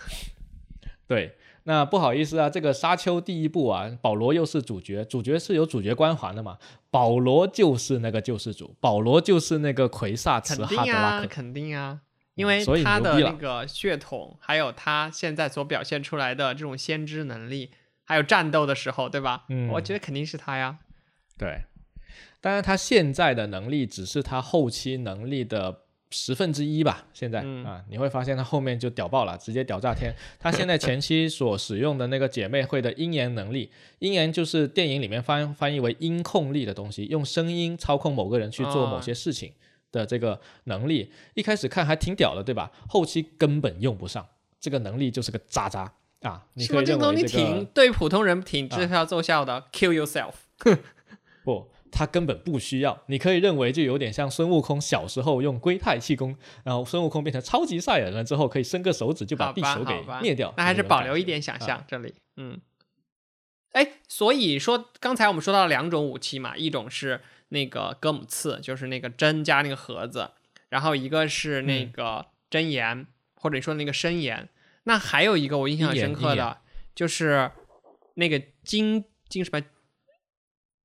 [1.07, 1.33] 对。
[1.67, 6.59] 那不好意思啊，这个沙丘第一部啊，保罗又是主角，主角是有主角光环的嘛，
[6.91, 12.01] 保罗就是那个救世主，保罗就是那个奎萨茨哈德拉克，肯定啊，
[12.35, 17.71] 因为他的那个血统，还有他现在所表现出来的这种先知能力，
[18.03, 19.45] 还有战斗的时候，对吧？
[19.49, 20.77] 嗯，我觉得肯定是他呀。
[21.35, 21.63] 对，
[22.39, 25.84] 当然他现在的能力只是他后期能力的。
[26.15, 30.15] 十分之一吧，现在啊，你会发现它后面就屌爆了，直接屌炸天。
[30.39, 33.69] 它现在前期所使用的那个姐妹会的音言能力，
[33.99, 39.51] 音言就是电影里面翻翻译为音控力的东西，用声音操控某个人去做某些事情
[39.91, 41.11] 的这个能力。
[41.33, 42.71] 一开始看还挺屌的，对吧？
[42.87, 44.25] 后期根本用不上，
[44.61, 46.45] 这个能力就是个渣渣啊！
[46.53, 50.31] 你可以认为这个对普通人挺这条奏效的，kill yourself。
[51.43, 51.67] 不。
[51.95, 53.01] 他根本不需要。
[53.07, 56.35] 你可以认为就有点像孙悟空小时候用龟太气功，
[56.65, 60.53] 然后孙悟空变成超级赛亚人了之后，可以伸个手指就把地球给灭掉。
[60.57, 62.59] 那还是保留一点想象这里，嗯。
[63.71, 70.31] 哎，所以说刚才我们说到了两种武器嘛，一种是那个戈姆刺，就是那个针加那个盒子，
[70.69, 74.49] 然后一个是那个针眼，或者你说那个深眼。
[74.83, 76.59] 那还有一个我印象深刻的，
[76.93, 77.51] 就是
[78.13, 79.61] 那个金金什么，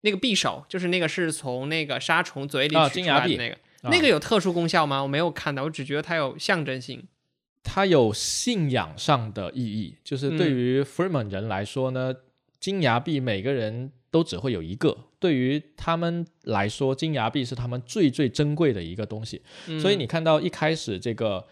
[0.03, 5.03] 那个匕首，就是那个是从那个沙虫嘴里取出来的那个，那个有特殊功效吗？
[5.03, 7.07] 我没有看到，我只觉得它有象征性。
[7.63, 12.15] 它有信仰上的意义，就是对于 Freeman 人来说呢。
[12.59, 19.41] 金牙币每个人都只会有一个，对于他们来说，金牙币是他们最最珍贵的一个东西。
[19.81, 21.43] 所以你看到一开始这个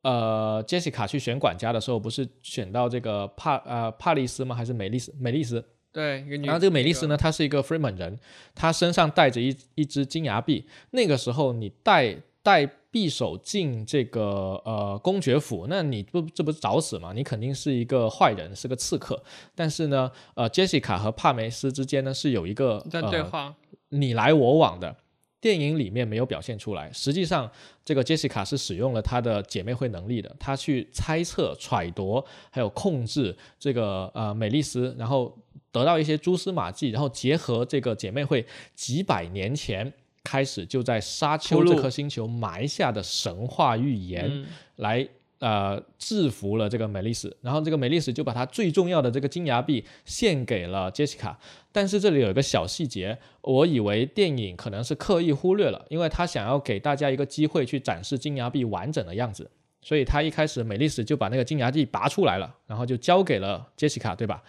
[0.00, 4.56] 呃，Jessica 去选管家的时候，不是选到这个帕呃帕丽斯吗？
[4.56, 5.14] 还是美丽斯？
[5.20, 5.62] 美丽斯。
[5.94, 6.22] 对。
[6.42, 8.18] 然后这个美丽斯呢，她是一个 Freeman 人，
[8.54, 10.66] 她身上带着一一只金牙币。
[10.90, 12.68] 那个时候你带带。
[12.94, 17.12] 匕首进这个呃公爵府，那你不这不是找死吗？
[17.12, 19.20] 你肯定是一个坏人，是个刺客。
[19.52, 23.52] 但是呢，呃，杰西卡和帕梅斯之间呢是有一个在对话，
[23.88, 24.94] 你来我往的。
[25.40, 26.88] 电影里面没有表现出来。
[26.92, 27.50] 实际上，
[27.84, 35.36] 这个杰西卡是使用了她的姐妹会能力的，她去猜测、揣度，还有控制这个呃美丽斯，然后
[35.74, 39.92] 得到一些蛛丝马迹，然后结合这个姐妹会几百年前。
[40.26, 44.46] 开始就在沙丘这颗星球埋下的神话预言，
[44.76, 45.06] 来
[45.38, 51.38] 呃制服了这个美丽史，然后这个美丽史就把他最重要的这个金牙币献给了杰西卡。
[51.70, 59.50] 但是这里有一个小细节，我以为电影可能是刻意忽略了，因为他想要给大家一个机会去展示金牙币完整的样子，
[59.82, 64.42] 所以他一开始美丽史就把那个金牙币拔出来了，然后就交给了杰西卡，对吧？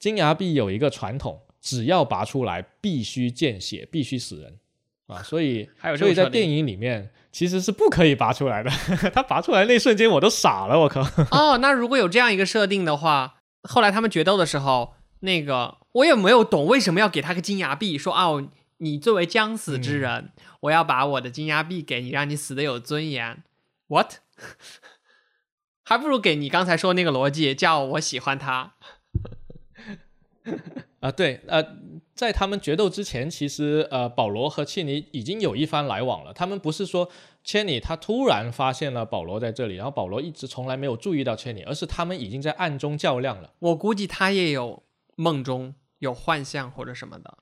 [0.00, 4.58] 金牙币有一个传统，只要拔出来必须见血，必须死人。
[5.06, 5.68] 啊，所以
[5.98, 8.70] 所以在电影里面其实是不可以拔出来的。
[9.12, 11.02] 他拔出来那瞬间我都傻了，我靠！
[11.30, 13.36] 哦，那如果有这样一个设定的话，
[13.68, 18.48] 后来他们决斗的时候，那个我也没有懂为什么要给他个金牙币，说哦，
[18.78, 23.42] 你作为将死之人，我要把我的金牙币给你，让你死的有尊严。
[23.88, 24.14] What？
[25.84, 28.74] 还不如给你刚才说那个逻辑，叫我喜欢他。
[31.00, 31.64] 啊，对，呃。
[32.12, 36.34] 在他们决斗之前，其实呃，保罗和切尼已经有一番来往了。
[36.34, 37.08] 他们不是说
[37.42, 43.54] 切尼他突然发现了保罗在这里，然后保罗一直从来没有注意到切尼，而是他们已经在暗中较量了。
[43.60, 44.82] 我估计他也有
[45.16, 47.38] 梦中有幻象或者什么的。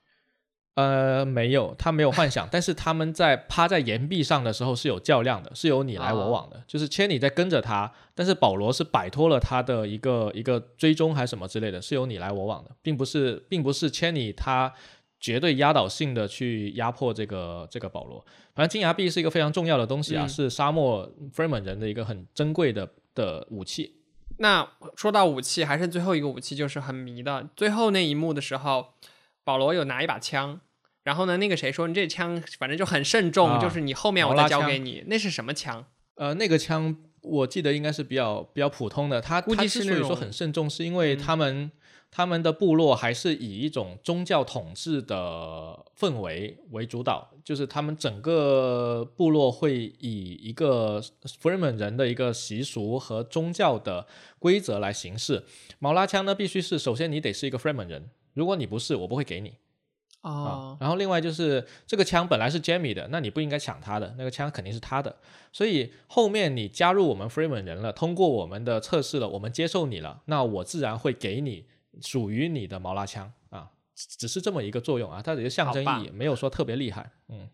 [0.75, 14.73] 呃，没有，他没有幻想，但是他们在趴在岩壁上的时候是有较量的，是有你来我往的，就是千里在跟着他，但是保罗是摆脱了他的一个一个追踪还是什么之类的，是有你来我往的，并不是，并不是千里他
[15.19, 18.25] 绝对压倒性的去压迫这个这个保罗。
[18.55, 23.95] 反正金牙币是一个非常重要的东西啊，是沙漠 Freeman 人的一个很珍贵的的武器。
[24.37, 24.65] 那
[24.95, 28.93] 说到武器，还是最后一个武器就是很迷的，最后那一幕的时候，
[29.49, 30.61] 保罗有拿一把枪。
[31.01, 31.37] 然后呢？
[31.37, 35.03] 那个谁说你这枪反正就很慎重，就是你后面我再交给你。
[35.07, 35.83] 那是什么枪？
[36.15, 39.19] 呃，那个枪我记得应该是比较比较普通的。
[39.19, 41.71] 他他之所以说很慎重，是因为他们
[42.11, 51.01] 他们的部落还是以一种宗教统治的氛围为主导，就是他们整个部落会以一个
[51.41, 54.05] Freeman 人的一个习俗和宗教的
[54.37, 55.45] 规则来行事。
[55.79, 58.09] 毛拉枪呢，必须是首先你得是一个 Freeman 人，
[58.39, 59.53] 如果你不是，我不会给你。
[60.21, 65.15] 哦，然后另外就是这个枪本来是 Jamie 的，那你不应该抢他的，那个枪肯定是他的。
[65.53, 71.65] 所以后面你加入我们 Freeman 人了，通过我们的测试了，我们接受你了，那我自然会给你
[72.01, 77.11] 属于你的毛拉枪啊，只是这么一个作用啊，它只是象征意义，没有说特别厉害。
[77.29, 77.49] 嗯，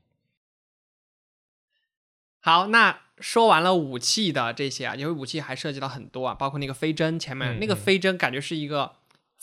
[2.39, 8.93] 好，那说完了武器的这些啊，因为武器还涉及到很多啊，包括那个飞针，前面那个飞针感觉是一个。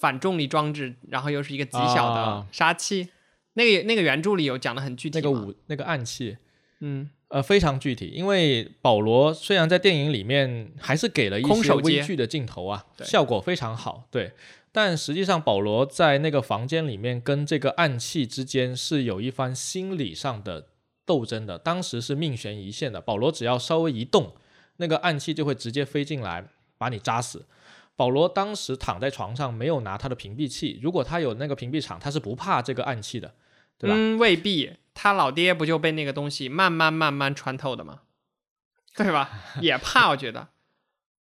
[0.03, 3.09] 反重力装置，然后又是一个极小的杀器，
[3.55, 5.19] 那个那个原著里有讲的很具体。
[5.19, 6.37] 那个武那个暗器，
[6.81, 7.09] 嗯。
[7.33, 14.33] 呃非常具体，因为保罗虽然在电影里面还是给了一些微距的镜头啊，效果非常好，对，
[14.71, 20.67] 但实际上保罗在那个房间里面跟这个暗器之间是有一番心理上的
[21.07, 24.35] 斗争的，当时是命悬一线的，保罗只要稍微一动，
[24.77, 26.45] 那个暗器就会直接飞进来
[26.77, 27.47] 把你扎死。
[27.95, 30.81] 保罗当时躺在床上，没有拿他的屏蔽器。
[30.83, 33.35] 如果他有那个屏蔽场，他是不怕这个暗器的，
[33.79, 33.97] 对吧？
[33.97, 34.73] 嗯，未必。
[34.95, 38.01] 他老爹不就被那个东西慢慢慢慢穿透的吗？
[38.95, 39.31] 对吧？
[39.61, 40.49] 也怕，我觉得。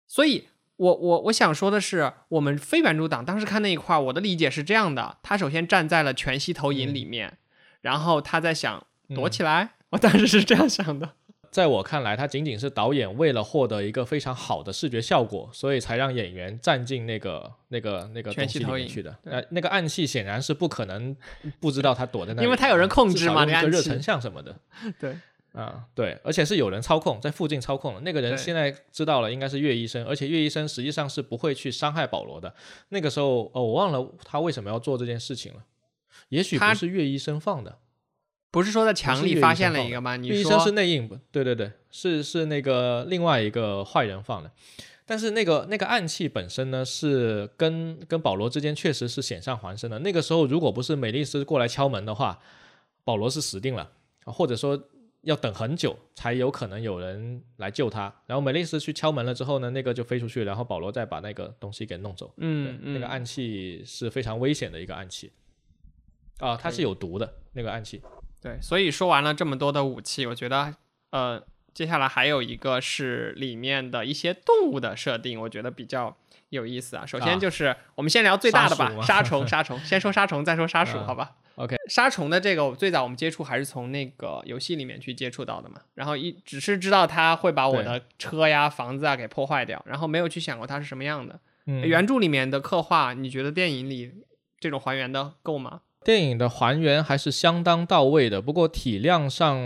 [0.06, 7.36] 所以，我我我想说的是，我们非原著党当时看那一块，我的理解是这样的：他首先站在了全息投影里面，
[7.82, 11.14] 然后他在想躲起来，我当时是这样想的。
[11.58, 19.12] 在我看来，他仅仅是导演为了获得一个非常好的视觉效果，所以才让演员站进那个、那个、那个东西里面去的。
[19.24, 21.16] 呃，那个暗器显然是不可能
[21.58, 24.56] 不知道他躲在那里，因为他有人控制嘛，那个热成像什么的。
[25.00, 25.18] 对，
[25.52, 28.00] 啊，对，而且是有人操控，在附近操控的。
[28.02, 32.54] 那个人现在知道了，应该是岳医生，而且岳医生实际上是不会去伤害保罗的。
[32.90, 35.64] 那个时候，哦，我忘了他为什么要做这件事情了。
[36.28, 37.78] 也许不是岳医生放的。
[38.50, 40.16] 不是说在墙里发现了一个吗？
[40.16, 44.50] 你说是内应，对对对，是是那个另外一个坏人放的。
[45.04, 49.98] 但是那个那个暗器本身呢，是跟跟保罗之间确实是险象环生的。
[50.00, 52.38] 那个时候如果不是美丽斯过来敲门的话，
[53.04, 53.90] 保罗是死定了，
[54.24, 54.78] 或者说
[55.22, 58.14] 要等很久才有可能有人来救他。
[58.26, 62.32] 然后美丽斯去敲门了之后呢，那个就飞出去，然后保罗再把那个东西给弄走。
[62.36, 65.32] 嗯那个暗器是非常危险的一个暗器
[66.38, 68.02] 啊，它是有毒的那个暗器。
[68.40, 70.74] 对，所以说完了这么多的武器，我觉得，
[71.10, 71.42] 呃，
[71.74, 76.16] 接下来还有一个是里面的一些动物的设定，我觉得比较
[76.50, 77.04] 有意思啊。
[77.04, 91.40] 首先就是我们先聊最大的吧，杀虫，杀虫，先说杀虫，再说杀鼠，好吧？OK，杀虫的这个最早我们接触还是从那个游戏里面去接触到的嘛，然后一只是知道它会把我的车呀、房子啊给破坏掉，然后没有去想过它是什么样的。
[91.64, 94.12] 原著里面的刻画，你觉得电影里
[94.58, 95.80] 这种还原的够吗？
[96.04, 99.58] 电影的还原还是相当到位的，不过体量上，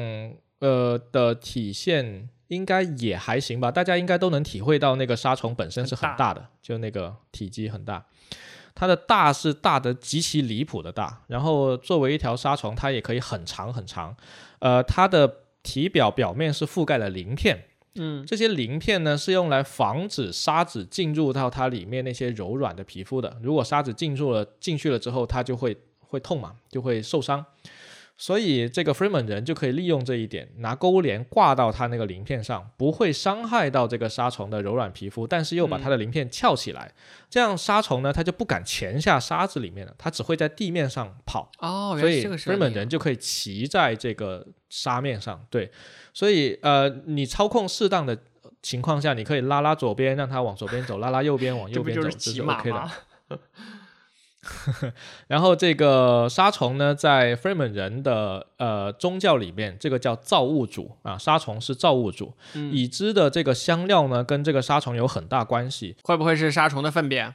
[0.58, 3.70] 呃的体现应该也还行吧。
[3.70, 8.04] 大家应该都能体会到那个沙虫本身是很大的，就那个体积很大，
[8.74, 11.22] 它的大是大的极其离谱的大。
[11.28, 14.16] 然后作为一条沙虫，它也可以很长很长。
[14.58, 15.32] 呃，它的
[15.62, 17.64] 体表表面是覆盖了鳞片，
[17.94, 23.38] 嗯，这些鳞片呢是用来防止沙子进入到它里面那些柔软的皮肤的。
[23.42, 25.76] 如果沙子进入了进去了之后，它就会。
[26.12, 27.44] 会痛嘛，就会受伤，
[28.18, 36.92] 所以这个 Freeman 人就可以利用这一点，拿钩帘挂到它那个鳞片上，不会伤害到这个沙虫的柔软皮肤，但是又把它的鳞片翘起来，
[37.30, 41.50] 这样沙虫呢，它就不敢潜下沙子里面了，它只会在地面上跑。
[41.58, 45.42] 哦，所以 Freeman 人就可以骑在这个沙面上。
[45.48, 45.72] 对，
[46.12, 48.16] 所以呃，你操控适当的
[48.60, 52.90] 情况下，你可以拉拉左边，让它往左边走；拉拉右边，往右边走， 这是 OK 的。
[55.28, 62.34] 然后这个杀虫呢，在 Freeman 人的呃宗教里面，这个叫造物主啊，杀虫是造物主。
[62.72, 65.96] 已知的这个香料呢，跟这个杀虫有很大关系。
[66.02, 67.34] 会不会是杀虫的粪便？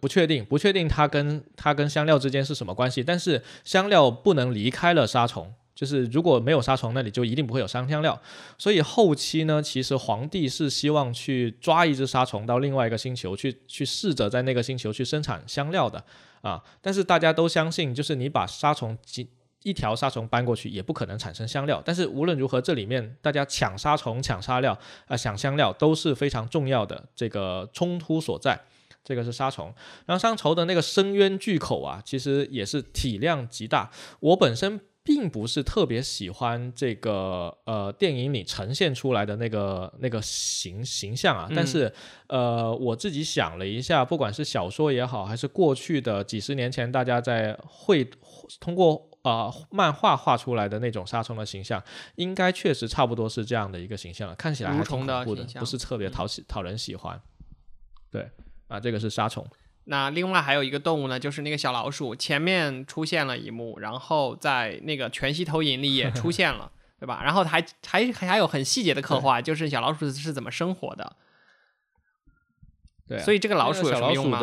[0.00, 3.02] 不确定，不确定它跟它跟香料之间是什么关系。
[3.02, 5.54] 但是香料不能离开了杀虫。
[5.80, 8.20] 就是如果没有杀虫，那里就一定不会有香香料。
[8.58, 16.04] 所以后期呢，其实皇帝是希望去抓一只杀虫到另外一个星球去，去试着在那个星球去生产香料的
[16.42, 16.62] 啊。
[16.82, 19.26] 但是大家都相信，就是你把杀虫几
[19.62, 21.82] 一条杀虫搬过去，也不可能产生香料。
[21.82, 28.60] 但是无论如何，这里面大家抢杀虫、抢杀料啊、抢香料都是非常重要的这个冲突所在。
[29.02, 29.72] 这个是杀虫，
[30.04, 33.90] 然后商朝的那个深渊巨口啊，其实也是体量极大。
[34.20, 34.78] 我本身。
[35.02, 41.92] 并不是特别喜欢这个呃电影里呈现出来的那个那个形形象啊，但是
[42.28, 48.08] 呃我自己想了一下，不管是小说也好，还是过去的几十年前大家在绘
[48.60, 51.82] 通过啊漫画画出来的那种沙虫的形象，
[52.16, 57.20] 应该确实差不多是这样的一个形象了，看起来还挺恐怖的，不是特别讨喜讨人喜欢。
[58.10, 58.28] 对
[58.68, 59.46] 啊，这个是沙虫。
[59.84, 66.70] 那另外还有一个动物呢，就是那个小老鼠，前面出现了一幕，然后在那个全息投影里也出现了，
[67.00, 67.22] 对吧？
[67.24, 71.16] 然后还还还有很细节的刻画，就是小老鼠是怎么生活的。
[73.08, 74.40] 对，所以这个老鼠有什么用吗？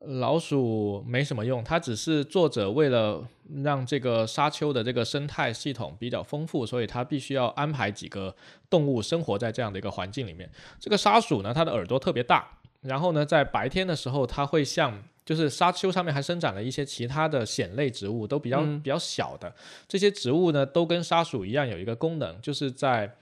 [0.00, 3.28] 老鼠没什么用，它只是作者为了
[3.62, 8.34] 让这个沙丘的这个生态系统比较丰富，所以它必须要安排几个
[8.70, 10.50] 动物生活在这样的一个环境里面。
[10.80, 12.48] 这个沙鼠呢，它的耳朵特别大。
[12.82, 19.54] 然后呢，在白天的时候，它会像就是沙丘上面还生长了一些其他的藓类植物，都比较比较小的。
[19.86, 23.14] 这些植物呢，都跟沙鼠一样有一个功能，就是在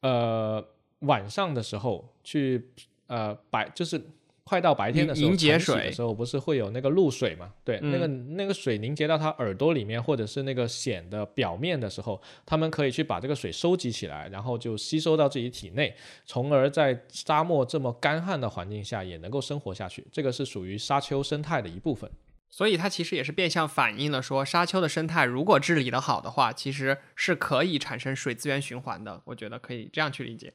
[0.00, 0.64] 呃
[1.00, 2.70] 晚上的时候去
[3.06, 4.00] 呃白就是。
[4.48, 7.52] 快到白天的时候，凝结水的时候不是会有那个露水嘛？
[7.64, 15.92] 对，那个那个水凝结到它耳朵里面，或者是那个藓的表面的时候，它们可以去把这个水收集起来，然后就吸收到自己体内，
[16.24, 20.06] 从而在沙漠这么干旱的环境下也能够生活下去。
[20.12, 22.08] 这个是属于沙丘生态的一部分。
[22.48, 29.20] 所以它其实也是变相反映了说，沙丘的生态如果治理的好的话，其实是可以产生水资源循环的。
[29.24, 30.54] 我觉得可以这样去理解。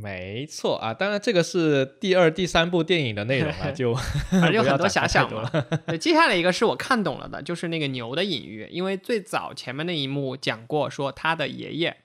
[0.00, 5.50] 没错啊，当然这个是第二、第三部电影的内容啊， 就反正有很多遐想嘛。
[5.86, 11.96] 对，接下来一个是我看懂了的，就是那个牛的隐喻，因为最早前面那一幕讲过，说他的爷爷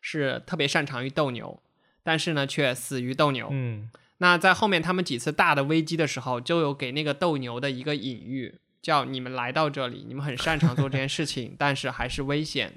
[0.00, 1.60] 是特别擅长于斗牛，
[2.02, 3.48] 但是呢却死于斗牛。
[3.50, 12.72] 嗯，那在后面他们几次大的危机的时候，就有给那个斗牛的一个隐喻，叫你们来到这里，你们很擅长做这件事情， 但是还是危险。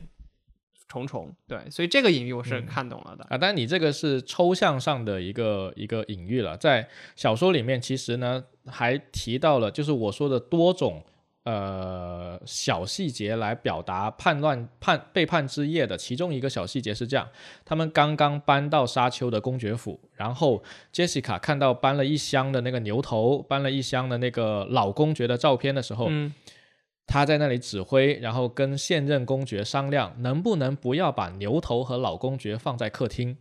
[0.88, 3.38] 重重对，所以这个隐喻我是看懂了的啊。
[3.38, 11.04] 但你这个是抽象上的一个一个隐喻了，在小说里面其实呢还提到了，就是我说的多种
[11.44, 17.28] 呃小细节来表达叛乱叛背叛之夜的其中一个小细节是这样：
[17.66, 26.10] 他们刚刚搬到沙丘的公爵府，然后杰西卡看到搬了一箱的那个牛头，搬了一箱的那个老公爵的照片的时候。
[27.08, 33.38] 他在那里指挥，然后跟现任公爵商量，能不能不要把牛头和老公爵放在客厅。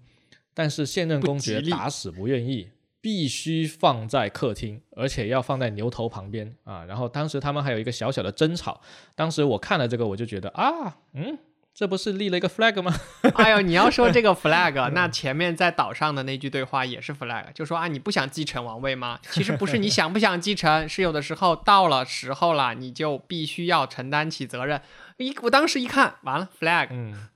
[0.55, 2.71] 但是现任公爵打死不愿意，
[3.01, 6.85] 必须放在客厅，而且要放在牛头旁边啊。
[6.85, 8.81] 然后当时他们还有一个小小的争吵。
[9.15, 11.37] 当时我看了这个，我就觉得啊，嗯。
[11.79, 12.91] 这不是立了一个 flag 吗？
[13.37, 19.21] 哎呦，你要说这个 flag，那前面在岛上的那句对话也是 flag，就说啊，你不想继承王位吗？
[19.31, 24.81] 其实不是你想不想继承，是有的时候到了时候了，你就必须要承担起责任。
[25.19, 26.89] 一我当时一看，完了 flag。
[26.93, 27.29] 嗯，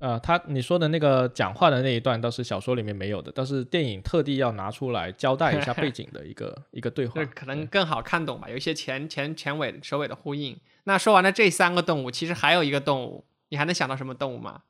[0.00, 10.60] 呃，他你说的那个讲话的那一段倒是小说里面没有的，但是电影特地要拿出来交代一下背景的一个 一个对话，可能更好看懂吧，有一些前前前尾首尾的呼应。
[10.84, 13.24] 那说完了这三个动物，其实还有一个动物。
[13.52, 14.62] 你还能想到什么动物吗？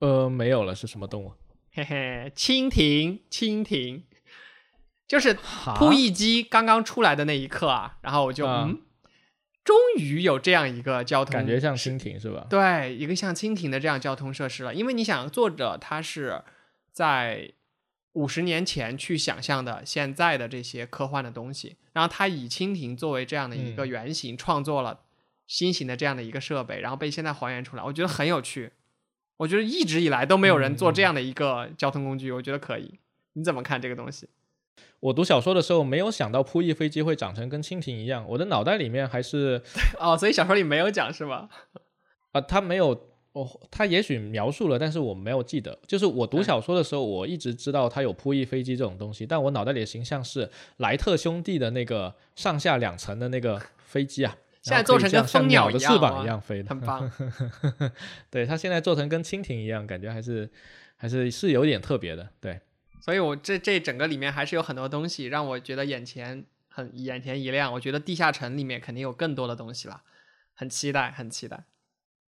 [0.00, 1.32] 呃，没有了，是什么动物？
[1.72, 4.02] 嘿嘿，蜻蜓，蜻蜓，
[5.06, 5.32] 就是
[5.76, 8.82] 扑翼机刚刚出来的那一刻啊，然后我就嗯，
[9.62, 12.44] 终于有这样一个交通，感觉像蜻蜓是吧？
[12.50, 14.74] 对，一个像蜻蜓的这样交通设施了。
[14.74, 16.42] 因为你想，作者他是
[16.90, 17.52] 在
[18.14, 25.02] 五十年前去想象的现在的这些科幻的东西，然后他以蜻蜓作为这样的一个原型创作了。
[25.46, 28.72] 新型的这样的一个设备，然后被现在还原出来，我觉得很有趣。
[29.36, 33.00] 我觉得一直以来都没有人做这样的一个交通工具，我觉得可以。
[33.32, 34.28] 你怎么看这个东西？
[35.00, 39.60] 我读小说的时候没有想到扑翼飞机会长成跟蜻蜓一样，我的脑袋里面还是
[39.98, 41.48] 哦，所以小说里没有讲是吗？
[42.30, 45.76] 啊，他没有，哦，他也许描述了，但是我没有记得。
[45.86, 54.36] 就是我读小说的时候，我一直知道他有扑翼飞机这种东西，但我脑袋里的形象是莱特兄弟的那个上下两层的那个飞机啊。
[54.64, 57.10] 现在做成跟蜂鸟的翅膀一样飞的，很棒。
[58.30, 60.50] 对，它现在做成跟蜻蜓一样，感觉还是
[60.96, 62.30] 还是是有点特别的。
[62.40, 62.58] 对，
[62.98, 67.70] 所以我这这整个里面还是有很多东西让我觉得眼前很眼前一亮。
[67.74, 70.00] 我觉得地下城里面肯定有更多的东西了，
[70.54, 71.64] 很期待，很期待。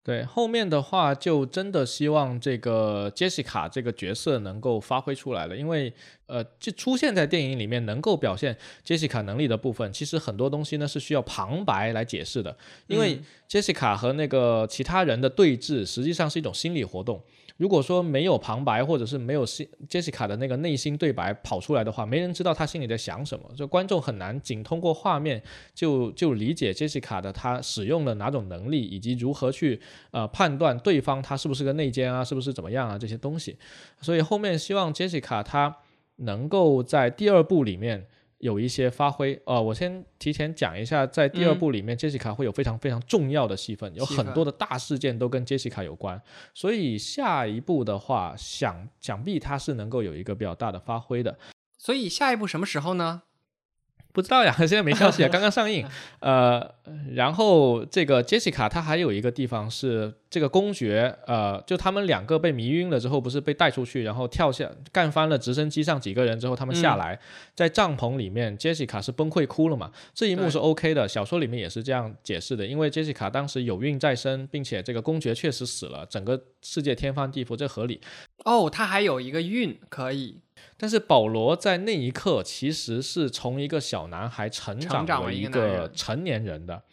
[0.04, 5.94] 对后面的话，就真的希望这个杰西卡这个角色能够发挥出来了，因为
[6.26, 12.54] 呃，就出现在电影里面能够表现杰西卡能力的部分，其实很多东西呢是需要旁白来解释的，
[12.88, 13.18] 因为
[13.48, 17.24] 杰西卡和那个其他人的对峙，实际上是一种心理活动。
[17.64, 25.42] 如果说没有旁白，或者是没有心杰西卡的那个内心对白跑出来的话，没人知道他心里在想什么，就观众很难仅通过画面
[25.74, 29.80] 就就理解杰西卡的他使用了哪种能力，以及如何去
[30.12, 33.56] 呃判断对方他是不是个内奸啊，是不是怎么样啊这些东西。
[34.02, 35.74] 所以后面希望杰西卡他
[36.18, 38.06] 能够在第二部里面。
[38.44, 46.22] 有一些发挥呃，我先提前讲一下，在第二部里面，杰西卡会有非常非常重要的戏份，有很多的大事件都跟杰西卡有关，
[46.54, 51.40] 所以下一步的话，想想必他是能够有一个比较大的发挥的。
[51.78, 53.24] 所以下一步什么时候呢？
[54.14, 55.86] 不知道呀， 现在没消息啊，刚刚上映。
[56.20, 56.74] 呃，
[57.14, 67.20] 然后这个杰西卡她还有一个地方是这个公爵，呃，就他们两个被迷晕了之后，不是被带出去，然后跳下干翻了直升机上几个人之后，他们下来
[67.56, 69.92] 在帐篷里面，杰西卡是崩溃哭了嘛？
[70.14, 78.00] 这一幕是 OK 的，小说里面也是这样解释的，因为杰西卡当时有孕在身，并且这个公爵确实死了，整个世界天翻地覆，这合理。
[78.46, 80.42] 哦，他还有一个孕可以。
[80.84, 86.84] 但是保罗在那一刻其实是从一个小男孩成长为一个成年人的，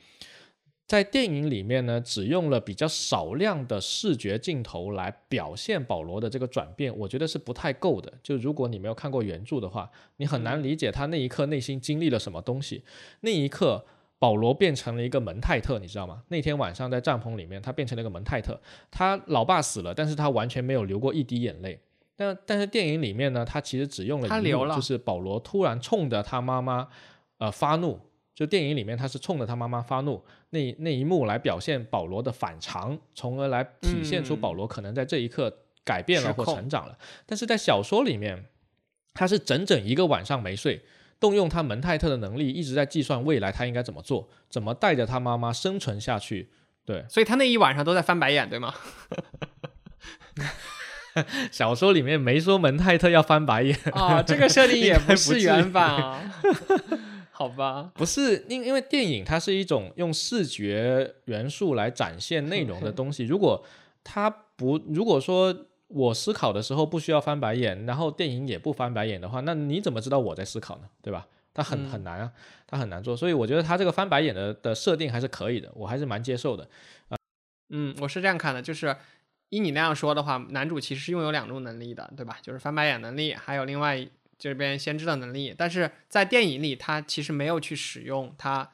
[0.87, 8.13] 在电影里面呢，只用了比较少量的视觉镜头来表现保罗的这个转变，我觉得是不太够的。
[8.23, 12.85] 就如果你没有看过原著的话，你很难理解他那一刻内心经历了什么东西。
[13.23, 13.85] 那一刻，
[14.21, 16.23] 保罗变成了一个门泰特，你知道吗？
[16.29, 18.61] 那天晚上在帐篷里面，他变成了一个门泰特。
[18.89, 21.81] 他老爸死了，但是他完全没有流过一滴眼泪。
[22.21, 26.87] 但但是电影里面呢，他其实只用了一幕，就是保罗突然冲着他妈妈，
[27.39, 27.99] 呃发怒。
[28.35, 35.53] 就电影里面他是冲着他妈妈发怒，那那一幕来表现保罗的反常，从而来体现出保罗可能在这一刻
[35.85, 36.97] 改变了或成长了。
[37.27, 38.47] 但是在小说里面，
[39.15, 40.83] 他是整整一个晚上没睡，
[41.19, 46.51] 动用他蒙泰特的能力，一直在计算未来他应该怎么做，怎么带着他妈妈生存下去。
[46.85, 48.75] 对，所以他那一晚上都在翻白眼，对吗？
[51.51, 56.23] 小说里面没说门泰特要翻白眼啊，这个设定 也不是原版啊。
[57.33, 63.25] 好吧，不是因因为电影它是一种用视觉元素来展现内容的东西。
[63.25, 63.65] 如果
[64.05, 65.55] 它不，如果说
[65.89, 70.83] 我思考的时候不需要翻白眼，然后电影也不翻白眼的话，那你怎么知道我在思考呢？
[71.03, 71.27] 对吧？
[71.55, 72.31] 它很很难啊，
[72.67, 73.17] 它很难做。
[73.17, 76.69] 所以我觉得它这个翻白眼的的设定还是可以的，我还是蛮接受的。
[77.71, 78.95] 嗯，我是这样看的，就是
[79.51, 82.39] 依你那样说的话，男主其实是拥有两种能力的，对吧？
[82.43, 84.09] 就是翻白眼能力，还有另外。
[84.43, 88.71] 这边先知的能力，但是在电影里他其实没有去使用他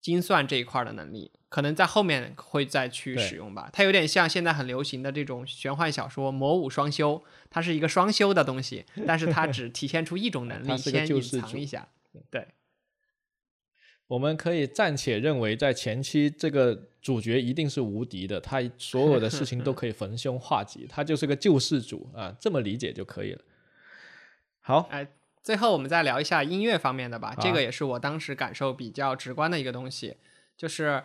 [0.00, 3.68] 精算这一块的能力，可能在后面会再去使用吧。
[3.72, 7.20] 它有点像现在很流行的这种玄幻小说魔武双修，
[7.50, 11.88] 它是一个双修的东西， 但是它只体现出一种能力，先隐藏一下。
[12.30, 12.46] 对，
[14.12, 23.40] 我们可以暂且认为，在前期这个主角一定是无敌的，他所有的事情都可以逢凶化吉， 他就是个救世主啊，这么理解就可以了。
[24.60, 25.08] 好，哎，
[25.42, 27.34] 最后我们再聊一下音乐方面的吧。
[27.40, 30.18] 这个也是我当时感受比较直观的一个东西，
[30.58, 31.02] 就是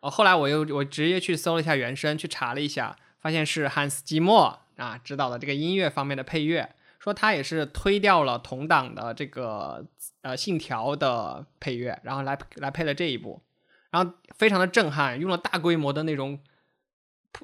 [0.00, 9.84] 呃，后来我又我直接去搜了一下原声，去查了一下，发现是汉斯季默啊指导的这个音乐方面的配乐，说他也是推掉了同档的这个
[10.22, 13.42] 呃信条的配乐，然后来来配了这一部，
[13.90, 16.38] 然后非常的震撼，用了大规模的那种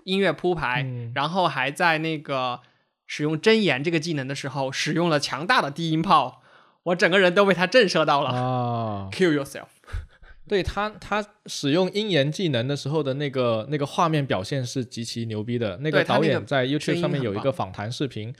[0.04, 2.60] 音乐铺排，然后还在那个。
[3.08, 6.42] 使用真言这个技能的时候，使用了强大的低音炮，
[6.82, 9.08] 我整个人都被他震慑到了啊！
[9.14, 9.68] Kill yourself。
[10.48, 15.76] 对他，他使用鹰言技能的时候的那个那个画面表现是极其牛逼的。
[15.76, 18.34] 那个导演在 YouTube 上面有一个访谈视频，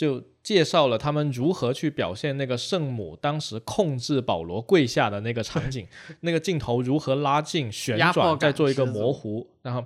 [0.00, 5.86] 就介绍了他们如何去表现那个圣母当时控制保罗跪下的那个场景，
[6.20, 9.84] 那个镜头如何拉近、旋转，再做一个模糊，然后。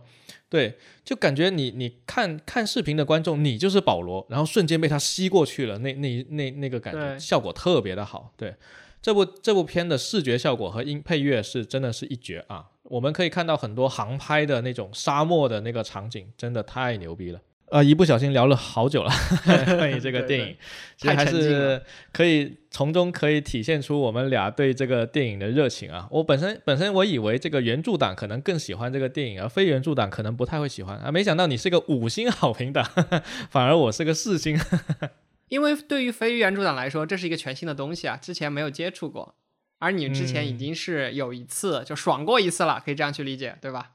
[0.48, 8.32] 对，就感觉你你看看视频的观众，你就是保罗，然后瞬间被他吸过去了，那那那那个感觉效果特别的好。
[8.36, 8.54] 对，
[9.02, 12.66] 这部这部片的视觉效果和音配乐是真的是一绝啊！
[12.84, 17.40] 我们可以看到很多航拍的那种沙漠的那个场景，真的太牛逼了。
[17.74, 19.10] 呃，一不小心聊了好久了，
[19.76, 20.56] 关于这个电影，
[20.96, 21.82] 其实还是
[22.12, 26.06] 可以从中可以体现出我们俩对这个电影的热情啊。
[26.12, 31.10] 我本身本身我以为这个原著党可能更喜欢这个电影，而非原著党可能不太会喜欢啊。
[31.10, 32.80] 没想到你是个五星好评的，
[33.50, 34.56] 反而我是个四星。
[35.50, 39.34] 因为对于非原著党来说，这是一个全新的东西啊，之前没有接触过，
[39.80, 43.93] 而你之前已经是有一次就爽过一次了，可以这样去理解，对吧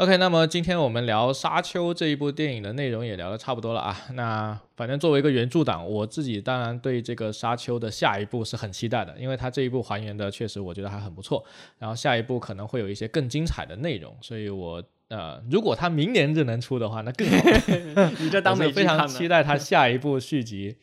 [0.00, 3.94] ？OK，那么今天我们聊《沙丘》这一部电影的内容也聊得差不多了啊。
[4.14, 11.44] 那反正作为一个原著党，我自己当然对这个《沙丘》的下一部是很期待的，因为它这一部还原的确实我觉得还很不错。
[11.78, 18.10] 然后下一部可能会有一些更精彩的内容，所以我呃，如果它明年就能出的话，那更好。
[18.20, 20.78] 你这当美非常期待它下一部续集。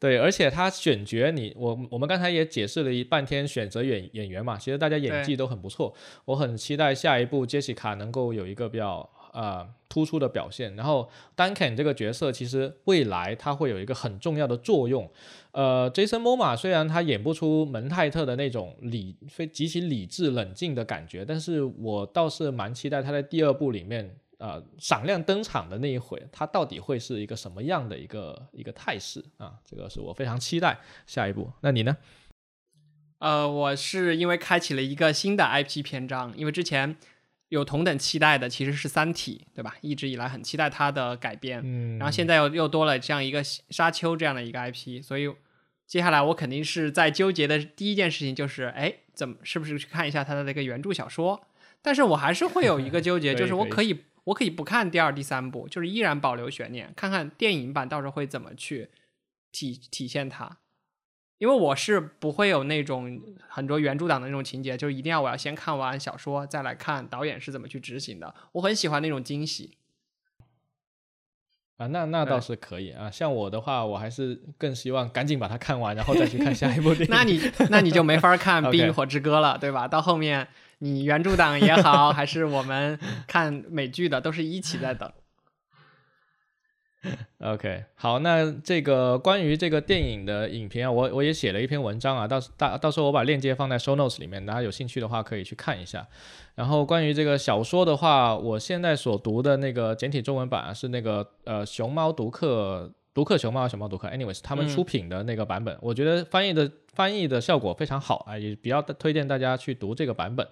[0.00, 5.92] 对，而且他选角你我我们刚才也解释了一半天选择演演员嘛，其实大家演技都很不错，
[6.24, 10.76] 我很期待下一部杰西卡能够有一个比较呃突出的表现。
[10.76, 15.10] 然后 Duncan 这个角色其实未来他会有一个很重要的作用。
[15.50, 24.16] 呃，Jason Momoa 虽然他演不出门泰特的那种理非极其理智冷静的感觉，但是我倒是蛮期待他在第二部里面。
[24.38, 29.54] 呃，闪亮登场的那一回，它到底会是一个什么样的一个一个态势啊？
[29.64, 30.78] 这个是我非常期待
[31.08, 31.50] 下一步。
[31.60, 31.96] 那你呢？
[33.18, 36.96] 呃，我是因为开启了一个新的 IP 篇章，因为之前
[37.48, 39.74] 有同等期待的其实是《三体》，对吧？
[39.80, 45.28] 一直以来很期待它的改编，嗯，然后现在又又多了这样一个《沙丘》这样的一个 IP，所以
[45.84, 51.44] 接下来我肯定是在纠结的第一件事情就是，哎，怎么是不是去看一下它的那个原著小说？
[51.82, 54.04] 但是我还是会有一个纠结， 就是我可以。
[54.28, 58.90] 我可以不看第二、第三部，就是依然保留悬念，看看电影版到时候会怎么去
[59.52, 60.58] 体体现它。
[61.38, 68.34] 因为我是不会有那种很多原著党的那种情节，就是一定要我要先看完小说再来看导演是怎么去执行的。
[68.52, 69.76] 我很喜欢那种惊喜。
[71.76, 73.08] 啊，那那倒是可以啊。
[73.08, 77.10] 像我的话，我还是更希望赶紧把它看完，然后再去看下一部电影。
[77.14, 77.40] 那你
[77.70, 79.86] 那你就没法看《冰与火之歌》了，对吧？
[79.88, 80.48] 到后面。
[80.78, 85.10] 你原著党也好，还是我们看美剧的，都是一起在等。
[87.38, 96.06] OK，好，那这个关于这个电影的影评啊，我我也写了一篇文章啊，到时到到时候我把链接放在 Show Notes 里面，大家有兴趣的话可以去看一下。
[96.56, 102.92] 然后关于这个小说的话，我现在所读的那个简体中文版，是那个呃熊猫读客。
[103.18, 110.46] 读客熊猫熊猫读客，anyways，他们出品的那个版本，我觉得翻译的翻译的效果非常好啊，也比较推荐大家去读这个版本。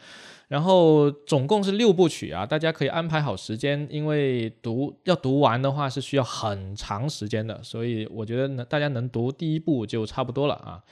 [0.49, 10.83] 然后总共是六部曲啊，大家可以安排好时间，因为读要读完的话是需要很长时间的，所以我觉得能，大家能读第一部就差不多了啊。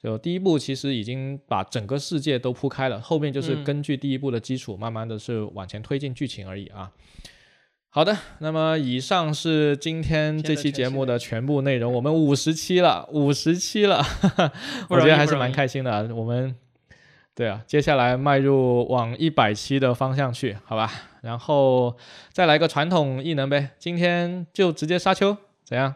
[0.00, 6.88] 就第一部其实已经把整个世界都铺开了，后面就是根据第一部的基础，慢慢的是往前推进剧情而已啊。
[7.94, 11.92] 好的，那么以上是今天这期节目的全部内容。
[11.92, 14.04] 我们五十期了，五十期了，
[14.90, 16.12] 我觉得还是蛮开心的。
[16.12, 16.52] 我们
[17.36, 20.90] 对啊，接下来迈入往一百期的方向去，好吧？
[21.22, 21.96] 然后
[22.32, 25.94] 再来个传统异能呗，今天就直接沙丘，怎样？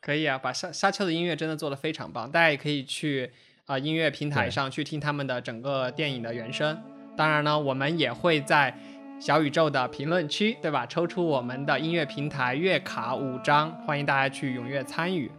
[0.00, 3.30] 可以啊，把沙沙丘的音乐真的做得非常棒，大家也可以去
[3.66, 6.76] 啊音乐平台上去听他们的整个电影的原声。
[7.16, 8.76] 当然呢，我们也会在。
[9.18, 10.84] 小宇宙的评论区，对吧？
[10.84, 15.30] 抽出我们的音乐平台月卡五张，欢迎大家去踊跃参与。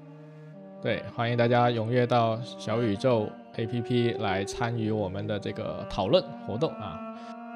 [0.82, 7.00] 对，欢迎大家踊跃到小宇宙 APP 来参与我们的这个讨论活动啊。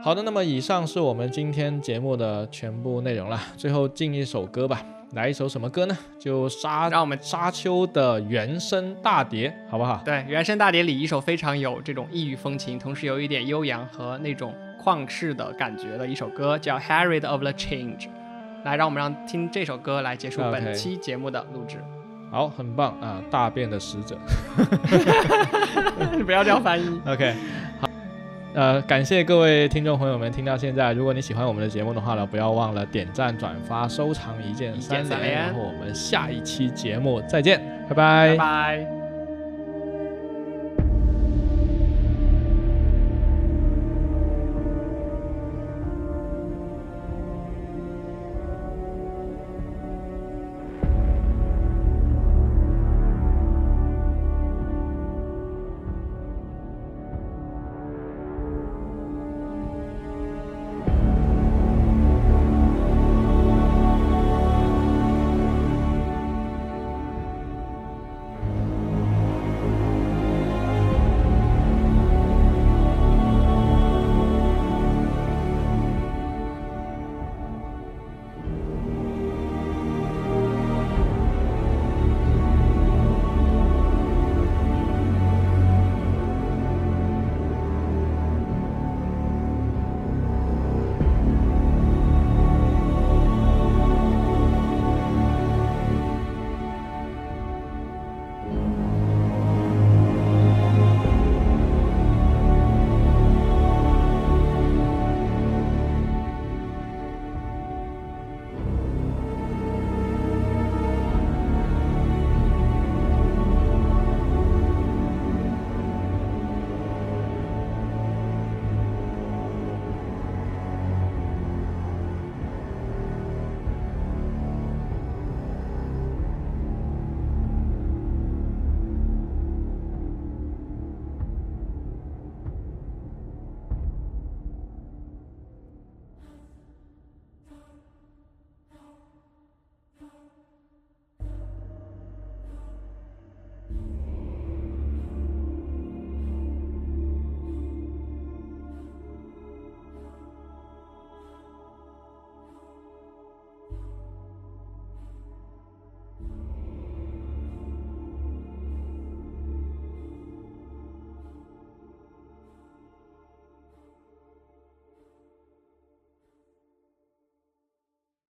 [0.04, 3.40] 好的，那么以上是我们今天节目的全部内容了。
[3.58, 4.84] 最后进一首歌吧，
[5.14, 5.98] 来一首什么歌呢？
[6.20, 10.00] 就沙，让我们沙丘的原声大碟，好不好？
[10.06, 14.54] 对，原声大碟里一首非常有这种异域风情，同时有一点悠扬和那种。
[14.82, 18.00] 旷世的感觉的一首歌，叫《Harriet of the Change》。
[18.64, 21.78] 来，让我们让听这首歌来结束本期节目的录制。
[22.32, 23.22] 好，很棒啊！
[23.30, 24.16] 大便的使者，
[26.26, 27.02] 不要这样翻译。
[27.06, 27.34] OK，
[27.82, 27.90] 好，
[28.54, 30.94] 呃，感谢各位听众朋友们听到现在。
[30.94, 35.34] 如果你喜欢我们的节目的话呢，不要忘了点赞、转发、收藏，一键三连。
[35.34, 37.60] 然后我们下一期节目再见，
[37.90, 38.30] 拜拜。
[38.30, 39.01] 拜拜。